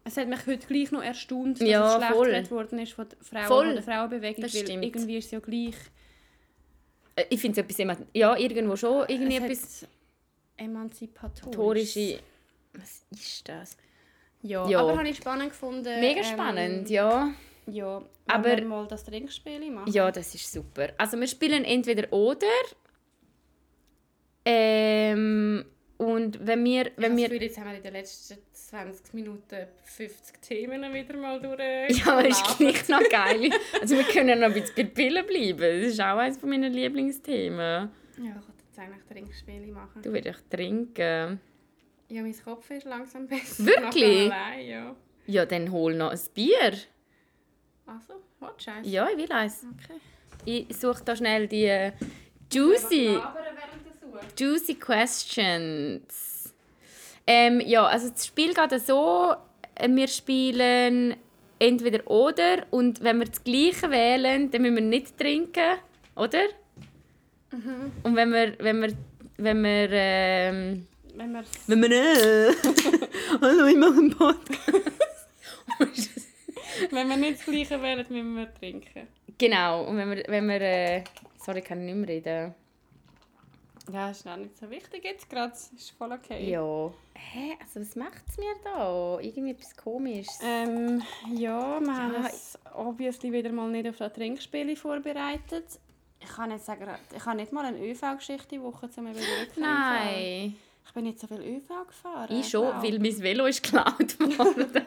es 0.04 0.16
hat 0.16 0.28
mich 0.28 0.46
heute 0.46 0.66
gleich 0.66 0.92
noch 0.92 1.02
erstaunt, 1.02 1.60
dass 1.60 1.68
Ja, 1.68 1.86
es 1.88 1.94
schlecht 1.96 2.46
voll. 2.48 2.56
worden 2.56 2.78
ist 2.78 2.92
von 2.92 3.06
der 3.08 3.18
Frauen 3.20 3.46
Voll. 3.48 3.66
von 3.66 3.74
der 3.74 3.82
Frauenbewegung. 3.82 4.42
Das 4.42 4.52
stimmt. 4.56 4.84
irgendwie 4.84 5.16
ist 5.16 5.24
es 5.26 5.30
ja 5.32 5.40
gleich. 5.40 5.74
Äh, 7.16 7.24
Ich 7.30 7.40
finde 7.40 7.60
es 7.60 7.66
etwas, 7.68 7.98
ja, 8.12 8.36
irgendwo 8.36 8.76
schon 8.76 9.06
irgendwie 9.08 9.36
es 9.38 9.42
etwas 9.42 9.88
emanzipatorisch. 10.56 11.80
historische... 11.94 12.20
Was 12.74 13.04
ist 13.10 13.48
das? 13.48 13.76
Ja, 14.46 14.68
Ja. 14.68 14.80
aber 14.80 14.98
habe 14.98 15.08
ich 15.08 15.16
spannend 15.16 15.50
gefunden. 15.50 16.00
Mega 16.00 16.20
ähm, 16.20 16.24
spannend, 16.26 16.90
ja. 16.90 17.30
Ja, 17.66 18.02
Aber- 18.26 18.56
wir 18.56 18.64
mal 18.66 18.86
das 18.86 19.02
Trinkspiel 19.04 19.70
machen. 19.70 19.90
Ja, 19.90 20.10
das 20.10 20.34
ist 20.34 20.52
super. 20.52 20.88
Also 20.98 21.18
wir 21.18 21.26
spielen 21.26 21.64
entweder 21.64 22.12
oder. 22.12 22.46
Ähm, 24.44 25.64
und 25.96 26.46
wenn 26.46 26.62
wir, 26.64 26.90
wenn 26.96 27.16
wir, 27.16 27.32
jetzt 27.34 27.58
haben 27.58 27.70
wir 27.70 27.76
in 27.78 27.82
den 27.82 27.92
letzten 27.94 28.36
20 28.52 29.14
Minuten 29.14 29.66
50 29.84 30.40
Themen 30.42 30.92
wieder 30.92 31.16
mal 31.16 31.40
durch. 31.40 31.98
ja, 32.04 32.12
aber 32.12 32.28
ist 32.28 32.58
gleich 32.58 32.86
noch 32.88 33.08
geil. 33.08 33.50
Also 33.80 33.96
wir 33.96 34.04
können 34.04 34.38
noch 34.40 34.48
ein 34.48 34.52
bisschen 34.52 34.74
bei 34.76 34.84
Pillen 34.84 35.26
bleiben. 35.26 35.58
Das 35.82 35.92
ist 35.92 36.00
auch 36.00 36.18
eines 36.18 36.42
meiner 36.42 36.68
Lieblingsthemen. 36.68 37.58
Ja, 37.58 37.88
ich 38.18 38.24
wollte 38.24 38.64
jetzt 38.66 38.78
eigentlich 38.78 39.04
Trinkspiele 39.08 39.72
machen. 39.72 40.02
Du 40.02 40.12
willst 40.12 40.26
echt 40.26 40.50
trinken. 40.50 41.40
Ja, 42.08 42.22
mein 42.22 42.34
Kopf 42.44 42.70
ist 42.70 42.84
langsam 42.84 43.26
besser. 43.28 43.64
Wirklich? 43.66 44.30
Allein, 44.32 44.66
ja. 44.66 44.96
Ja, 45.26 45.46
dann 45.46 45.70
hol 45.72 45.94
noch 45.94 46.10
ein 46.12 46.20
Bier. 46.34 46.72
Also, 47.86 48.14
what 48.40 48.62
scheiße. 48.62 48.88
Ja, 48.88 49.08
ich 49.10 49.16
will 49.16 49.32
eins. 49.32 49.64
Okay. 49.84 49.98
Ich 50.44 50.76
suche 50.76 51.02
da 51.04 51.16
schnell 51.16 51.48
die 51.48 51.64
äh, 51.64 51.92
juicy, 52.52 53.16
Aber 53.16 53.34
während 53.40 53.86
der 53.86 53.94
Suche. 53.94 54.20
juicy 54.38 54.74
questions. 54.74 56.54
Ähm, 57.26 57.60
ja, 57.60 57.86
also 57.86 58.10
das 58.10 58.26
Spiel 58.26 58.52
geht 58.52 58.80
so, 58.82 59.34
äh, 59.74 59.88
wir 59.88 60.08
spielen 60.08 61.16
entweder 61.58 62.06
oder 62.10 62.66
und 62.70 63.02
wenn 63.02 63.18
wir 63.20 63.26
das 63.26 63.42
Gleiche 63.42 63.90
wählen, 63.90 64.50
dann 64.50 64.60
müssen 64.62 64.74
wir 64.74 64.82
nicht 64.82 65.16
trinken, 65.16 65.78
oder? 66.16 66.42
Und 68.02 68.16
wenn 68.16 68.30
wir, 68.32 68.56
wenn 68.58 68.82
wir, 68.82 68.92
wenn 69.38 69.62
wir, 69.62 69.88
ähm, 69.92 70.86
Wenn 71.16 71.32
wir 71.32 71.44
wenn 71.68 71.80
wir, 71.82 71.90
äh, 71.90 72.54
hallo, 73.40 73.66
ich 73.66 73.76
mache 73.76 73.92
einen 73.92 74.10
Podcast. 74.10 75.28
Wenn 76.90 77.08
wir 77.08 77.16
nicht 77.16 77.38
das 77.38 77.44
Gleiche 77.46 77.80
wählen, 77.80 78.04
müssen 78.08 78.36
wir 78.36 78.52
trinken. 78.54 79.06
genau, 79.38 79.84
und 79.84 79.96
wenn 79.96 80.10
wir, 80.10 80.24
wenn 80.26 80.48
wir, 80.48 80.60
äh, 80.60 81.04
sorry, 81.38 81.60
ich 81.60 81.64
kann 81.64 81.84
nicht 81.84 81.94
mehr 81.94 82.08
reden. 82.08 82.54
Ja, 83.92 84.10
ist 84.10 84.26
auch 84.26 84.36
nicht 84.36 84.56
so 84.58 84.68
wichtig 84.70 85.04
jetzt 85.04 85.28
gerade. 85.30 85.52
Ist 85.52 85.90
voll 85.96 86.10
okay. 86.12 86.50
Ja. 86.50 86.90
Hä, 87.14 87.56
also 87.60 87.80
was 87.80 87.94
macht 87.96 88.24
es 88.28 88.38
mir 88.38 88.54
da? 88.64 89.18
Irgendwie 89.20 89.52
etwas 89.52 89.76
komisches. 89.76 90.38
Ähm, 90.42 91.02
ja, 91.32 91.78
wir 91.80 91.94
haben 91.96 92.14
Ja, 92.14 92.20
uns 92.26 92.58
obviously 92.74 93.30
wieder 93.32 93.52
mal 93.52 93.70
nicht 93.70 93.88
auf 93.88 93.98
das 93.98 94.12
Trinkspiel 94.14 94.74
vorbereitet. 94.74 95.66
Ich 96.20 96.28
kann 96.28 96.48
nicht 96.48 96.64
sagen, 96.64 96.88
ich 97.14 97.24
habe 97.24 97.36
nicht 97.36 97.52
mal 97.52 97.66
eine 97.66 97.78
ÖV-Geschichte 97.78 98.48
die 98.56 98.62
Woche 98.62 98.88
zum 98.90 99.04
überlegen. 99.06 99.28
Nein. 99.58 100.56
Ich 100.94 100.96
bin 100.96 101.06
nicht 101.06 101.18
so 101.18 101.26
viel 101.26 101.40
ÖV 101.40 101.88
gefahren. 101.88 102.38
Ich 102.38 102.48
schon, 102.48 102.68
weil 102.80 103.00
mein 103.00 103.18
Velo 103.18 103.46
ist 103.46 103.64
geklaut 103.64 104.16
worden. 104.38 104.86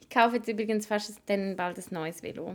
ich 0.00 0.08
kaufe 0.08 0.36
jetzt 0.36 0.46
übrigens 0.46 0.86
fast 0.86 1.20
dann 1.26 1.56
bald 1.56 1.76
ein 1.76 1.84
neues 1.90 2.22
Velo. 2.22 2.54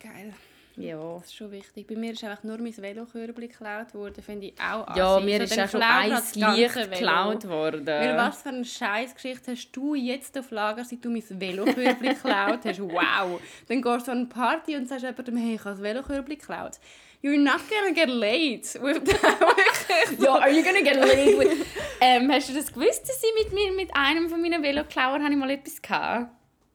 Geil. 0.00 0.34
Ja. 0.76 1.14
Das 1.18 1.24
ist 1.26 1.34
schon 1.36 1.50
wichtig. 1.50 1.86
Bei 1.86 1.96
mir 1.96 2.12
ist 2.12 2.24
einfach 2.24 2.42
nur 2.44 2.58
mein 2.58 2.76
Velokörbchen 2.76 3.48
geklaut 3.48 3.94
worden, 3.94 4.22
finde 4.22 4.46
ich 4.46 4.54
auch 4.54 4.96
Ja, 4.96 5.16
assi. 5.16 5.24
mir 5.24 5.38
So, 5.38 5.44
ist 5.44 5.60
auch 5.60 5.68
schon 5.70 5.80
klaut 5.80 5.92
ein 5.92 6.10
das 6.10 6.32
ganze 6.32 6.60
Licht 6.60 6.74
geklaut 6.74 7.48
worden. 7.48 7.86
Weil 7.86 8.16
was 8.16 8.42
für 8.42 8.48
eine 8.48 8.64
Scheißgeschichte 8.64 9.52
hast 9.52 9.70
du 9.72 9.94
jetzt 9.94 10.38
auf 10.38 10.50
Lager, 10.50 10.84
seit 10.84 11.04
du 11.04 11.10
mein 11.10 11.22
Velokörbchen 11.28 12.00
geklaut 12.02 12.60
hast? 12.64 12.80
Wow! 12.80 13.40
Dann 13.68 13.82
gehst 13.82 14.08
du 14.08 14.12
an 14.12 14.18
eine 14.18 14.26
Party 14.26 14.76
und 14.76 14.88
sagst 14.88 15.04
jemandem, 15.04 15.36
hey, 15.36 15.54
ich 15.54 15.60
habe 15.64 15.70
das 15.70 15.82
Velokörbchen 15.82 16.38
geklaut. 16.38 16.78
You're 17.22 17.38
not 17.38 17.60
gonna 17.68 17.92
get 17.94 18.08
late 18.08 18.82
with 18.82 19.04
that. 19.04 19.38
Ja, 20.18 20.34
are 20.38 20.50
you 20.50 20.62
gonna 20.64 20.80
get 20.80 20.96
laid 20.96 21.38
with... 21.38 21.66
ähm, 22.00 22.28
hast 22.32 22.48
du 22.48 22.54
das 22.54 22.72
gewusst, 22.72 23.02
dass 23.08 23.22
ich 23.22 23.44
mit, 23.44 23.52
mir, 23.52 23.70
mit 23.72 23.94
einem 23.94 24.28
von 24.28 24.40
meinen 24.40 24.60
Veloklauern 24.62 25.30
ich 25.30 25.38
mal 25.38 25.50
etwas 25.50 25.76
hatte? 25.88 26.28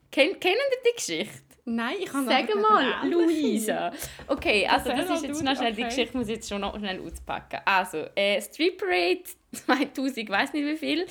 Ken, 0.10 0.39
kennen 0.39 0.56
die 0.72 0.89
die 0.89 0.95
Geschichte? 0.95 1.47
Nein, 1.70 1.95
ich 1.99 2.05
kann 2.05 2.26
Sag 2.26 2.55
mal, 2.55 3.09
Luisa. 3.09 3.91
Okay, 4.26 4.65
also 4.65 4.89
das 4.89 5.09
mal 5.09 5.15
ist 5.15 5.26
jetzt 5.26 5.43
noch 5.43 5.53
schnell, 5.57 5.74
die 5.74 5.82
okay. 5.84 5.89
Geschichte 5.89 6.18
muss 6.18 6.28
ich 6.30 6.36
jetzt 6.36 6.47
schon 6.47 6.61
noch 6.61 6.78
schnell 6.78 7.01
auspacken. 7.01 7.59
Also, 7.65 8.05
äh, 8.15 8.41
Street 8.41 8.78
Parade 8.78 9.24
2000, 9.51 10.18
ich 10.18 10.30
weiß 10.30 10.53
nicht 10.53 10.65
wie 10.65 10.78
viel. 10.78 11.05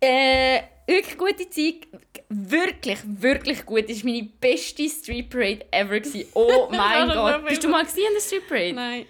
Äh, 0.00 0.62
wirklich 0.86 1.18
gute 1.18 1.50
Zeit. 1.50 1.86
Wirklich, 2.30 2.98
wirklich 3.04 3.66
gut. 3.66 3.90
Das 3.90 4.02
war 4.02 4.10
meine 4.10 4.28
beste 4.40 4.88
Street 4.88 5.28
Parade 5.28 5.66
ever. 5.70 6.00
Gewesen. 6.00 6.26
Oh 6.34 6.68
mein 6.70 7.08
Das 7.08 7.16
Gott. 7.16 7.46
Bist 7.46 7.62
du 7.64 7.68
mal 7.68 7.84
gewesen 7.84 8.06
an 8.06 8.12
der 8.14 8.20
Street 8.22 8.48
Parade? 8.48 8.72
Nein. 8.72 9.06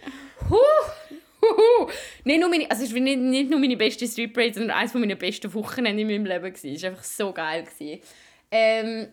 Huh, 0.48 0.56
huhu. 1.40 1.88
Nicht, 2.24 2.40
nur 2.40 2.48
meine, 2.48 2.68
also 2.68 2.82
es 2.82 2.92
war 2.92 3.00
nicht, 3.00 3.18
nicht 3.18 3.48
nur 3.48 3.61
meine 3.61 3.76
beste 3.76 4.08
Street 4.08 4.34
Parade, 4.34 4.54
sondern 4.54 4.76
eines 4.76 4.92
meiner 4.92 5.14
besten 5.14 5.54
Wochenende 5.54 6.02
in 6.02 6.08
meinem 6.08 6.24
Leben. 6.26 6.52
gewesen. 6.52 6.74
Es 6.74 6.82
war 6.82 6.90
einfach 6.90 7.04
so 7.04 7.32
geil. 7.32 7.62
gewesen. 7.62 8.00
Ähm, 8.50 9.08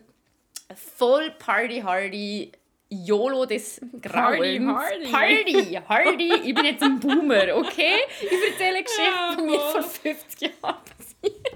voll 0.74 1.30
Party 1.38 1.80
Hardy. 1.80 2.52
YOLO 2.90 3.44
des 3.44 3.80
Grauens. 4.00 4.66
Hardy. 4.66 5.10
Party 5.10 5.78
Hardy. 5.88 6.32
Ich 6.44 6.54
bin 6.54 6.64
jetzt 6.64 6.82
ein 6.82 6.98
Boomer, 6.98 7.54
okay? 7.56 7.96
Ich 8.20 8.50
erzähle 8.50 8.76
eine 8.76 8.82
Geschichte, 8.84 9.02
Ja, 9.04 9.36
die 9.36 9.42
mir 9.42 9.60
vor 9.60 9.82
50 9.82 10.40
Jahren 10.40 10.76
passiert 10.96 11.52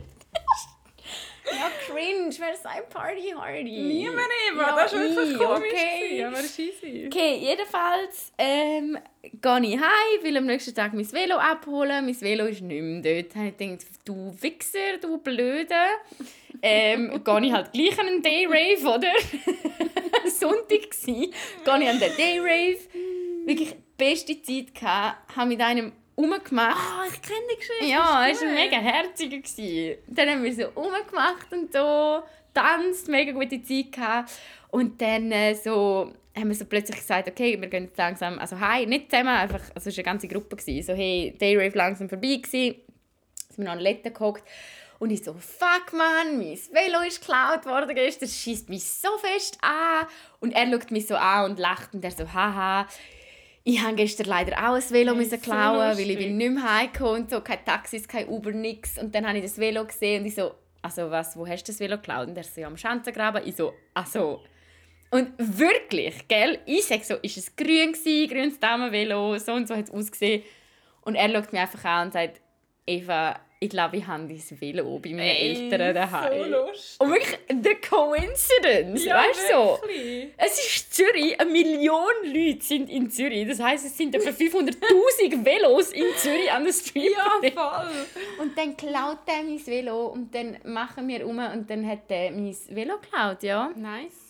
ist. 1.52 1.86
cringe. 1.86 2.34
Wer 2.38 2.52
ist 2.54 2.66
ein 2.66 2.82
Party 2.88 3.34
Hardy? 3.36 3.82
Niemand 3.82 4.28
eben, 4.48 4.58
Ja, 4.58 4.76
das 4.76 4.92
war 4.92 5.00
wirklich 5.00 5.30
ich, 5.32 5.38
komisch. 5.38 5.72
okay. 5.72 6.24
Aber 6.24 6.38
es 6.38 6.44
ist 6.44 6.58
easy. 6.58 7.06
Okay, 7.06 7.36
jedenfalls 7.36 8.32
ähm, 8.38 8.98
gehe 9.22 9.60
ich 9.62 9.78
heim, 9.80 10.22
will 10.22 10.36
am 10.36 10.46
nächsten 10.46 10.74
Tag 10.74 10.94
mein 10.94 11.10
Velo 11.12 11.36
abholen. 11.36 12.04
Mein 12.04 12.20
Velo 12.20 12.46
ist 12.46 12.60
nicht 12.62 12.82
mehr 12.82 13.22
dort. 13.22 13.60
Ich 13.60 13.86
du 14.04 14.34
Wichser, 14.40 14.98
du 15.00 15.18
Blöde. 15.18 15.74
Ähm, 16.64 17.22
gehe 17.24 17.40
ich 17.46 17.52
halt 17.52 17.72
gleich 17.72 17.98
an 17.98 18.06
einen 18.06 18.22
Dayrave, 18.22 18.86
oder? 18.86 19.12
Sonntag 20.30 20.90
gsi. 20.90 21.12
Gehe 21.64 21.82
ich 21.82 21.88
an 21.88 21.98
den 21.98 22.16
Dayrave. 22.16 22.78
Wirklich 23.44 23.74
beste 23.96 24.40
Zeit 24.42 24.74
gehabt. 24.74 25.36
Habe 25.36 25.48
mit 25.48 25.60
einem 25.60 25.92
rumgemacht. 26.16 26.76
Ah, 26.76 27.04
ich 27.06 27.22
kenne 27.22 27.40
die 27.52 27.56
Geschichte. 27.56 27.86
Ja, 27.86 28.28
es 28.28 28.40
war 28.42 28.50
mega 28.50 28.76
herziger. 28.76 29.96
Dann 30.08 30.28
haben 30.28 30.44
wir 30.44 30.54
so 30.54 30.64
rumgemacht 30.64 31.52
und 31.52 31.72
so, 31.72 32.22
tanzt, 32.54 33.08
mega 33.08 33.32
gute 33.32 33.62
Zeit 33.62 33.92
gehabt. 33.92 34.32
Und 34.70 35.00
dann 35.00 35.30
äh, 35.32 35.54
so, 35.54 36.12
haben 36.36 36.48
wir 36.48 36.54
so 36.54 36.64
plötzlich 36.64 36.98
gesagt, 36.98 37.28
okay, 37.28 37.60
wir 37.60 37.68
gehen 37.68 37.84
jetzt 37.84 37.98
langsam, 37.98 38.38
also 38.38 38.58
hey, 38.58 38.86
nicht 38.86 39.10
zusammen, 39.10 39.28
einfach, 39.28 39.60
also 39.74 39.90
es 39.90 39.96
war 39.96 40.04
eine 40.04 40.04
ganze 40.04 40.28
Gruppe, 40.28 40.56
gewesen, 40.56 40.86
so 40.86 40.94
hey, 40.94 41.34
Dayrave 41.38 41.76
langsam 41.76 42.08
vorbei 42.08 42.36
gewesen. 42.36 42.76
Sind 43.48 43.58
wir 43.58 43.64
noch 43.64 43.72
an 43.72 43.80
Letten 43.80 44.12
gehockt. 44.12 44.44
Und 44.98 45.10
ich 45.10 45.24
so, 45.24 45.34
fuck 45.34 45.92
man, 45.92 46.38
mein 46.38 46.56
Velo 46.70 47.00
ist 47.06 47.20
geklaut 47.20 47.66
worden 47.66 47.92
gestern, 47.94 48.28
das 48.28 48.36
schießt 48.36 48.68
mich 48.68 48.84
so 48.84 49.08
fest 49.18 49.58
an. 49.60 50.06
Und 50.38 50.52
er 50.52 50.70
schaut 50.70 50.92
mich 50.92 51.08
so 51.08 51.16
an 51.16 51.50
und 51.50 51.58
lacht 51.58 51.92
und 51.92 52.04
er 52.04 52.12
so, 52.12 52.32
haha. 52.32 52.86
Ich 53.64 53.80
habe 53.80 53.94
gestern 53.94 54.26
leider 54.26 54.56
auch 54.58 54.74
ein 54.74 54.90
Velo 54.90 55.14
müssen 55.14 55.30
so 55.30 55.36
klauen, 55.38 55.96
weil 55.96 56.10
ich 56.10 56.18
bin 56.18 56.36
nicht 56.36 56.50
mehr 56.50 56.78
heimgekommen 56.78 57.22
und 57.22 57.30
so, 57.30 57.40
kein 57.40 57.64
Taxis, 57.64 58.08
kein 58.08 58.28
Uber, 58.28 58.50
nix. 58.50 58.98
Und 58.98 59.14
dann 59.14 59.26
habe 59.26 59.38
ich 59.38 59.44
das 59.44 59.58
Velo 59.58 59.84
gesehen 59.84 60.22
und 60.22 60.28
ich 60.28 60.34
so, 60.34 60.52
also 60.82 61.10
was, 61.10 61.36
wo 61.36 61.46
hast 61.46 61.62
du 61.62 61.72
das 61.72 61.78
Velo 61.78 61.96
geklaut? 61.96 62.28
Und 62.28 62.36
er 62.36 62.42
so, 62.42 62.60
ja, 62.60 62.66
am 62.66 62.76
Schanzengraben. 62.76 63.46
Ich 63.46 63.54
so, 63.54 63.72
also. 63.94 64.42
Und 65.10 65.30
wirklich, 65.38 66.26
gell, 66.26 66.58
ich 66.66 66.86
sage 66.86 67.04
so, 67.04 67.14
ist 67.16 67.36
es 67.36 67.54
grün 67.54 67.92
gewesen, 67.92 68.28
grünes 68.28 68.58
Damenvelo, 68.58 69.38
so 69.38 69.52
und 69.52 69.68
so 69.68 69.76
hat 69.76 69.84
es 69.84 69.90
ausgesehen. 69.90 70.42
Und 71.02 71.14
er 71.14 71.30
schaut 71.30 71.52
mich 71.52 71.60
einfach 71.60 71.84
an 71.84 72.06
und 72.06 72.12
sagt, 72.14 72.40
Eva, 72.86 73.38
ich 73.62 73.70
glaube, 73.70 73.96
ich 73.96 74.06
habe 74.06 74.26
dein 74.26 74.60
Velo 74.60 74.98
bei 74.98 75.10
meinen 75.10 75.20
Eltern 75.20 75.94
daheim. 75.94 76.50
So 76.50 76.50
lustig. 76.50 77.00
Und 77.00 77.10
wirklich, 77.12 77.38
the 77.48 77.74
coincidence, 77.88 79.04
Ja, 79.04 79.16
weißt 79.22 79.50
du 79.50 79.54
so? 79.54 79.78
Es 80.36 80.58
ist 80.58 80.94
Zürich, 80.94 81.40
eine 81.40 81.50
Million 81.50 82.02
Leute 82.24 82.62
sind 82.64 82.90
in 82.90 83.08
Zürich. 83.08 83.46
Das 83.48 83.60
heißt, 83.60 83.86
es 83.86 83.96
sind 83.96 84.14
etwa 84.14 84.30
500'000 84.30 85.44
Velos 85.44 85.92
in 85.92 86.04
Zürich 86.16 86.50
an 86.50 86.64
der 86.64 86.72
Street. 86.72 87.12
Ja, 87.14 87.50
voll. 87.54 87.90
Und 88.40 88.58
dann 88.58 88.76
klaut 88.76 89.18
er 89.26 89.42
mein 89.44 89.64
Velo 89.64 90.06
und 90.06 90.34
dann 90.34 90.58
machen 90.64 91.06
wir 91.06 91.24
um 91.26 91.38
und 91.38 91.70
dann 91.70 91.86
hat 91.86 92.10
er 92.10 92.30
mein 92.32 92.56
Velo 92.68 92.94
geklaut, 92.98 93.42
ja. 93.42 93.70
Nice. 93.76 94.21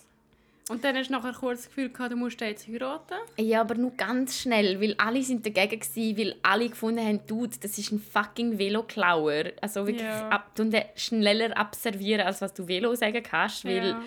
Und 0.68 0.84
dann 0.84 0.96
hast 0.96 1.08
du 1.08 1.12
nachher 1.12 1.32
kurz 1.32 1.62
das 1.62 1.68
Gefühl 1.68 1.90
gehabt, 1.90 2.12
du 2.12 2.16
musst 2.16 2.40
jetzt 2.40 2.68
heiraten. 2.68 3.14
Ja, 3.36 3.60
aber 3.62 3.74
nur 3.74 3.90
ganz 3.92 4.38
schnell, 4.40 4.80
weil 4.80 4.94
alle 4.96 5.22
sind 5.22 5.44
dagegen 5.44 5.80
gsi, 5.80 6.14
weil 6.16 6.36
alle 6.42 6.68
gefunden 6.68 7.04
haben, 7.04 7.26
Dude, 7.26 7.56
das 7.60 7.76
ist 7.78 7.90
ein 7.90 7.98
fucking 8.00 8.58
Veloklauer. 8.58 9.46
Also 9.60 9.86
wirklich 9.86 10.06
Ja. 10.06 10.28
ab, 10.28 10.52
und 10.58 10.74
schneller 10.96 11.56
abservieren, 11.56 12.26
als 12.26 12.40
was 12.40 12.54
du 12.54 12.68
Velo 12.68 12.94
sagen 12.94 13.22
kannst, 13.22 13.64
weil 13.64 13.88
Ja. 13.88 14.02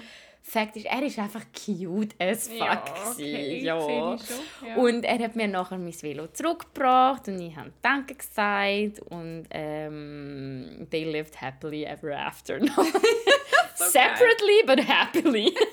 Fakt 0.47 0.75
ist, 0.77 0.85
er 0.85 1.01
ist 1.01 1.17
einfach 1.17 1.41
cute 1.53 2.13
as 2.19 2.47
fuck 2.47 2.59
Ja, 2.59 3.11
okay, 3.11 3.59
ja. 3.63 3.79
schon, 3.79 4.19
ja. 4.67 4.75
Und 4.75 5.03
er 5.03 5.17
hat 5.17 5.35
mir 5.35 5.47
nachher 5.47 5.79
mein 5.79 5.99
Velo 5.99 6.27
zurückgebracht 6.27 7.27
und 7.27 7.41
ich 7.41 7.55
habe 7.55 7.73
Danke 7.81 8.13
gesagt 8.13 8.99
und 9.09 9.45
ähm, 9.49 10.85
they 10.91 11.03
lived 11.03 11.41
happily 11.41 11.83
ever 11.85 12.15
after. 12.15 12.59
Separately 13.75 14.63
but 14.67 14.87
happily. 14.87 15.53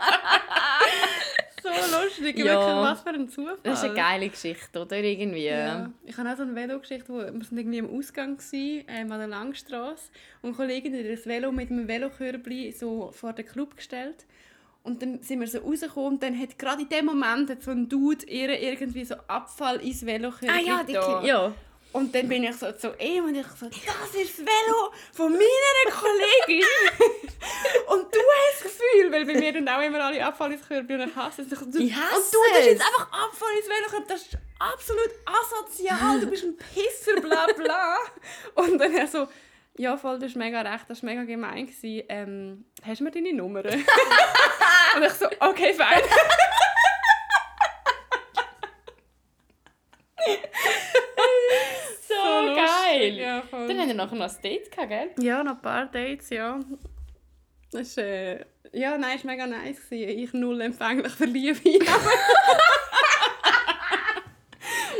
So 1.62 1.70
lustig, 2.04 2.38
Ja. 2.38 2.44
wirklich, 2.44 2.76
was 2.76 3.00
für 3.00 3.08
ein 3.10 3.28
Zufall. 3.28 3.56
Das 3.64 3.78
ist 3.80 3.84
eine 3.86 3.94
geile 3.94 4.28
Geschichte, 4.28 4.80
oder? 4.80 4.96
Irgendwie. 4.98 5.46
Ja. 5.46 5.90
Ich 6.04 6.16
habe 6.16 6.30
auch 6.30 6.36
so 6.36 6.42
eine 6.42 6.54
Velogeschichte, 6.54 7.08
wo 7.12 7.16
wir 7.18 7.44
sind 7.44 7.58
irgendwie 7.58 7.78
im 7.78 7.90
Ausgang 7.98 8.38
waren, 8.38 8.84
ähm, 8.86 9.10
an 9.12 9.18
der 9.18 9.26
Langstrasse 9.28 10.10
und 10.42 10.50
eine 10.50 10.56
Kollegin 10.56 10.94
hat 10.94 11.10
das 11.10 11.26
Velo 11.26 11.50
mit 11.50 11.70
einem 11.72 11.88
Velokörbli 11.88 12.70
so 12.70 13.10
vor 13.12 13.32
den 13.32 13.46
Club 13.46 13.74
gestellt 13.76 14.26
und 14.84 15.02
dann 15.02 15.20
sind 15.22 15.40
wir 15.40 15.48
so 15.48 15.58
rausgekommen 15.58 16.12
und 16.12 16.22
dann 16.22 16.38
hat 16.40 16.56
gerade 16.56 16.82
in 16.82 16.88
dem 16.88 17.06
Moment 17.06 17.50
hat 17.50 17.62
so 17.64 17.72
ein 17.72 17.88
Dude 17.88 18.24
ihr 18.26 18.50
irgendwie 18.60 19.04
so 19.04 19.16
Abfall 19.26 19.80
ins 19.80 20.06
Velokörbli 20.06 20.48
Ah 20.48 20.60
ja, 20.64 20.84
die 20.84 20.92
da. 20.92 21.22
ja. 21.24 21.52
Und 21.92 22.14
dann 22.14 22.28
bin 22.28 22.44
ich 22.44 22.54
so 22.56 22.70
zu 22.72 22.94
ihm 22.98 23.24
und 23.24 23.34
ich 23.34 23.46
so, 23.46 23.66
das 23.66 24.14
ist 24.14 24.38
das 24.38 24.46
Velo 24.46 24.92
von 25.12 25.32
meiner 25.32 25.96
Kollegin. 25.96 26.66
und 27.88 28.14
du 28.14 28.18
hast 28.18 28.64
das 28.64 28.72
Gefühl, 28.72 29.10
weil 29.12 29.24
bei 29.24 29.34
mir 29.34 29.52
dann 29.52 29.68
auch 29.68 29.80
immer 29.80 30.04
alle 30.04 30.24
Abfall 30.24 30.52
ins 30.52 30.66
Körbli 30.66 30.94
und 30.94 31.08
ich 31.08 31.16
hasse 31.16 31.42
es. 31.42 31.52
Ich, 31.52 31.58
hasse 31.58 31.64
und 31.66 31.74
du 31.74 32.38
es. 32.58 32.66
jetzt 32.66 32.82
einfach 32.82 33.08
Abfall 33.12 33.56
ins 33.56 33.66
Velo, 33.66 34.04
das 34.06 34.22
ist 34.22 34.38
absolut 34.58 35.10
asozial, 35.24 36.20
du 36.20 36.26
bist 36.26 36.44
ein 36.44 36.56
Pisser, 36.56 37.20
bla 37.20 37.46
bla. 37.56 37.96
und 38.54 38.78
dann 38.78 38.94
er 38.94 39.06
so, 39.06 39.26
ja 39.78 39.96
voll, 39.96 40.18
du 40.18 40.26
hast 40.26 40.36
mega 40.36 40.60
recht, 40.60 40.84
das 40.88 41.02
war 41.02 41.10
mega 41.10 41.24
gemein. 41.24 41.66
gewesen. 41.66 42.04
Ähm, 42.08 42.64
hast 42.84 43.00
du 43.00 43.04
mir 43.04 43.10
deine 43.10 43.32
Nummer? 43.32 43.64
und 43.64 45.02
ich 45.02 45.12
so, 45.12 45.26
okay, 45.40 45.72
fein. 45.72 46.02
So, 52.08 52.40
lustig. 52.46 52.56
geil. 52.56 53.14
Ja, 53.18 53.35
voll. 53.46 53.68
Dann 53.68 53.78
haben 53.78 53.88
wir 53.88 53.94
nachher 53.94 54.16
noch 54.16 54.28
ein 54.28 54.42
Date 54.42 54.70
gehabt, 54.70 54.88
gell? 54.88 55.10
Ja, 55.20 55.42
noch 55.42 55.56
ein 55.56 55.62
paar 55.62 55.86
Dates, 55.86 56.30
ja. 56.30 56.60
Das 57.72 57.88
ist, 57.88 57.98
äh, 57.98 58.44
ja, 58.72 58.96
nein, 58.98 59.16
es 59.16 59.24
war 59.24 59.32
mega 59.32 59.46
nice. 59.46 59.88
Gewesen. 59.88 60.18
Ich 60.18 60.32
null 60.32 60.60
empfänglich 60.60 61.12
für 61.12 61.24
Liebe. 61.24 61.60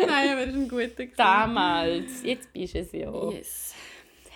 nein, 0.06 0.30
aber 0.30 0.40
es 0.42 0.48
war 0.48 0.54
ein 0.54 0.68
guter. 0.68 0.88
gewesen. 0.88 1.12
Damals. 1.16 2.22
Jetzt 2.22 2.52
bist 2.52 2.74
du 2.74 2.78
es 2.78 2.92
ja. 2.92 3.30
Yes. 3.30 3.74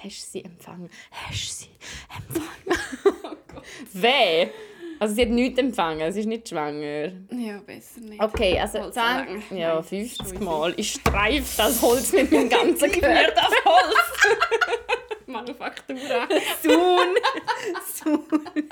Hast 0.03 0.27
du 0.27 0.31
sie 0.31 0.45
empfangen? 0.45 0.91
Hast 1.11 1.43
du 1.43 1.65
sie 1.65 1.71
empfangen? 2.17 3.39
Wer? 3.93 4.51
Also 5.01 5.15
sie 5.15 5.23
hat 5.23 5.31
nichts 5.31 5.59
empfangen, 5.59 6.13
sie 6.13 6.21
ist 6.21 6.27
nicht 6.27 6.47
schwanger. 6.49 7.07
Ja, 7.31 7.59
besser 7.65 8.01
nicht. 8.03 8.23
Okay, 8.23 8.61
also 8.61 8.81
Holz 8.81 8.95
10, 8.95 9.03
lang. 9.03 9.43
ja, 9.51 9.75
Nein, 9.77 9.83
50 9.83 10.19
Scheiße. 10.19 10.45
Mal. 10.45 10.75
Ich 10.77 10.93
streife 10.93 11.57
das 11.57 11.81
Holz 11.81 12.13
mit 12.13 12.31
meinem 12.31 12.49
ganzen 12.51 12.93
Körper. 12.93 13.33
das 13.35 13.65
Holz. 13.65 14.37
Manufaktura. 15.27 16.29
Soon. 16.63 17.15
Soon. 18.05 18.69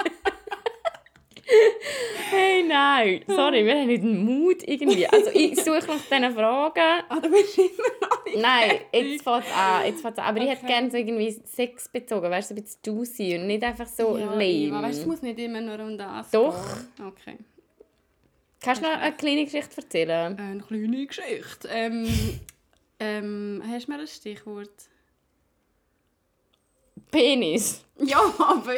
Hey, 2.30 2.62
nein. 2.62 3.24
Sorry, 3.26 3.64
wir 3.64 3.74
haben 3.74 3.86
nicht 3.86 4.02
den 4.02 4.24
Mut 4.24 4.62
irgendwie. 4.66 5.06
Also 5.06 5.30
ich 5.32 5.56
suche 5.56 5.86
nach 5.86 6.00
diesen 6.00 6.34
Fragen. 6.34 7.04
Ah, 7.08 7.20
du 7.20 7.30
bist 7.30 7.58
immer 7.58 7.68
noch 8.00 8.24
nicht 8.24 8.38
Nein, 8.38 8.70
jetzt 8.92 9.22
fängt 9.22 9.44
es 9.44 9.52
an. 9.52 9.84
Jetzt 9.86 10.02
fängt's 10.02 10.18
an. 10.18 10.24
Aber 10.24 10.38
ich 10.40 10.48
hätte 10.48 10.58
Okay. 10.64 10.72
gerne 10.72 10.90
so 10.90 10.96
irgendwie 10.96 11.30
Sex 11.44 11.88
bezogen, 11.88 12.30
weißt 12.30 12.50
du, 12.50 12.54
so 12.54 12.60
ein 12.60 12.64
bisschen 12.64 12.80
juicy 12.84 13.36
und 13.38 13.46
nicht 13.46 13.62
einfach 13.62 13.86
so 13.86 14.16
ja, 14.18 14.26
lame. 14.26 14.44
Eva, 14.46 14.82
weißt, 14.82 14.98
du, 14.98 15.02
es 15.02 15.06
muss 15.06 15.22
nicht 15.22 15.38
immer 15.38 15.60
nur 15.60 15.78
um 15.80 15.96
das 15.96 16.30
Doch. 16.30 16.54
gehen. 16.96 17.06
Okay. 17.06 17.38
Kannst 18.60 18.82
du 18.82 18.86
noch 18.86 18.98
eine 18.98 19.14
kleine 19.16 19.44
Geschichte 19.44 19.76
erzählen? 19.80 20.38
Eine 20.38 20.62
kleine 20.62 21.06
Geschichte. 21.06 21.68
Ähm, 21.70 22.40
ähm, 23.00 23.62
hast 23.70 23.86
du 23.86 23.92
mir 23.92 24.00
ein 24.00 24.06
Stichwort? 24.06 24.70
Penis. 27.10 27.84
Ja, 27.98 28.20
aber 28.38 28.74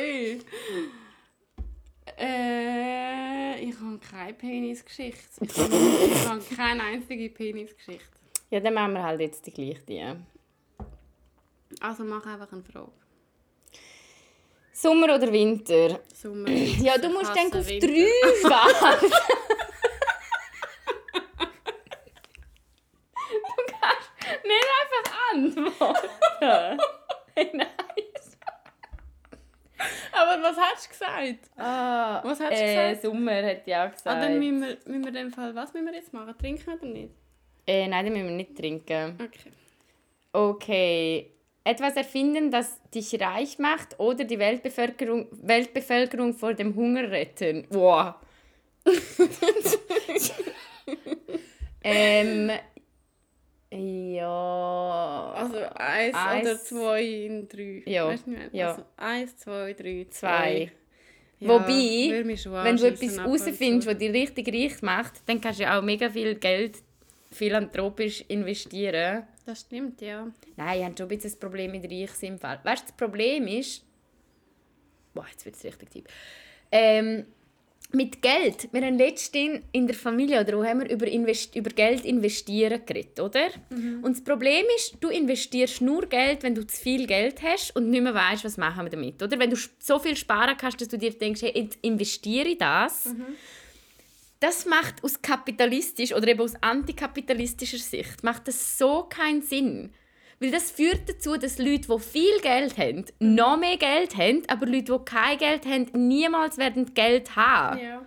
äh, 2.20 3.60
ich 3.60 3.74
habe 3.80 3.98
keine 3.98 4.34
Penisgeschichte. 4.34 5.44
Ich 5.44 5.56
habe, 5.58 5.74
ich 5.74 6.28
habe 6.28 6.42
keine 6.54 6.82
einzige 6.82 7.30
Penisgeschichte. 7.30 8.04
Ja, 8.50 8.60
dann 8.60 8.74
machen 8.74 8.92
wir 8.94 9.02
halt 9.02 9.20
jetzt 9.20 9.46
die 9.46 9.52
gleiche. 9.52 9.80
Die. 9.88 10.04
Also 11.80 12.04
mach 12.04 12.26
einfach 12.26 12.52
eine 12.52 12.62
Frage. 12.62 12.92
Sommer 14.72 15.14
oder 15.14 15.32
Winter? 15.32 16.00
Sommer. 16.14 16.50
Ja, 16.50 16.98
du 16.98 17.08
musst 17.10 17.34
denken 17.34 17.58
auf 17.58 17.68
Winter. 17.68 17.86
drei 17.86 18.08
Phasen. 18.42 19.10
du 23.30 23.62
kannst 23.80 24.10
nicht 24.44 24.68
einfach 24.80 25.16
antworten. 25.32 26.80
Nice. 27.54 27.89
Aber 30.12 30.42
was 30.42 30.56
hast 30.56 30.86
du 30.86 30.90
gesagt? 30.90 31.50
Ah, 31.56 32.20
Was 32.24 32.40
hast 32.40 32.50
du 32.50 32.64
äh, 32.64 32.92
gesagt? 32.92 33.02
Sommer 33.02 33.42
hat 33.42 33.66
ja 33.66 33.86
gesagt. 33.86 34.06
Ah, 34.06 34.20
dann 34.20 34.38
müssen 34.38 34.60
wir, 34.60 34.76
müssen 34.86 35.02
wir 35.02 35.08
in 35.08 35.14
dem 35.14 35.30
Fall, 35.32 35.54
was 35.54 35.72
müssen 35.72 35.86
wir 35.86 35.94
jetzt 35.94 36.12
machen? 36.12 36.34
Trinken 36.38 36.70
oder 36.72 36.86
nicht? 36.86 37.10
äh, 37.66 37.86
nein, 37.86 38.04
dann 38.04 38.12
müssen 38.12 38.28
wir 38.28 38.36
nicht 38.36 38.56
trinken. 38.56 39.18
Okay. 39.22 39.50
Okay. 40.32 41.30
Etwas 41.62 41.94
erfinden, 41.96 42.50
das 42.50 42.80
dich 42.90 43.20
reich 43.20 43.58
macht 43.58 43.98
oder 44.00 44.24
die 44.24 44.38
Weltbevölkerung, 44.38 45.26
Weltbevölkerung 45.30 46.34
vor 46.34 46.54
dem 46.54 46.74
Hunger 46.74 47.10
retten. 47.10 47.66
Wow. 47.70 48.14
ähm, 51.84 52.50
Ja. 53.72 55.32
Also 55.36 55.58
eins, 55.74 56.14
Eins. 56.14 56.46
oder 56.48 56.58
zwei 56.60 57.02
in 57.02 57.48
drei. 57.48 57.82
Ja, 57.86 58.08
Weißt 58.08 58.26
du 58.26 58.30
nicht? 58.30 58.52
ja. 58.52 58.68
Also 58.70 58.84
eins, 58.96 59.36
zwei, 59.38 59.72
drei, 59.74 60.06
Zwei. 60.10 60.72
Ja, 61.38 61.48
Wobei, 61.48 62.24
Wenn 62.64 62.76
du 62.76 62.86
etwas 62.86 63.16
herausfindest, 63.16 63.88
was 63.88 63.96
dich 63.96 64.12
richtig 64.12 64.48
reich 64.52 64.82
macht, 64.82 65.22
dann 65.26 65.40
kannst 65.40 65.58
du 65.60 65.64
ja 65.64 65.78
auch 65.78 65.82
mega 65.82 66.10
viel 66.10 66.34
Geld 66.34 66.76
philanthropisch 67.30 68.24
investieren. 68.28 69.22
Das 69.46 69.60
stimmt, 69.60 70.00
ja. 70.02 70.26
Nein, 70.56 70.78
ich 70.78 70.84
habe 70.84 70.94
schon 70.96 71.06
ein 71.06 71.08
bisschen 71.08 71.30
das 71.30 71.36
Problem 71.38 71.70
mit 71.70 71.84
Fall. 72.38 72.60
Weißt 72.62 72.82
du, 72.82 72.86
das 72.88 72.96
Problem 72.96 73.46
ist... 73.46 73.84
Boah, 75.14 75.26
jetzt 75.30 75.44
wird 75.44 75.56
es 75.56 75.64
richtig 75.64 75.90
tief. 75.90 76.04
Ähm, 76.70 77.24
mit 77.92 78.22
Geld. 78.22 78.68
Wir 78.72 78.82
haben 78.82 78.98
letztens 78.98 79.60
in 79.72 79.86
der 79.86 79.96
Familie 79.96 80.40
oder 80.40 80.58
wo 80.58 80.64
haben 80.64 80.80
wir 80.80 80.90
über, 80.90 81.06
Invest 81.06 81.56
über 81.56 81.70
Geld 81.70 82.04
investieren 82.04 82.80
geredet, 82.86 83.18
oder? 83.20 83.48
Und 84.02 84.16
das 84.16 84.24
Problem 84.24 84.64
ist, 84.76 84.96
du 85.00 85.08
investierst 85.08 85.80
nur 85.80 86.06
Geld, 86.06 86.42
wenn 86.42 86.54
du 86.54 86.66
zu 86.66 86.80
viel 86.80 87.06
Geld 87.06 87.42
hast 87.42 87.74
und 87.76 87.90
nicht 87.90 88.02
mehr 88.02 88.14
weißt, 88.14 88.44
was 88.44 88.56
machen 88.56 88.84
wir 88.84 88.90
damit, 88.90 89.22
oder? 89.22 89.38
Wenn 89.38 89.50
du 89.50 89.56
so 89.78 89.98
viel 89.98 90.16
sparen 90.16 90.56
kannst, 90.56 90.80
dass 90.80 90.88
du 90.88 90.98
dir 90.98 91.10
denkst, 91.10 91.42
hey, 91.42 91.52
jetzt 91.54 91.78
investiere 91.82 92.48
ich 92.48 92.58
das. 92.58 93.06
Das 94.40 94.64
macht 94.64 95.04
aus 95.04 95.20
kapitalistisch 95.20 96.14
oder 96.14 96.28
eben 96.28 96.40
aus 96.40 96.54
antikapitalistischer 96.62 97.78
Sicht 97.78 98.24
macht 98.24 98.48
das 98.48 98.78
so 98.78 99.02
keinen 99.02 99.42
Sinn. 99.42 99.92
Weil 100.40 100.50
das 100.50 100.70
führt 100.70 101.06
dazu, 101.06 101.36
dass 101.36 101.58
Leute, 101.58 101.86
die 101.88 101.98
viel 102.00 102.40
Geld 102.40 102.78
haben, 102.78 103.04
noch 103.18 103.58
mehr 103.58 103.76
Geld 103.76 104.16
haben, 104.16 104.42
aber 104.48 104.64
Leute, 104.64 104.98
die 104.98 105.04
kein 105.04 105.36
Geld 105.36 105.66
haben, 105.66 106.08
niemals 106.08 106.56
werden 106.56 106.94
Geld 106.94 107.36
haben. 107.36 107.78
Ja. 107.78 108.02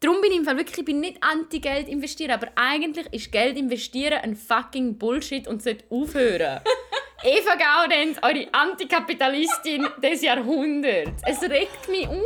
Darum 0.00 0.22
bin 0.22 0.32
ich 0.32 0.38
im 0.38 0.44
Fall 0.46 0.56
wirklich 0.56 0.78
ich 0.78 0.84
bin 0.86 1.00
nicht 1.00 1.22
anti-Geld 1.22 1.86
investieren, 1.86 2.30
aber 2.30 2.48
eigentlich 2.56 3.06
ist 3.12 3.30
Geld 3.30 3.58
investieren 3.58 4.18
ein 4.22 4.34
fucking 4.34 4.96
Bullshit 4.96 5.46
und 5.46 5.62
sollte 5.62 5.84
aufhören. 5.90 6.60
Eva 7.22 7.54
Gaudenz, 7.54 8.16
eure 8.22 8.48
Antikapitalistin 8.54 9.86
des 10.02 10.22
Jahrhunderts. 10.22 11.22
Es 11.26 11.42
regt 11.42 11.86
mich 11.90 12.08
auf. 12.08 12.16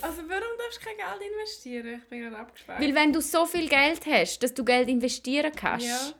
Also 0.00 0.22
warum 0.26 0.56
darfst 0.58 0.80
du 0.80 0.86
kein 0.86 0.96
Geld 0.96 1.30
investieren? 1.30 2.00
Ich 2.02 2.08
bin 2.08 2.22
gerade 2.22 2.38
abgespannt. 2.38 2.80
Weil 2.80 2.94
wenn 2.94 3.12
du 3.12 3.20
so 3.20 3.44
viel 3.44 3.68
Geld 3.68 4.06
hast, 4.06 4.42
dass 4.42 4.54
du 4.54 4.64
Geld 4.64 4.88
investieren 4.88 5.52
kannst, 5.54 5.86
Ja. 5.86 6.14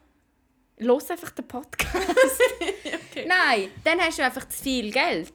Los 0.78 1.10
einfach 1.10 1.30
den 1.30 1.46
Podcast. 1.48 1.94
Nein, 3.26 3.68
dann 3.84 3.98
hast 4.00 4.18
du 4.18 4.24
einfach 4.24 4.48
zu 4.48 4.62
viel 4.62 4.90
Geld. 4.90 5.32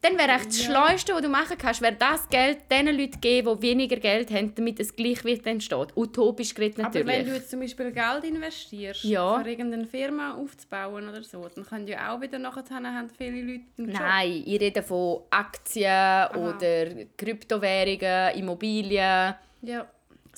Dann 0.00 0.16
wäre 0.16 0.30
echt 0.30 0.46
das 0.46 0.64
Ja. 0.64 0.66
Schleuste, 0.86 1.12
was 1.12 1.22
du 1.22 1.28
machen 1.28 1.58
kannst, 1.58 1.80
wäre 1.82 1.92
das 1.96 2.28
Geld 2.28 2.58
den 2.70 2.86
Leuten 2.96 3.20
geben, 3.20 3.58
die 3.58 3.62
weniger 3.66 3.96
Geld 3.96 4.30
haben, 4.30 4.54
damit 4.54 4.78
es 4.78 4.94
Gleichgewicht 4.94 5.44
entsteht. 5.44 5.88
Utopisch 5.96 6.54
geredet 6.54 6.78
Aber 6.78 6.84
natürlich. 6.90 7.06
wenn 7.08 7.26
du 7.26 7.34
jetzt 7.34 7.50
zum 7.50 7.58
Beispiel 7.58 7.90
Geld 7.90 8.22
investierst, 8.22 9.02
Ja. 9.02 9.40
für 9.42 9.50
irgendeine 9.50 9.86
Firma 9.86 10.34
aufzubauen 10.36 11.08
oder 11.08 11.24
so, 11.24 11.44
dann 11.52 11.66
können 11.66 11.88
ja 11.88 12.14
auch 12.14 12.20
wieder 12.20 12.38
nachher 12.38 12.62
haben 12.70 13.10
viele 13.10 13.42
Leute 13.42 13.64
einen 13.76 13.88
Job. 13.90 14.00
Nein, 14.00 14.42
ich 14.46 14.60
rede 14.60 14.82
von 14.84 15.22
Aktien 15.30 16.26
oder 16.36 16.86
Kryptowährungen, 17.16 18.36
Immobilien, 18.36 19.34
Ja, 19.62 19.84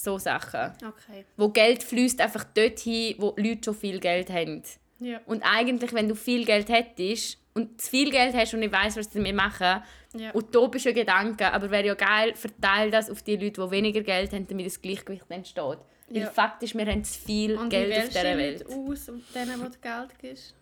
so 0.02 0.18
Sachen. 0.18 0.72
okay. 0.86 1.24
Wo 1.36 1.48
Geld 1.48 1.82
fließt 1.82 2.20
einfach 2.20 2.44
dorthin, 2.44 3.14
wo 3.18 3.34
Leute 3.36 3.60
schon 3.64 3.74
viel 3.74 4.00
Geld 4.00 4.30
haben. 4.30 4.62
Ja. 4.98 5.20
Und 5.26 5.42
eigentlich, 5.42 5.92
wenn 5.92 6.08
du 6.08 6.14
viel 6.14 6.44
Geld 6.44 6.68
hättest 6.68 7.38
und 7.54 7.80
zu 7.80 7.90
viel 7.90 8.10
Geld 8.10 8.34
hast 8.34 8.52
und 8.54 8.60
nicht 8.60 8.72
weißt, 8.72 8.96
was 8.98 9.08
du 9.08 9.18
damit 9.18 9.34
machen, 9.34 9.82
Ja. 10.14 10.34
utopische 10.34 10.92
Gedanken, 10.92 11.44
aber 11.44 11.70
wäre 11.70 11.86
ja 11.86 11.94
geil, 11.94 12.34
verteil 12.34 12.90
das 12.90 13.08
auf 13.10 13.22
die 13.22 13.36
Leute, 13.36 13.62
die 13.64 13.70
weniger 13.70 14.02
Geld 14.02 14.32
haben, 14.32 14.46
damit 14.46 14.66
das 14.66 14.80
Gleichgewicht 14.82 15.24
entsteht. 15.30 15.78
Weil 16.08 16.22
Ja. 16.22 16.26
Fakt 16.30 16.62
ist, 16.64 16.74
wir 16.76 16.84
haben 16.86 17.04
zu 17.04 17.18
viel 17.20 17.56
Und 17.56 17.70
Geld 17.70 17.96
auf 17.96 18.08
dieser 18.08 18.36
Welt. 18.36 18.60
Leute 18.68 18.74
aus, 18.74 19.06
denen, 19.34 19.60
wo 19.60 19.64
du 19.68 19.78
Geld 19.80 20.18
gibst? 20.18 20.54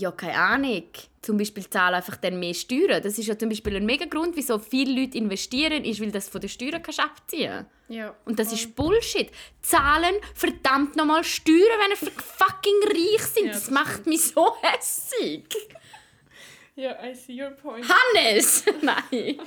Ja, 0.00 0.10
keine 0.12 0.34
Ahnung. 0.34 0.84
Zum 1.20 1.36
Beispiel 1.36 1.68
zahlen 1.68 1.96
einfach 1.96 2.16
dann 2.16 2.40
mehr 2.40 2.54
Steuern. 2.54 3.02
Das 3.02 3.18
ist 3.18 3.26
ja 3.26 3.38
zum 3.38 3.50
Beispiel 3.50 3.76
ein 3.76 3.84
mega 3.84 4.06
Grund, 4.06 4.34
wieso 4.34 4.58
viele 4.58 4.98
Leute 4.98 5.18
investieren, 5.18 5.84
ist, 5.84 6.00
weil 6.00 6.10
das 6.10 6.30
von 6.30 6.40
den 6.40 6.48
Steuern 6.48 6.82
kannst 6.82 7.00
abziehen 7.00 7.66
Ja. 7.88 8.16
Und 8.24 8.38
das 8.38 8.50
ist 8.50 8.74
Bullshit. 8.74 9.30
Zahlen 9.60 10.14
verdammt 10.34 10.96
nochmal 10.96 11.22
Steuern, 11.22 11.78
wenn 11.82 11.90
ihr 11.90 11.96
fucking 11.96 12.80
reich 12.86 13.22
sind. 13.26 13.46
Ja, 13.48 13.52
das, 13.52 13.64
das 13.64 13.70
macht 13.70 13.90
stimmt. 13.90 14.06
mich 14.06 14.22
so 14.22 14.54
hässig. 14.62 15.44
Ja, 16.76 16.96
I 17.04 17.14
see 17.14 17.42
your 17.42 17.50
point. 17.50 17.84
Hannes! 17.86 18.64
Nein. 18.80 19.38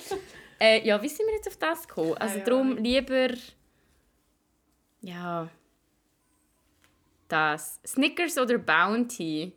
äh, 0.60 0.86
ja, 0.86 1.01
wie 1.01 1.10
sind 1.10 1.26
wir 1.26 1.34
jetzt 1.34 1.47
auf 1.47 1.58
das 1.58 1.88
gekommen? 1.88 2.14
Also 2.14 2.36
Keine 2.36 2.45
darum 2.45 2.72
Ahnung. 2.74 2.84
lieber... 2.84 3.30
Ja... 5.01 5.49
Das. 7.28 7.80
Snickers 7.84 8.38
oder 8.38 8.60
Bounty? 8.60 9.54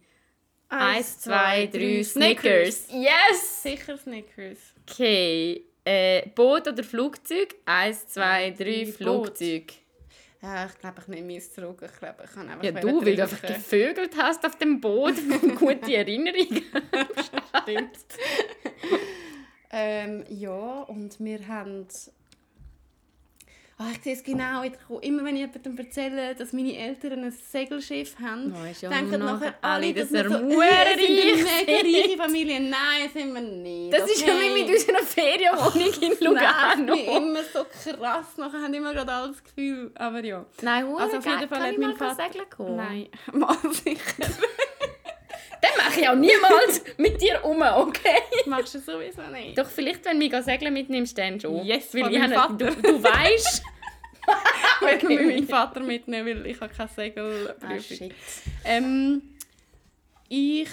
Eins, 0.68 1.20
zwei, 1.20 1.66
drei, 1.66 2.02
Snickers. 2.02 2.88
Yes! 2.90 3.62
Sicher 3.62 3.96
Snickers. 3.96 4.58
Okay. 4.88 5.64
Äh, 5.84 6.28
Boot 6.34 6.66
oder 6.66 6.82
Flugzeug? 6.82 7.54
Eins, 7.64 8.08
zwei, 8.08 8.50
drei, 8.50 8.84
Boot. 8.84 8.94
Flugzeug. 8.96 9.72
Ja, 10.42 10.66
ich 10.66 10.78
glaube, 10.78 11.00
ich 11.00 11.08
nehme 11.08 11.32
meins 11.32 11.52
zurück. 11.52 11.82
Ich 11.84 11.98
glaube, 11.98 12.24
ich 12.24 12.30
kann 12.30 12.48
einfach 12.48 12.64
Ja, 12.64 12.72
du, 12.72 13.04
weil 13.04 13.16
du 13.16 13.22
einfach 13.22 13.42
gevögelt 13.42 14.16
hast 14.16 14.44
auf 14.44 14.56
dem 14.56 14.80
Boot. 14.80 15.14
Gute 15.56 15.94
Erinnerungen. 15.94 16.62
Stimmt. 17.62 17.98
ähm, 19.70 20.24
ja, 20.28 20.80
und 20.82 21.18
wir 21.20 21.46
haben... 21.46 21.86
Ah, 23.78 23.88
ich 23.92 24.02
sehe 24.02 24.14
es 24.14 24.24
genau. 24.24 24.62
wieder 24.62 24.76
kommen. 24.86 25.02
Immer 25.02 25.22
wenn 25.24 25.36
ich 25.36 25.42
jemandem 25.42 25.76
erzähle, 25.78 26.34
dass 26.34 26.54
meine 26.54 26.74
Eltern 26.78 27.24
ein 27.24 27.30
Segelschiff 27.30 28.16
haben, 28.18 28.54
Oh, 28.56 28.64
ja 28.80 28.88
denken 28.88 29.20
nachher 29.20 29.54
alle, 29.60 29.92
dass 29.92 30.10
wir 30.10 30.30
so, 30.30 30.38
hure 30.38 30.64
«Äh, 30.64 30.96
sind 30.96 31.68
eine 31.68 31.78
reiche 31.80 32.16
Familie. 32.16 32.60
Nein, 32.60 33.10
sind 33.12 33.34
wir 33.34 33.40
nicht. 33.42 33.92
Das 33.92 34.10
ist 34.10 34.26
ja 34.26 34.32
okay? 34.32 34.54
wie 34.54 34.62
mit 34.62 34.70
unserer 34.74 35.02
Ferienwohnung 35.02 35.92
in 35.92 36.00
Nein, 36.00 36.12
ich 36.12 36.20
Lugano. 36.20 36.94
bin 36.94 37.04
immer 37.28 37.42
so 37.52 37.64
krass. 37.64 38.26
Nachher 38.38 38.62
haben 38.62 38.72
immer 38.72 38.94
gerade 38.94 39.12
alles 39.12 39.44
Gefühl. 39.44 39.90
Aber 39.96 40.24
ja. 40.24 40.46
Nein, 40.62 40.86
hure 40.86 41.02
Also 41.02 41.18
auf 41.18 41.26
jeden. 41.26 41.46
Fall 41.48 41.60
hat 41.60 41.72
ich 41.72 41.78
mein 41.78 41.96
Vater... 41.96 42.24
segeln 42.24 42.46
kommen? 42.48 42.76
Nein, 42.76 43.08
mal 43.34 43.56
sicher. 43.72 44.24
Dann 45.61 45.70
mache 45.76 46.00
ich 46.00 46.09
auch 46.09 46.14
niemals 46.14 46.82
mit 46.96 47.20
dir 47.20 47.44
um, 47.44 47.61
okay? 47.62 48.20
Machst 48.46 48.74
du 48.74 48.78
sowieso 48.78 49.22
nicht. 49.32 49.57
Doch 49.57 49.68
vielleicht, 49.68 50.04
wenn 50.04 50.20
du 50.20 50.28
mich 50.28 50.44
segeln 50.44 50.72
mitnimmst, 50.72 51.16
dann 51.16 51.40
schon. 51.40 51.64
Yes, 51.64 51.94
weil 51.94 52.12
ich 52.12 52.20
habe, 52.20 52.54
du, 52.54 52.66
Vater. 52.66 52.82
du 52.82 53.02
weißt... 53.02 53.62
Ich 54.96 55.09
will 55.09 55.26
meinen 55.26 55.48
Vater 55.48 55.80
mitnehmen, 55.80 56.26
weil 56.26 56.46
ich 56.50 56.61
habe 56.61 56.72
keine 56.72 56.88
Segelprüfung. 56.88 57.70
Ah, 57.70 57.80
shit. 57.80 58.14
ähm, 58.64 59.22
ich... 60.28 60.68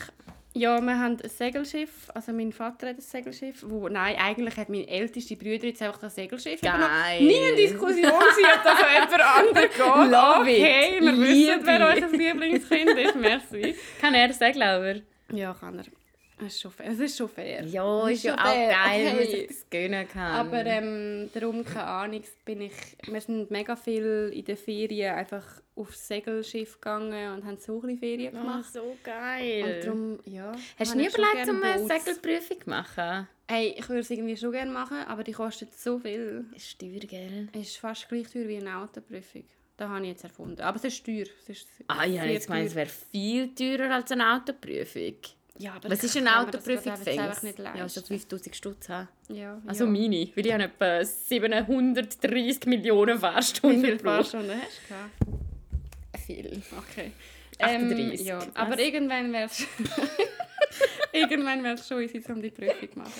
Ja, 0.55 0.79
wir 0.79 0.99
haben 0.99 1.17
ein 1.19 1.29
Segelschiff. 1.29 2.11
Also 2.13 2.31
mein 2.31 2.53
Vater 2.53 2.89
hat 2.89 2.97
ein 2.97 3.01
Segelschiff. 3.01 3.63
Wo, 3.67 3.89
nein, 3.89 4.15
eigentlich 4.17 4.55
hat 4.55 4.69
mein 4.69 4.87
ältester 4.87 5.35
Bruder 5.35 5.65
jetzt 5.65 5.81
einfach 5.81 5.97
das 5.99 6.13
Segelschiff. 6.13 6.61
Geil. 6.61 7.21
Nie 7.21 7.47
eine 7.47 7.55
Diskussion, 7.55 8.11
sie 8.35 8.45
hat 8.45 8.65
also 8.65 8.83
jemand 8.85 9.21
anderes 9.21 9.69
geht. 9.75 10.11
Love 10.11 10.51
it. 10.51 10.61
okay, 10.61 10.97
wir 11.01 11.17
wissen, 11.17 11.59
Liebe. 11.59 11.61
wer 11.63 11.95
unser 11.95 12.17
Lieblingskind 12.17 12.89
ist. 12.91 13.15
Merci. 13.15 13.75
Kann 13.99 14.13
er 14.13 14.31
segeln, 14.31 14.61
aber... 14.61 14.95
Ja, 15.35 15.55
kann 15.55 15.79
er. 15.79 15.85
Es 16.45 16.53
ist 16.55 16.61
schon 16.61 16.71
fair. 16.71 16.89
Es 16.91 16.99
ist 16.99 17.17
schon 17.17 17.29
fair. 17.29 17.63
Ja, 17.65 18.07
Es 18.09 18.17
ist 18.17 18.23
ja 18.23 18.35
auch 18.35 18.43
fair. 18.51 18.69
geil, 18.69 19.05
wenn 19.05 19.15
man 19.15 19.25
sich 19.27 19.47
das 19.47 19.69
gönnen 19.69 20.07
kann. 20.07 20.31
Aber 20.47 20.65
ähm, 20.65 21.29
darum, 21.33 21.63
keine 21.65 21.85
Ahnung, 21.85 22.23
bin 22.45 22.61
ich, 22.61 22.73
wir 23.07 23.21
sind 23.21 23.49
mega 23.51 23.75
viel 23.75 24.31
in 24.33 24.45
den 24.45 24.57
Ferien 24.57 25.15
einfach 25.15 25.43
aufs 25.75 26.07
Segelschiff 26.07 26.75
gegangen 26.75 27.33
und 27.33 27.45
haben 27.45 27.57
so 27.57 27.75
ein 27.75 27.81
bisschen 27.81 27.97
Ferien 27.99 28.33
Ach, 28.35 28.41
gemacht. 28.41 28.73
so 28.73 28.95
geil. 29.03 29.63
Und 29.79 29.85
darum, 29.85 30.19
ja. 30.25 30.51
Hast 30.77 30.93
du 30.93 30.97
nie 30.97 31.07
überlegt, 31.07 31.49
um 31.49 31.63
eine. 31.63 31.87
Segelprüfung 31.87 32.61
zu 32.61 32.69
machen? 32.69 33.27
Hey, 33.49 33.75
ich 33.77 33.87
würde 33.89 33.99
es 34.01 34.09
irgendwie 34.09 34.37
schon 34.37 34.51
gerne 34.51 34.71
machen, 34.71 34.97
aber 35.07 35.23
die 35.23 35.31
kostet 35.33 35.73
so 35.73 35.99
viel. 35.99 36.45
Ist 36.55 36.79
teuer, 36.79 36.99
gell? 36.99 37.49
Es 37.53 37.61
ist 37.69 37.77
fast 37.77 38.07
gleich 38.07 38.27
teuer 38.31 38.47
wie 38.47 38.57
eine 38.57 38.77
Autoprüfung. 38.77 39.43
Das 39.75 39.89
habe 39.89 40.01
ich 40.03 40.09
jetzt 40.11 40.23
erfunden. 40.23 40.61
Aber 40.61 40.77
es 40.77 40.83
ist 40.85 41.05
teuer. 41.05 41.25
Es 41.41 41.49
ist 41.49 41.67
Ah, 41.87 42.05
ich 42.05 42.17
habe 42.17 42.27
sehr 42.27 42.31
jetzt 42.33 42.45
gemeint, 42.47 42.67
es 42.67 42.75
wäre 42.75 42.89
viel 43.11 43.53
teurer 43.55 43.95
als 43.95 44.11
eine 44.11 44.35
Autoprüfung. 44.35 45.15
Ja, 45.59 45.73
aber 45.73 45.89
Was 45.91 46.03
ist 46.03 46.17
eine 46.17 46.25
das 46.25 46.35
Autoprüfung 46.37 46.93
jetzt 46.95 47.07
einfach 47.07 47.43
nicht 47.43 47.59
leisten. 47.59 47.77
Ja, 47.79 47.89
so 47.89 48.01
5000 48.01 48.55
Stutz 48.55 48.89
haben. 48.89 49.07
Ja, 49.29 49.61
Also 49.67 49.85
ja. 49.85 49.89
meine, 49.91 50.29
weil 50.35 50.45
ich 50.45 50.53
habe 50.53 50.63
etwa 50.63 51.05
730 51.05 52.65
Millionen 52.65 53.19
Fahrstunden 53.19 53.81
Wie 53.83 53.85
viele. 53.87 53.99
Fahrstunden 53.99 54.51
hast 54.61 54.81
du 54.81 54.93
gehabt? 54.93 56.25
Viel. 56.25 56.61
Okay. 56.77 57.11
38. 57.59 58.19
Ähm, 58.21 58.25
ja, 58.25 58.39
Was? 58.39 58.47
aber 58.55 58.79
irgendwann 58.79 59.31
wäre 59.31 59.45
es 59.45 59.67
irgendwann 61.11 61.63
wäre 61.63 61.75
es 61.75 61.87
schon 61.87 62.01
easy, 62.01 62.23
um 62.29 62.41
die 62.41 62.49
Prüfung 62.49 62.91
zu 62.91 62.99
machen. 62.99 63.13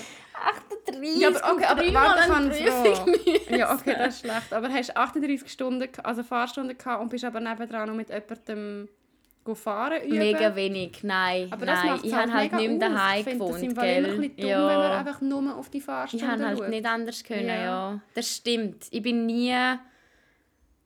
38 0.86 1.21
Ja, 1.21 1.27
aber 1.29 1.53
okay, 1.53 1.65
aber 1.65 1.93
warte, 1.93 2.57
ich 2.57 2.65
Prüfung. 2.65 3.15
Ja, 3.57 3.73
okay, 3.75 3.95
das 3.97 4.15
ist 4.15 4.19
schlecht. 4.21 4.51
Aber 4.51 4.69
hast 4.69 4.95
38 4.97 5.51
Stunden, 5.51 5.88
also 6.03 6.23
Fahrstunden 6.23 6.77
gehabt 6.77 7.01
und 7.01 7.09
bist 7.09 7.23
aber 7.23 7.39
nebendran 7.39 7.88
noch 7.89 7.95
mit 7.95 8.09
jemandem 8.09 8.89
fahren 9.54 10.02
üben. 10.04 10.18
Mega 10.18 10.56
wenig, 10.56 11.00
nein. 11.04 11.48
aber 11.52 11.66
das 11.66 11.84
nein. 11.84 12.00
Ich 12.04 12.14
habe 12.14 12.32
halt 12.34 12.54
nicht 12.54 12.70
mehr 12.70 12.89
daheim 12.89 13.20
Ich 13.20 13.24
finde, 13.26 13.46
das 13.46 13.56
gewohnt, 13.62 13.76
Fall 13.76 13.88
immer 13.89 13.98
ein 13.98 14.04
gell? 14.22 14.30
bisschen 14.30 14.38
dumm, 14.38 14.50
wenn 14.50 14.78
man 14.78 14.91
Ja. 14.91 14.98
einfach 15.00 15.22
nur 15.22 15.58
auf 15.58 15.70
die 15.70 15.78
Ich 15.78 15.84
Fahrstunden 15.84 16.32
habe 16.32 16.46
halt 16.46 16.58
schaut. 16.60 16.70
nicht 16.70 16.86
anders 16.86 17.24
können, 17.24 17.48
Ja. 17.48 17.56
ja. 17.64 18.00
Das 18.14 18.36
stimmt. 18.36 18.86
Ich 18.91 19.02
bin 19.02 19.26
nie 19.26 19.54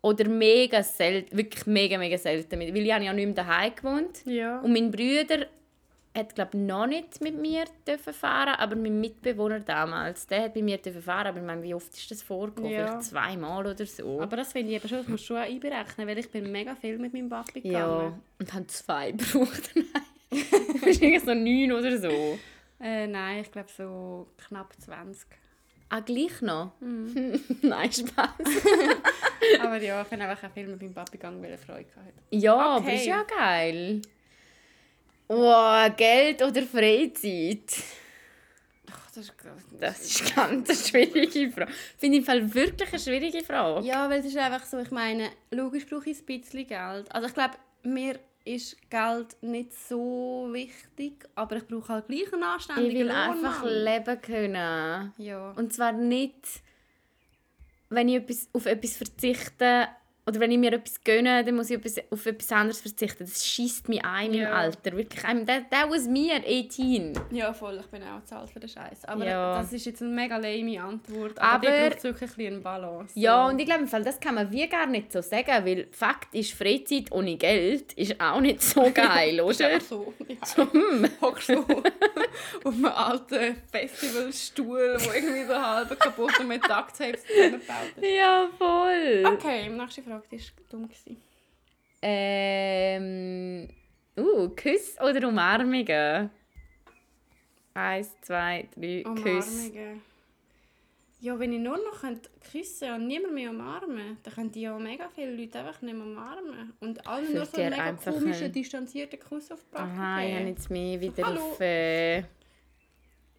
Oder 0.01 0.29
mega 0.29 0.83
selten, 0.83 1.35
wirklich 1.35 1.65
mega, 1.65 1.97
mega 1.97 2.17
selten. 2.17 2.59
Weil 2.59 2.77
ich 2.77 2.93
habe 2.93 3.03
ja 3.03 3.11
nicht 3.13 3.25
mehr 3.25 3.33
daheim 3.35 3.75
gewohnt. 3.75 4.25
Ja. 4.25 4.59
Und 4.59 4.71
mein 4.71 4.91
Bruder 4.91 5.47
hat 6.17 6.35
glaube 6.35 6.57
noch 6.57 6.87
nicht 6.87 7.21
mit 7.21 7.39
mir 7.39 7.65
dürfen 7.87 8.13
fahren, 8.13 8.55
aber 8.57 8.75
mein 8.75 8.99
Mitbewohner 8.99 9.59
damals, 9.59 10.27
der 10.27 10.43
hat 10.43 10.53
bei 10.53 10.61
mir 10.61 10.77
dürfen 10.77 11.01
fahren, 11.01 11.27
aber 11.27 11.37
ich 11.39 11.45
meine, 11.45 11.63
wie 11.63 11.73
oft 11.73 11.93
ist 11.93 12.09
das 12.11 12.21
vorgekommen? 12.21 12.71
Ja. 12.71 12.87
Vielleicht 12.87 13.03
zweimal 13.03 13.65
oder 13.67 13.85
so. 13.85 14.19
Aber 14.21 14.35
das 14.37 14.51
finde 14.51 14.69
ich 14.71 14.75
eben 14.77 14.87
schon, 14.89 14.97
das 14.99 15.07
musst 15.07 15.23
du 15.23 15.27
schon 15.27 15.37
einberechnen, 15.37 16.07
weil 16.07 16.17
ich 16.17 16.29
bin 16.29 16.51
mega 16.51 16.75
viel 16.75 16.97
mit 16.97 17.13
meinem 17.13 17.29
Papi 17.29 17.61
gegangen. 17.61 18.01
ja, 18.11 18.19
und 18.39 18.53
haben 18.53 18.67
zwei 18.67 19.11
gebraucht. 19.13 19.71
Nein. 19.75 20.43
Wahrscheinlich 20.81 21.23
so 21.23 21.33
neun 21.33 21.71
oder 21.71 21.97
so. 21.97 22.37
Äh, 22.79 23.07
nein, 23.07 23.41
ich 23.41 23.51
glaube 23.51 23.69
so 23.75 24.27
knapp 24.47 24.73
20. 24.79 25.25
Ah, 25.89 26.01
gleich 26.01 26.41
noch? 26.41 26.73
Mhm. 26.81 27.39
Nein, 27.61 27.89
Spaß. 27.91 28.33
Aber 29.61 29.77
ja, 29.81 30.01
ich 30.01 30.07
bin 30.09 30.21
einfach 30.21 30.49
auch 30.49 30.53
viel 30.53 30.67
mit 30.67 30.81
meinem 30.81 30.93
Papi 30.93 31.13
gegangen, 31.13 31.41
weil 31.41 31.51
er 31.51 31.57
Freude 31.57 31.87
hatte. 31.95 32.13
Ja, 32.31 32.55
aber 32.55 32.85
Okay. 32.85 32.95
ist 32.97 33.05
ja 33.05 33.23
geil. 33.23 34.01
Wow, 35.27 35.95
Geld 35.95 36.41
oder 36.41 36.63
Freizeit? 36.63 37.73
Ach, 38.89 39.11
das 39.13 39.17
ist. 39.17 39.33
Das 39.79 40.01
ist 40.01 40.35
ganz 40.35 40.69
eine 40.69 40.77
schwierige 40.77 41.51
Frage. 41.51 41.71
Finde 41.97 42.17
ich 42.17 42.21
im 42.21 42.25
Fall 42.25 42.53
wirklich 42.53 42.89
eine 42.89 42.99
schwierige 42.99 43.43
Frage. 43.43 43.85
Ja, 43.85 44.09
weil 44.09 44.21
es 44.21 44.25
ist 44.27 44.37
einfach 44.37 44.65
so, 44.65 44.79
ich 44.79 44.91
meine, 44.91 45.29
logisch 45.51 45.85
brauche 45.85 46.09
ich 46.09 46.19
ein 46.19 46.25
bisschen 46.25 46.67
Geld. 46.67 47.11
Also 47.11 47.27
ich 47.27 47.33
glaube, 47.33 47.55
mir 47.83 48.19
ist 48.45 48.77
Geld 48.89 49.35
nicht 49.41 49.73
so 49.87 50.47
wichtig, 50.51 51.27
aber 51.35 51.57
ich 51.57 51.67
brauche 51.67 51.89
halt 51.89 52.07
gleich 52.07 52.31
einen 52.31 52.41
ich 52.41 52.47
anständigen 52.47 52.99
will 52.99 53.07
Lohn, 53.07 53.15
einfach 53.15 53.63
Mann. 53.63 53.73
leben 53.73 54.21
können. 54.21 55.13
Ja. 55.17 55.51
Und 55.51 55.73
zwar 55.73 55.91
nicht, 55.91 56.61
wenn 57.89 58.07
ich 58.07 58.15
etwas, 58.15 58.47
auf 58.53 58.65
etwas 58.65 58.95
verzichte 58.97 59.89
oder 60.27 60.39
wenn 60.41 60.51
ich 60.51 60.57
mir 60.57 60.73
etwas 60.73 61.03
gönne, 61.03 61.43
dann 61.43 61.55
muss 61.55 61.69
ich 61.69 61.79
auf 62.11 62.25
etwas 62.25 62.51
anderes 62.51 62.81
verzichten. 62.81 63.23
Das 63.25 63.45
schießt 63.45 63.87
mich 63.89 64.03
ein 64.03 64.33
im 64.33 64.41
Ja. 64.41 64.51
Alter. 64.53 64.91
Wirklich, 64.95 65.23
I'm- 65.23 65.45
that, 65.45 65.71
that 65.71 65.89
was 65.89 66.05
me 66.07 66.29
at 66.35 66.43
18. 66.45 67.13
ja, 67.31 67.53
voll, 67.53 67.77
ich 67.79 67.87
bin 67.87 68.03
auch 68.03 68.23
zu 68.25 68.35
alt 68.37 68.49
für 68.49 68.59
den 68.59 68.69
Scheiß. 68.69 69.05
Aber 69.05 69.25
Ja. 69.25 69.61
das 69.61 69.71
ist 69.73 69.85
jetzt 69.85 70.01
eine 70.01 70.11
mega 70.11 70.37
lame 70.37 70.81
Antwort. 70.81 71.39
Aber- 71.39 71.67
Aber, 71.67 71.89
braucht 71.89 72.03
wirklich 72.03 72.29
ein 72.31 72.35
bisschen 72.35 72.63
Balance. 72.63 73.13
Ja, 73.19 73.47
und 73.47 73.57
ich 73.59 73.65
glaube, 73.65 73.83
im 73.83 74.03
das 74.03 74.19
kann 74.19 74.35
man 74.35 74.51
wie 74.51 74.67
gar 74.67 74.85
nicht 74.85 75.11
so 75.11 75.21
sagen, 75.21 75.65
weil 75.65 75.87
Fakt 75.91 76.35
ist, 76.35 76.51
Freizeit 76.53 77.11
ohne 77.11 77.35
Geld 77.37 77.93
ist 77.93 78.19
auch 78.19 78.41
nicht 78.41 78.61
so 78.61 78.81
geil, 78.93 79.39
oder? 79.41 79.71
Ja, 79.71 79.79
so. 79.79 80.13
Ja. 80.27 80.35
Hm. 80.71 81.07
Hockst 81.21 81.49
du 81.49 81.59
auf 82.63 82.73
einem 82.75 82.85
alten 82.85 83.55
Festivalstuhl, 83.71 84.97
der 84.99 85.15
irgendwie 85.15 85.45
so 85.45 85.55
halb 85.55 85.99
kaputt 85.99 86.39
und 86.39 86.47
mit 86.47 86.63
Ducktape 86.63 87.17
zusammengebaut 87.17 87.93
ist. 87.95 88.05
Ja, 88.17 88.47
voll. 88.57 89.23
Okay, 89.33 89.69
nächste 89.69 90.01
Frage 90.03 90.16
war 90.21 90.39
dumm. 90.69 90.83
Gewesen. 90.87 91.17
Ähm, 92.01 93.67
uh, 94.17 94.49
Küss 94.49 94.97
oder 95.01 95.27
Umarmungen? 95.27 96.29
Eins, 97.73 98.15
zwei, 98.21 98.67
drei, 98.75 99.03
Küss. 99.21 99.47
Umarmungen. 99.69 100.01
Ja, 101.19 101.39
wenn 101.39 101.51
ich 101.51 101.59
nur 101.59 101.77
noch 101.77 102.03
küssen 102.51 102.93
und 102.93 103.07
niemand 103.07 103.33
mehr 103.33 103.49
umarmen 103.49 104.17
dann 104.21 104.33
könnte 104.35 104.59
ich 104.59 104.65
ja 104.65 104.77
mega 104.77 105.09
viele 105.09 105.35
Leute 105.35 105.57
einfach 105.59 105.81
nicht 105.81 105.95
mehr 105.95 106.05
umarmen. 106.05 106.73
Und 106.79 107.07
alle 107.07 107.27
nur 107.33 107.43
so 107.45 107.57
einen 107.59 107.71
mega 107.71 107.93
komischen, 107.93 108.43
ein- 108.45 108.51
distanzierten 108.51 109.19
Kuss 109.19 109.51
auf 109.51 109.63
die 109.63 109.71
Backe 109.71 109.83
Aha, 109.83 110.21
ich 110.23 110.35
habe 110.35 110.45
jetzt 110.49 110.69
mehr 110.69 111.01
wieder 111.01 111.25
Hallo. 111.25 111.41
auf, 111.41 111.59
äh, 111.59 112.23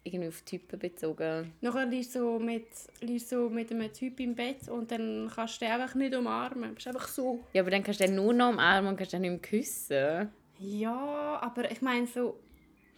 irgendwie 0.03 0.27
auf 0.29 0.41
Typen 0.41 0.79
bezogen. 0.79 1.53
Nachher 1.61 1.85
liegst 1.85 2.15
du 2.15 2.19
so 2.19 2.39
mit, 2.39 2.67
liegst 3.01 3.29
so 3.29 3.49
mit 3.49 3.71
einem 3.71 3.91
Typ 3.91 4.19
im 4.19 4.35
Bett 4.35 4.67
und 4.69 4.91
dann 4.91 5.31
kannst 5.33 5.61
du 5.61 5.65
den 5.65 5.73
einfach 5.73 5.95
nicht 5.95 6.15
umarmen. 6.15 6.69
Du 6.69 6.75
bist 6.75 6.87
einfach 6.87 7.07
so... 7.07 7.43
Ja, 7.53 7.61
aber 7.61 7.71
dann 7.71 7.83
kannst 7.83 7.99
du 7.99 8.05
den 8.05 8.15
nur 8.15 8.33
noch 8.33 8.49
umarmen 8.49 8.91
und 8.91 8.97
kannst 8.97 9.13
den 9.13 9.21
nicht 9.21 9.31
mehr 9.31 9.39
küssen. 9.39 10.29
Ja, 10.59 11.39
aber 11.41 11.71
ich 11.71 11.81
meine 11.81 12.07
so... 12.07 12.39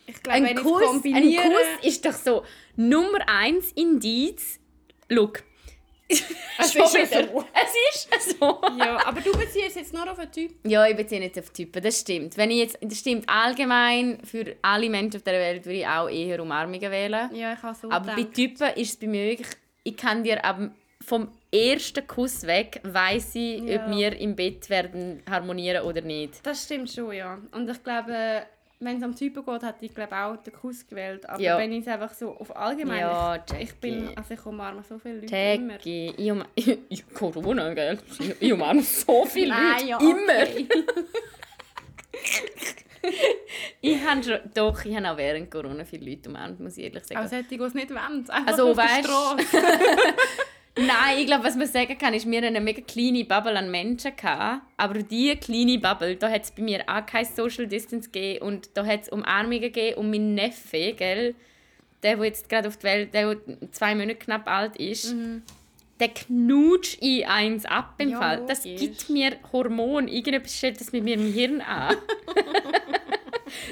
Ich 0.07 0.21
glaube, 0.21 0.37
Ein 0.37 0.43
wenn 0.45 0.57
ich 0.57 0.63
Kuss, 0.63 0.81
es 0.81 0.87
ein 0.87 0.93
kombiniere... 0.93 1.43
Kuss 1.43 1.87
ist 1.87 2.05
doch 2.05 2.13
so 2.13 2.43
Nummer 2.75 3.19
eins 3.27 3.71
Indiz. 3.73 4.59
Look. 5.09 5.43
Es 6.11 6.75
ist 6.75 6.93
wieder. 6.93 7.27
so. 7.27 7.45
Es 7.53 8.25
ist 8.27 8.39
so. 8.39 8.61
Ja, 8.77 9.05
aber 9.05 9.21
du 9.21 9.31
beziehst 9.31 9.75
jetzt 9.75 9.93
nur 9.93 10.09
auf 10.11 10.19
einen 10.19 10.31
Typ. 10.31 10.51
Ja, 10.65 10.85
ich 10.85 10.95
beziehe 10.95 11.19
nicht 11.21 11.37
auf 11.39 11.49
Typen, 11.51 11.81
das 11.81 11.99
stimmt. 12.01 12.37
Wenn 12.37 12.51
ich 12.51 12.57
jetzt, 12.57 12.77
das 12.81 12.99
stimmt 12.99 13.27
allgemein, 13.27 14.19
für 14.23 14.55
alle 14.61 14.89
Menschen 14.89 15.17
auf 15.17 15.23
der 15.23 15.33
Welt 15.33 15.65
würde 15.65 15.79
ich 15.79 15.87
auch 15.87 16.07
eher 16.09 16.41
Umarmungen 16.41 16.91
wählen. 16.91 17.33
Ja, 17.33 17.53
ich 17.53 17.63
habe 17.63 17.75
so 17.75 17.89
Aber 17.89 18.05
bei 18.07 18.15
gedacht. 18.15 18.33
Typen 18.35 18.67
ist 18.75 18.89
es 18.91 18.97
bei 18.97 19.07
mir 19.07 19.25
wirklich, 19.25 19.47
ich 19.83 19.97
kann 19.97 20.23
dir 20.23 20.43
ab, 20.45 20.59
vom 21.03 21.29
ersten 21.51 22.05
Kuss 22.05 22.45
weg, 22.45 22.79
weiss 22.83 23.33
ich, 23.33 23.61
Ja. 23.63 23.83
ob 23.85 23.95
wir 23.95 24.15
im 24.19 24.35
Bett 24.35 24.69
werden 24.69 25.23
harmonieren 25.29 25.83
oder 25.83 26.01
nicht. 26.01 26.45
Das 26.45 26.63
stimmt 26.65 26.91
schon, 26.91 27.11
ja. 27.13 27.39
Und 27.51 27.67
ich 27.69 27.83
glaube, 27.83 28.43
wenn 28.83 28.97
es 28.97 29.03
um 29.03 29.15
Typen 29.15 29.45
geht, 29.45 29.61
hätte 29.63 29.85
ich 29.85 29.93
glaube 29.93 30.15
auch 30.15 30.37
den 30.37 30.53
Kuss 30.53 30.85
gewählt. 30.87 31.27
Aber 31.29 31.39
Ja. 31.41 31.57
wenn 31.57 31.71
ich 31.71 31.81
es 31.81 31.87
einfach 31.87 32.13
so 32.13 32.31
auf 32.37 32.55
allgemein... 32.55 32.99
Ja, 32.99 33.35
ich, 33.53 33.59
ich 33.69 33.73
bin... 33.75 34.03
Jackie. 34.05 34.17
Also 34.17 34.33
ich 34.33 34.45
umarme 34.45 34.83
so 34.83 34.97
viele 34.99 35.21
Leute 35.21 35.35
immer. 35.35 35.73
Jackie, 35.73 36.13
ich 36.17 36.31
umarme... 36.31 36.49
Ich, 36.89 37.07
Corona, 37.13 37.73
gell? 37.73 37.97
Ich, 38.19 38.35
ich 38.41 38.53
umarme 38.53 38.81
so 38.81 39.25
viele 39.25 39.49
Nein, 39.49 39.73
Leute. 39.73 39.85
ja, 39.87 39.99
Immer. 39.99 40.43
okay. 40.43 40.67
Ich 43.81 43.99
habe 44.05 44.21
schon... 44.23 44.39
Doch, 44.53 44.85
ich 44.85 44.95
habe 44.95 45.09
auch 45.09 45.17
während 45.17 45.49
Corona 45.49 45.83
viele 45.83 46.09
Leute 46.11 46.29
umarmt, 46.29 46.59
muss 46.59 46.77
ich 46.77 46.83
ehrlich 46.83 47.03
sagen. 47.03 47.19
Auch 47.25 47.27
solche, 47.29 47.45
die 47.49 47.55
es 47.59 47.73
nicht 47.73 47.89
wollen. 47.89 47.99
Einfach 48.29 48.45
Also, 48.47 48.69
auf 48.71 48.77
weißt-. 48.77 49.07
Nein, 50.77 51.19
ich 51.19 51.25
glaube, 51.25 51.43
was 51.43 51.55
man 51.55 51.67
sagen 51.67 51.97
kann, 51.97 52.13
ist, 52.13 52.25
wir 52.29 52.37
hatten 52.37 52.47
eine 52.47 52.61
mega 52.61 52.81
kleine 52.81 53.25
Bubble 53.25 53.57
an 53.57 53.69
Menschen. 53.69 54.15
Gehabt, 54.15 54.61
aber 54.77 55.03
diese 55.03 55.35
kleine 55.35 55.77
Bubble, 55.79 56.15
da 56.15 56.29
hat 56.29 56.43
es 56.43 56.51
bei 56.51 56.61
mir 56.63 56.83
auch 56.87 57.05
kein 57.05 57.25
Social 57.25 57.67
Distance 57.67 58.09
gegeben 58.09 58.45
und 58.45 58.69
da 58.75 58.85
hat 58.85 59.01
es 59.03 59.09
Umarmungen 59.09 59.59
gegeben 59.61 59.97
und 59.97 60.09
mein 60.11 60.33
Neffe, 60.33 60.93
gell, 60.93 61.35
der, 62.03 62.15
der 62.15 62.25
jetzt 62.25 62.47
gerade 62.49 62.67
auf 62.69 62.77
die 62.77 62.83
Welt, 62.83 63.13
der, 63.13 63.35
der 63.35 63.71
zwei 63.71 63.95
Monate 63.95 64.15
knapp 64.15 64.47
alt 64.49 64.77
ist, 64.77 65.13
der 65.99 66.07
knutscht 66.07 66.99
in 67.01 67.25
eins 67.25 67.65
ab 67.65 67.93
im 67.99 68.09
Ja, 68.09 68.19
Fall. 68.19 68.45
Das 68.47 68.65
logisch. 68.65 68.79
gibt 68.81 69.09
mir 69.09 69.37
Hormon. 69.51 70.07
Irgendetwas 70.07 70.57
stellt 70.57 70.79
das 70.81 70.91
mit 70.91 71.03
mir 71.03 71.13
im 71.15 71.31
Hirn 71.31 71.61
an. 71.61 71.95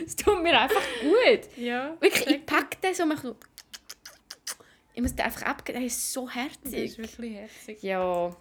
Es 0.06 0.16
tut 0.16 0.44
mir 0.44 0.60
einfach 0.60 0.82
gut. 1.02 1.42
Ja. 1.58 1.96
Wirklich, 2.02 2.28
ich 2.28 2.46
packe 2.46 2.78
den 2.84 2.94
so, 2.94 3.06
mache 3.06 3.28
so... 3.28 3.36
Ich 5.00 5.02
muss 5.04 5.16
den 5.16 5.24
einfach 5.26 5.44
abgeben, 5.44 5.78
der 5.80 5.88
ist 5.88 6.12
so 6.12 6.30
herzig. 6.30 6.74
ist 6.74 6.98
wirklich 6.98 7.34
herzig. 7.34 7.82
Ja, 7.82 8.36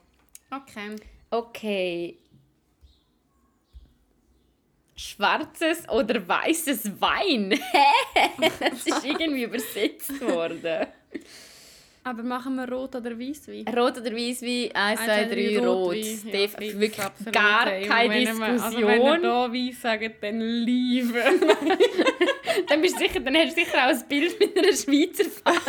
Okay. 0.50 0.96
okay. 1.30 2.18
Schwarzes 4.96 5.88
oder 5.88 6.26
weißes 6.26 7.00
Wein? 7.00 7.50
Das 8.58 8.84
ist 8.84 9.04
irgendwie 9.04 9.44
übersetzt 9.44 10.20
worden. 10.20 10.88
Aber 12.04 12.22
machen 12.22 12.54
wir 12.56 12.70
Rot 12.70 12.94
oder 12.96 13.18
Weißwein? 13.18 13.66
Rot 13.68 13.98
oder 13.98 14.12
Weißwein? 14.12 14.70
1, 14.72 14.74
Eins, 14.74 15.00
2, 15.00 15.04
zwei, 15.04 15.24
3, 15.24 15.34
drei, 15.34 15.58
Rot. 15.58 15.86
Rotwein. 15.86 16.20
Ja, 16.26 16.80
wirklich 16.80 17.32
gar 17.32 17.64
keine 17.64 18.14
Wenn 18.14 18.20
Diskussion. 18.20 18.60
Also 18.60 18.86
wenn 18.86 19.02
ihr 19.02 19.20
da 19.20 19.52
Weiss 19.52 19.82
sagt, 19.82 20.22
dann 20.22 20.40
liebe. 20.40 21.22
dann, 22.68 22.80
bist 22.80 22.98
sicher, 22.98 23.20
dann 23.20 23.36
hast 23.36 23.56
du 23.56 23.60
sicher 23.60 23.84
auch 23.84 23.90
ein 23.90 24.08
Bild 24.08 24.40
mit 24.40 24.56
einer 24.56 24.72
Schweizer 24.72 25.24
Fahne. 25.24 25.60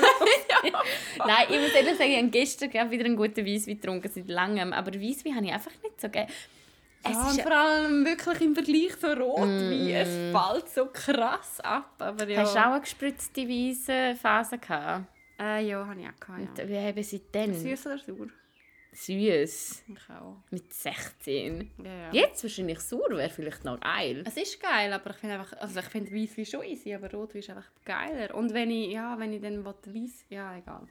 Nein, 1.18 1.48
ich 1.50 1.60
muss 1.60 1.74
ehrlich 1.74 1.98
sagen, 1.98 2.12
ich 2.12 2.18
habe 2.18 2.30
gestern 2.30 2.92
wieder 2.92 3.06
einen 3.06 3.16
guten 3.16 3.46
Weißwein 3.46 3.76
getrunken, 3.76 4.10
seit 4.14 4.30
langem. 4.30 4.74
Aber 4.74 4.94
Weißwein 4.94 5.36
habe 5.36 5.46
ich 5.46 5.54
einfach 5.54 5.72
nicht 5.84 6.00
so 6.00 6.10
gerne. 6.10 6.30
Es 7.04 7.12
ja, 7.14 7.30
ist 7.30 7.42
vor 7.42 7.52
allem 7.52 8.06
wirklich 8.06 8.42
im 8.42 8.54
Vergleich 8.54 9.00
zu 9.00 9.18
Rotwein. 9.18 9.90
Es 9.90 10.10
fällt 10.10 10.70
so 10.70 10.86
krass 10.88 11.60
ab. 11.62 11.94
Aber 12.00 12.28
ja. 12.28 12.42
Hast 12.42 12.56
du 12.56 12.60
auch 12.60 12.72
eine 12.72 12.82
gespritzte 12.82 13.48
weiße 13.48 14.16
Phase 14.22 14.58
gehabt? 14.58 15.06
Äh, 15.40 15.66
ja, 15.68 15.86
habe 15.86 16.00
ich 16.02 16.08
auch 16.08 16.20
gehabt, 16.20 16.58
ja. 16.60 16.68
Wie 16.68 16.78
haben 16.78 17.04
sie 17.04 17.20
denn? 17.20 17.54
Süß 17.54 17.86
oder 17.88 17.98
sauer? 17.98 18.28
Süß. 18.92 19.84
Ich 19.88 20.10
auch. 20.10 20.38
Mit 20.50 20.74
16. 20.74 21.72
Ja, 21.84 21.86
ja. 21.86 22.10
Jetzt 22.12 22.44
wahrscheinlich 22.44 22.80
sauer 22.80 23.12
wäre 23.12 23.30
vielleicht 23.30 23.64
noch 23.64 23.80
geil. 23.80 24.24
Es 24.26 24.36
ist 24.36 24.60
geil, 24.62 24.92
aber 24.92 25.12
ich 25.12 25.18
finde 25.18 25.36
einfach, 25.40 25.54
also 25.60 25.80
ich 25.80 25.86
finde 25.86 26.12
Weißwein 26.12 26.46
schon 26.46 26.64
easy, 26.64 26.94
aber 26.94 27.10
Rotwein 27.12 27.40
ist 27.40 27.50
einfach 27.52 27.70
geiler. 27.86 28.34
Und 28.36 28.54
wenn 28.54 28.72
ich, 28.72 28.92
ja, 28.92 29.18
wenn 29.18 29.32
ich 29.34 29.42
dann 29.42 29.64
Weiss, 29.64 30.26
ja, 30.30 30.58
egal. 30.58 30.88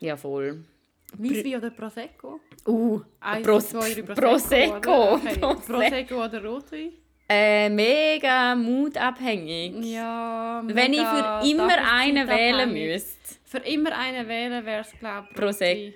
Ja, 0.00 0.16
voll. 0.16 0.64
Weißwein 1.14 1.56
oder 1.56 1.70
Prosecco? 1.70 2.40
Uh, 2.66 3.00
Eins, 3.20 3.46
Pros 3.46 3.68
zwei, 3.70 3.94
drei 3.94 4.14
Prosecco. 4.14 5.14
oder? 5.14 5.14
Okay. 5.14 5.38
Prosecco. 5.38 5.72
Prosecco 5.72 6.24
oder 6.24 6.44
Rotwein? 6.44 6.92
Äh, 7.28 7.68
mega 7.70 8.54
mutabhängig. 8.54 9.84
Ja, 9.84 10.62
Wenn 10.64 10.92
ich 10.92 11.00
mega 11.00 11.40
für 11.40 11.48
immer 11.48 11.92
einen 11.92 12.28
wählen 12.28 12.72
müsste. 12.72 13.16
Für 13.44 13.58
immer 13.58 13.96
einen 13.96 14.28
wählen 14.28 14.64
wäre 14.64 14.82
es, 14.82 14.92
glaube 14.98 15.26
ich, 15.30 15.36
Prosecco. 15.36 15.92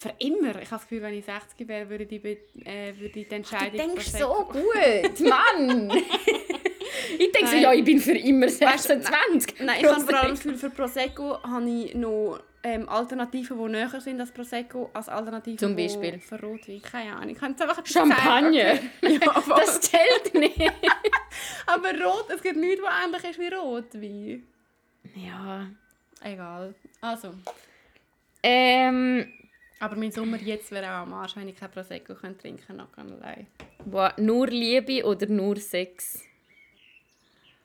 Für 0.00 0.14
immer? 0.18 0.50
Ich 0.50 0.54
habe 0.54 0.68
das 0.70 0.82
Gefühl, 0.82 1.02
wenn 1.02 1.14
ich 1.14 1.24
60 1.24 1.66
wäre, 1.68 1.88
würde 1.90 2.04
ich, 2.04 2.22
be- 2.22 2.38
äh, 2.64 2.92
würde 2.98 3.06
ich 3.06 3.12
die 3.12 3.28
Du 3.28 3.34
Entscheidung 3.34 3.72
denkst 3.76 4.06
Prosecco- 4.08 4.18
so 4.18 4.48
gut, 4.52 5.20
Mann! 5.28 5.90
Ich 7.18 7.32
denke 7.32 7.46
so, 7.48 7.54
Nein. 7.54 7.62
ja, 7.62 7.72
ich 7.72 7.84
bin 7.84 7.98
für 8.00 8.12
immer 8.16 8.46
Weißt 8.46 8.60
du, 8.60 9.00
26. 9.00 9.60
Nein, 9.60 9.78
ich 9.80 9.86
habe 9.88 10.00
vor 10.02 10.14
allem 10.18 10.30
das 10.30 10.40
Gefühl, 10.42 10.58
für 10.58 10.70
Prosecco 10.70 11.42
habe 11.42 11.68
ich 11.68 11.94
noch 11.94 12.38
ähm, 12.74 12.88
Alternativen, 12.88 13.58
die 13.58 13.72
näher 13.72 14.00
sind 14.00 14.20
als 14.20 14.30
Prosecco, 14.30 14.90
als 14.92 15.08
Alternativen 15.08 15.58
Zum 15.58 15.76
Beispiel? 15.76 16.18
für 16.20 16.40
Rotwein. 16.40 16.82
Keine 16.82 17.14
Ahnung. 17.16 17.30
Ich 17.30 17.40
jetzt 17.40 17.62
einfach 17.62 17.86
Champagner. 17.86 18.48
okay. 18.50 18.80
Ja, 19.24 19.42
Das 19.56 19.80
zählt 19.80 20.34
nicht. 20.34 20.60
aber 21.66 21.90
Rot, 22.04 22.30
es 22.34 22.42
gibt 22.42 22.56
nichts, 22.56 22.82
was 22.82 23.04
ähnlich 23.04 23.24
ist 23.24 23.38
wie 23.38 23.54
Rotwein. 23.54 24.46
Ja. 25.14 25.66
Egal. 26.22 26.74
Also. 27.00 27.34
Ähm, 28.42 29.32
Aber 29.80 29.96
mein 29.96 30.10
Sommer 30.12 30.36
jetzt 30.38 30.70
wäre 30.70 30.86
auch 30.86 31.02
am 31.02 31.12
Arsch, 31.14 31.36
wenn 31.36 31.48
ich 31.48 31.56
kein 31.56 31.70
Prosecco 31.70 32.14
könnte 32.14 32.42
trinken 32.42 32.64
könnte. 32.66 33.14
allein. 33.20 33.46
boah, 33.84 34.12
nur 34.16 34.46
Liebe 34.48 35.04
oder 35.04 35.26
nur 35.26 35.56
Sex? 35.56 36.22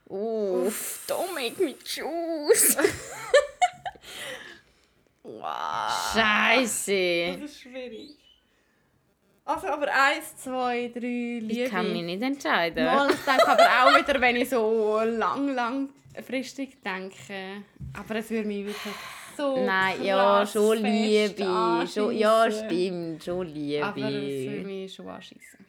Uff, 0.07 1.05
don't 1.07 1.33
make 1.33 1.59
me 1.63 1.73
choose. 1.83 2.77
Wow. 5.23 6.13
Scheiße. 6.13 7.37
Das 7.39 7.49
ist 7.49 7.61
schwierig. 7.61 8.17
Also, 9.45 9.67
aber 9.67 9.87
eins, 9.93 10.37
zwei, 10.37 10.89
drei, 10.93 10.99
Liebe. 10.99 11.63
Ich 11.63 11.69
kann 11.69 11.91
mich 11.91 12.03
nicht 12.03 12.21
entscheiden. 12.21 12.85
Mal, 12.85 13.09
ich 13.09 13.19
denke 13.21 13.47
aber 13.47 13.63
auch 13.63 13.97
wieder, 13.97 14.21
wenn 14.21 14.35
ich 14.37 14.49
so 14.49 14.99
lang, 15.03 15.53
langfristig 15.53 16.81
denke. 16.81 17.63
Aber 17.93 18.15
es 18.15 18.29
würde 18.29 18.47
mich 18.47 18.65
wirklich 18.65 18.93
so 19.35 19.65
Nein, 19.65 20.03
ja, 20.03 20.45
schon 20.45 20.77
Liebe. 20.77 21.87
Schon, 21.91 22.15
ja, 22.17 22.43
anschiessen. 22.43 22.65
stimmt, 22.65 23.23
schon 23.23 23.47
Liebe. 23.47 23.85
Aber 23.85 23.97
es 23.97 24.49
würde 24.49 24.65
mich 24.65 24.93
schon 24.93 25.09
anschießen. 25.09 25.65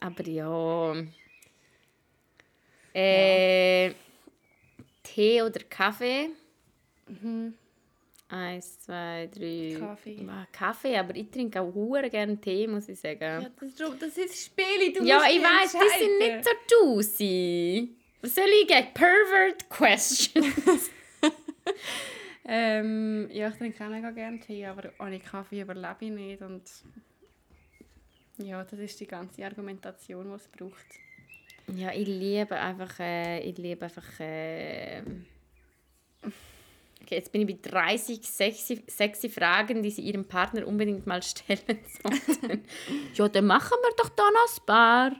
Aber 0.00 0.26
ja. 0.26 0.94
Äh, 2.94 3.94
Tee 5.02 5.42
oder 5.42 5.60
Kaffee? 5.70 6.30
Mhm. 7.08 7.54
Eins, 8.32 8.80
zwei, 8.80 9.28
drei. 9.30 9.76
Kaffee. 9.78 10.26
Ah, 10.26 10.46
Kaffee, 10.50 10.96
aber 10.96 11.14
ich 11.14 11.30
trinke 11.30 11.60
auch 11.60 11.74
hure 11.74 12.08
gerne 12.08 12.40
Tee, 12.40 12.66
muss 12.66 12.88
ich 12.88 12.98
sagen. 12.98 13.20
Ja, 13.20 13.50
das, 13.60 13.68
ist, 13.68 13.78
schon- 13.78 13.98
das 13.98 14.16
ist 14.16 14.46
Spiele, 14.46 14.90
du 14.90 15.04
Ja, 15.04 15.22
ich 15.28 15.42
weiß, 15.42 15.72
die 15.72 15.98
sind 16.04 16.18
nicht 16.18 16.44
so 16.44 16.50
juicy. 16.94 17.94
Was 18.22 18.34
soll 18.34 18.46
ich 18.62 18.66
geben? 18.68 18.86
Pervert 18.94 19.68
questions. 19.68 20.90
Ähm, 22.44 23.28
ja, 23.30 23.48
ich 23.50 23.54
trinke 23.54 23.84
auch 23.84 23.88
mega 23.88 24.10
gerne 24.10 24.40
Tee, 24.40 24.66
aber 24.66 24.90
ohne 24.98 25.20
Kaffee 25.20 25.60
überlebe 25.60 25.96
ich 26.00 26.10
nicht. 26.10 26.42
Und 26.42 26.62
ja, 28.38 28.64
das 28.64 28.80
ist 28.80 28.98
die 28.98 29.06
ganze 29.06 29.44
Argumentation, 29.44 30.28
die 30.28 30.34
es 30.34 30.48
braucht. 30.48 30.86
ja, 31.76 31.92
ich 31.92 32.08
liebe 32.08 32.56
einfach, 32.56 32.98
äh, 32.98 33.38
ich 33.48 33.56
liebe 33.58 33.84
einfach, 33.84 34.18
äh... 34.18 35.02
Okay, 37.02 37.16
jetzt 37.16 37.32
bin 37.32 37.48
ich 37.48 37.60
bei 37.60 37.70
30 37.70 38.20
sexy, 38.22 38.82
sexy 38.86 39.28
Fragen, 39.28 39.82
die 39.82 39.90
Sie 39.90 40.02
Ihrem 40.02 40.24
Partner 40.26 40.66
unbedingt 40.66 41.06
mal 41.06 41.22
stellen 41.22 41.58
sollten. 42.02 42.64
ja, 43.14 43.28
dann 43.28 43.46
machen 43.46 43.76
wir 43.82 43.94
doch 43.96 44.08
da 44.10 44.22
noch 44.30 44.58
ein 44.58 44.66
paar. 44.66 45.12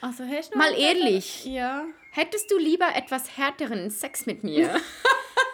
Also 0.00 0.24
hast 0.24 0.54
du 0.54 0.58
Mal 0.58 0.78
ehrlich. 0.78 1.44
Ja. 1.46 1.86
Hättest 2.12 2.50
du 2.50 2.58
lieber 2.58 2.94
etwas 2.94 3.36
härteren 3.36 3.90
Sex 3.90 4.26
mit 4.26 4.44
mir? 4.44 4.80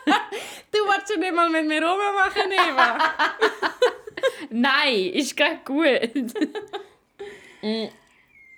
Du 0.72 0.78
wolltest 0.78 1.12
schon 1.12 1.20
nicht 1.20 1.34
mal 1.34 1.50
mit 1.50 1.66
mir 1.66 1.82
rummachen, 1.82 2.50
Eva. 2.50 2.98
Nein, 4.50 5.10
ist 5.12 5.36
gerade 5.36 5.60
gut. 5.64 6.34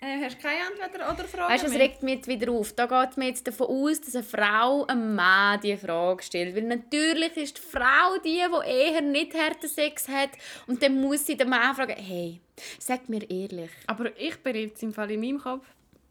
Äh, 0.04 0.24
hast 0.24 0.38
du 0.38 0.42
keine 0.42 0.60
Antwort 0.66 0.94
oder 0.94 1.28
Frage 1.28 1.52
Weißt 1.52 1.62
du, 1.64 1.66
es 1.68 1.72
mehr? 1.72 1.82
regt 1.82 2.02
mich 2.02 2.14
jetzt 2.16 2.28
wieder 2.28 2.52
auf. 2.52 2.72
Da 2.72 2.86
geht 2.86 3.16
man 3.16 3.26
jetzt 3.28 3.46
davon 3.46 3.66
aus, 3.68 4.00
dass 4.00 4.14
eine 4.14 4.24
Frau 4.24 4.84
einem 4.86 5.14
Mann 5.14 5.60
diese 5.62 5.78
Frage 5.78 6.22
stellt. 6.22 6.54
Weil 6.54 6.64
natürlich 6.64 7.36
ist 7.36 7.56
die 7.56 7.62
Frau 7.62 8.18
die, 8.24 8.42
die 8.42 8.68
eher 8.70 9.00
nicht 9.00 9.34
harten 9.34 9.68
Sex 9.68 10.08
hat. 10.08 10.30
Und 10.66 10.82
dann 10.82 11.00
muss 11.00 11.26
sie 11.26 11.36
den 11.36 11.48
Mann 11.48 11.74
fragen, 11.74 11.96
hey, 11.96 12.40
sag 12.78 13.08
mir 13.08 13.28
ehrlich. 13.30 13.70
Aber 13.86 14.16
ich 14.18 14.36
bin 14.42 14.56
jetzt 14.56 14.82
im 14.82 14.92
Fall 14.92 15.10
in 15.10 15.20
meinem 15.20 15.38
Kopf, 15.38 15.66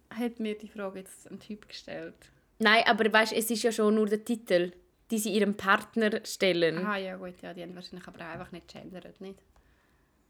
hat 0.10 0.39
mir 0.39 0.58
die 0.58 0.68
Frage 0.68 1.00
jetzt 1.00 1.30
ein 1.30 1.39
Typ 1.39 1.68
gestellt. 1.68 2.16
Nein, 2.60 2.84
aber 2.86 3.12
weißt, 3.12 3.34
es 3.34 3.50
ist 3.50 3.64
ja 3.64 3.72
schon 3.72 3.96
nur 3.96 4.08
der 4.08 4.24
Titel, 4.24 4.72
die 5.12 5.18
sie 5.18 5.32
ihrem 5.32 5.56
Partner 5.56 6.22
stellen. 6.24 6.86
Ah 6.86 6.98
ja 6.98 7.18
gut, 7.18 7.34
ja, 7.41 7.54
die 7.54 7.62
haben 7.62 7.76
wahrscheinlich 7.76 8.08
aber 8.08 8.20
auch 8.22 8.34
einfach 8.34 8.52
nicht 8.52 8.68
gendert, 8.72 9.20
nicht? 9.20 9.39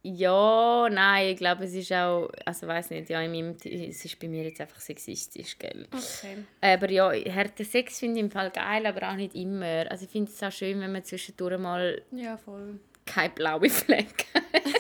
Ja, 0.06 0.90
nein, 0.92 1.30
ich 1.30 1.38
glaube, 1.38 1.64
es 1.64 1.74
ist 1.74 1.92
auch, 1.94 2.30
also 2.46 2.68
weiß 2.68 2.90
nicht, 2.90 3.10
ja, 3.10 3.22
in 3.22 3.32
meinem, 3.32 3.56
es 3.64 4.04
ist 4.04 4.20
bei 4.20 4.28
mir 4.28 4.44
jetzt 4.44 4.60
einfach 4.60 4.82
sexistisch, 4.82 5.58
gell. 5.58 5.88
Okay. 5.94 6.44
Aber 6.60 6.92
ja, 6.92 7.10
harten 7.34 7.64
Sex 7.64 8.00
finde 8.00 8.18
ich 8.20 8.26
im 8.26 8.30
Fall 8.32 8.52
geil, 8.52 8.86
aber 8.86 9.10
auch 9.10 9.16
nicht 9.16 9.34
immer. 9.34 9.90
Also 9.90 10.04
ich 10.04 10.12
finde 10.12 10.30
es 10.30 10.44
auch 10.44 10.52
schön, 10.52 10.82
wenn 10.82 10.92
man 10.92 11.06
zwischendurch 11.06 11.58
mal 11.58 12.02
Ja, 12.12 12.36
voll. 12.36 12.80
keine 13.06 13.30
blaue 13.34 13.70
Flecke 13.70 14.26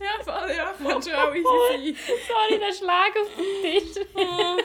Ja, 0.00 0.22
voll, 0.22 0.50
ja, 0.56 0.72
kann 0.80 1.02
schon 1.02 1.12
auch 1.14 1.34
easy 1.34 1.94
sein. 1.96 2.16
Sorry, 2.28 2.60
der 2.60 2.72
Schlag 2.72 3.12
auf 3.20 3.28
den 3.36 3.82
Tisch. 3.82 4.04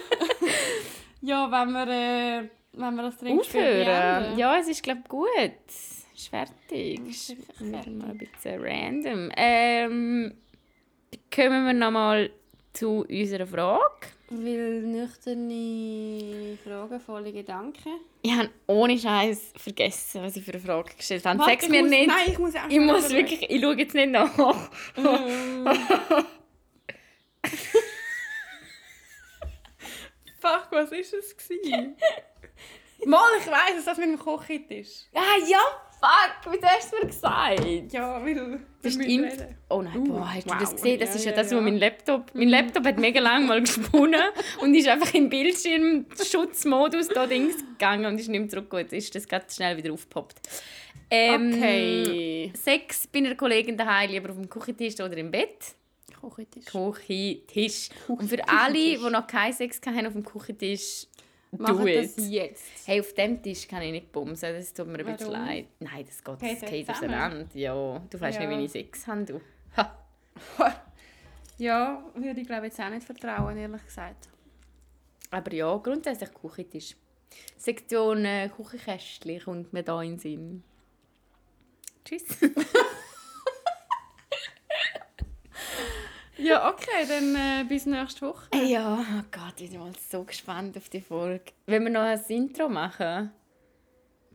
Ja, 1.25 1.49
wenn 1.49 1.71
wir, 1.71 1.87
äh, 1.87 2.49
wenn 2.73 2.95
wir 2.95 3.03
das 3.03 3.17
Trinkspiel 3.17 3.61
Aufhören? 3.61 4.37
Ja, 4.37 4.59
es 4.59 4.67
ist 4.67 4.83
glaube 4.83 4.99
ich 5.03 5.07
gut. 5.09 5.29
Ist 6.15 6.27
fertig. 6.29 6.99
Ist 7.09 7.35
wieder 7.59 7.89
mal 7.89 8.11
ein 8.11 8.17
bisschen 8.17 8.61
random. 8.61 9.31
Ähm, 9.35 10.33
kommen 11.33 11.65
wir 11.65 11.73
nochmal 11.73 12.29
zu 12.71 13.05
unserer 13.09 13.47
Frage. 13.47 14.07
Weil 14.29 14.81
nüchterne 14.81 16.57
Fragen, 16.63 16.99
volle 16.99 17.31
Gedanken. 17.31 17.99
Ich 18.23 18.31
habe 18.31 18.49
ohne 18.67 18.97
Scheiß 18.97 19.53
vergessen, 19.57 20.23
was 20.23 20.35
ich 20.35 20.43
für 20.43 20.53
eine 20.53 20.61
Frage 20.61 20.95
gestellt 20.95 21.25
habe. 21.25 21.39
Ich 21.53 21.69
mir 21.69 21.81
muss- 21.81 21.89
nicht. 21.91 22.07
Nein, 22.07 22.17
ich 22.27 22.39
muss 22.39 22.55
auch 22.55 22.67
ich 22.69 22.79
muss 22.79 23.09
wirklich, 23.11 23.49
ich 23.49 23.61
schaue 23.61 23.77
jetzt 23.77 23.93
nicht 23.93 24.09
nach. 24.11 24.31
Fuck, 30.39 30.67
was 30.71 30.91
war 30.91 30.97
es? 30.99 31.37
gewesen? 31.37 31.95
Mal, 33.05 33.29
ich 33.39 33.47
weiss, 33.47 33.75
dass 33.77 33.85
das 33.85 33.97
mit 33.97 34.07
dem 34.07 34.19
Kochhit 34.19 34.69
ist. 34.71 35.09
ah 35.13 35.37
ja, 35.47 35.59
fuck, 36.03 36.53
wie 36.53 36.65
hast 36.65 36.91
du 36.91 36.97
mir 36.97 37.07
gesagt? 37.07 37.93
Ja, 37.93 38.23
weil... 38.23 38.59
Das 38.81 38.95
ist 38.95 38.99
reden. 38.99 39.23
Inf 39.23 39.45
oh 39.69 39.81
nein, 39.81 39.97
Uh, 39.97 40.03
boah, 40.03 40.33
hast 40.33 40.45
du 40.45 40.51
wow. 40.51 40.59
das 40.59 40.75
gesehen? 40.75 40.99
Das 40.99 41.09
Ja, 41.09 41.15
ist 41.15 41.25
ja, 41.25 41.31
ja, 41.31 41.37
das, 41.37 41.51
wo 41.51 41.55
ja. 41.55 41.61
mein 41.61 41.77
Laptop... 41.77 42.31
Mein 42.33 42.49
Laptop 42.49 42.85
hat 42.85 42.99
mega 42.99 43.21
lang 43.21 43.47
mal 43.47 43.61
gesponnen 43.61 44.21
und 44.61 44.75
ist 44.75 44.87
einfach 44.87 45.13
in 45.13 45.29
Bildschirmschutzmodus 45.29 47.07
da 47.09 47.25
Dings 47.25 47.57
gegangen 47.57 48.05
und 48.05 48.19
ist 48.19 48.27
nicht 48.27 48.39
mehr 48.39 48.49
zurückgekommen. 48.49 48.83
Jetzt 48.83 48.93
ist 48.93 49.15
das 49.15 49.27
ganz 49.27 49.55
schnell 49.55 49.77
wieder 49.77 49.93
aufgepoppt. 49.93 50.41
Ähm, 51.09 51.53
Okay. 51.53 52.51
Sex 52.55 53.07
bei 53.07 53.19
einer 53.19 53.35
Kollegin 53.35 53.77
daheim, 53.77 54.11
lieber 54.11 54.29
auf 54.31 54.35
dem 54.35 54.49
Küchentisch 54.49 54.95
oder 54.95 55.15
im 55.17 55.31
Bett. 55.31 55.75
Kochhit 56.19 56.65
Küchentisch. 56.65 57.89
Und 58.07 58.27
für 58.27 58.47
alle, 58.47 58.73
die 58.73 58.97
noch 58.97 59.27
keinen 59.27 59.53
Sex 59.53 59.79
hatten 59.85 60.07
auf 60.07 60.13
dem 60.13 60.23
Küchentisch, 60.23 61.07
it. 61.87 62.17
das 62.17 62.29
jetzt. 62.29 62.63
Hey, 62.87 62.99
auf 62.99 63.13
dem 63.13 63.41
Tisch 63.41 63.67
kann 63.67 63.81
ich 63.83 63.91
nicht 63.91 64.11
bumsen, 64.11 64.53
das 64.53 64.73
tut 64.73 64.87
mir 64.87 64.99
ein 64.99 65.05
bisschen 65.05 65.31
Warum? 65.31 65.45
leid. 65.47 65.67
Nein, 65.79 66.05
das 66.05 66.23
geht, 66.23 66.41
das 66.61 66.69
geht 66.69 66.85
zusammen? 66.87 67.13
auseinander. 67.13 67.47
Ja, 67.53 67.99
du 68.09 68.21
weißt 68.21 68.39
Ja. 68.39 68.47
nicht, 68.47 68.57
wie 68.59 68.65
ich 68.65 68.71
Sex 68.71 69.07
habe, 69.07 69.23
du. 69.23 69.41
Ha. 69.77 69.97
Ja, 71.59 72.03
würde 72.15 72.41
ich 72.41 72.47
glaube 72.47 72.65
jetzt 72.65 72.79
auch 72.81 72.89
nicht 72.89 73.03
vertrauen, 73.05 73.55
ehrlich 73.57 73.85
gesagt. 73.85 74.27
Aber 75.29 75.53
ja, 75.53 75.77
grundsätzlich 75.77 76.33
Küchentisch. 76.33 76.95
Sektion 77.57 78.25
äh, 78.25 78.49
Küchenkästchen 78.49 79.39
kommt 79.43 79.71
mir 79.71 79.83
da 79.83 80.01
in 80.01 80.13
den 80.13 80.19
Sinn. 80.19 80.63
Tschüss. 82.03 82.25
Ja, 86.43 86.69
okay, 86.69 87.05
dann 87.07 87.35
äh, 87.35 87.63
bis 87.67 87.85
nächste 87.85 88.27
Woche. 88.27 88.47
ja, 88.65 88.99
oh 88.99 89.23
Gott, 89.31 89.53
ich 89.59 89.71
bin 89.71 89.79
mal 89.79 89.91
so 90.11 90.23
gespannt 90.23 90.77
auf 90.77 90.89
die 90.89 91.01
Folge. 91.01 91.45
Wenn 91.65 91.83
wir 91.83 91.89
noch 91.91 92.01
ein 92.01 92.21
Intro 92.27 92.67
machen, 92.69 93.31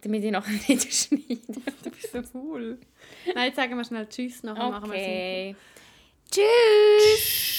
damit 0.01 0.25
ich 0.25 0.31
nachher 0.31 0.53
nicht 0.69 0.93
schneide. 0.95 1.27
Du 1.85 1.91
bist 1.91 2.13
so 2.13 2.23
cool. 2.35 2.79
Nein, 3.35 3.47
jetzt 3.49 3.57
sagen 3.57 3.77
wir 3.77 3.85
schnell 3.85 4.07
Tschüss, 4.09 4.43
nachher 4.43 4.71
machen 4.71 4.91
wir 4.91 4.99
es. 4.99 5.05
Okay. 5.05 5.57
Tschüss. 6.31 7.58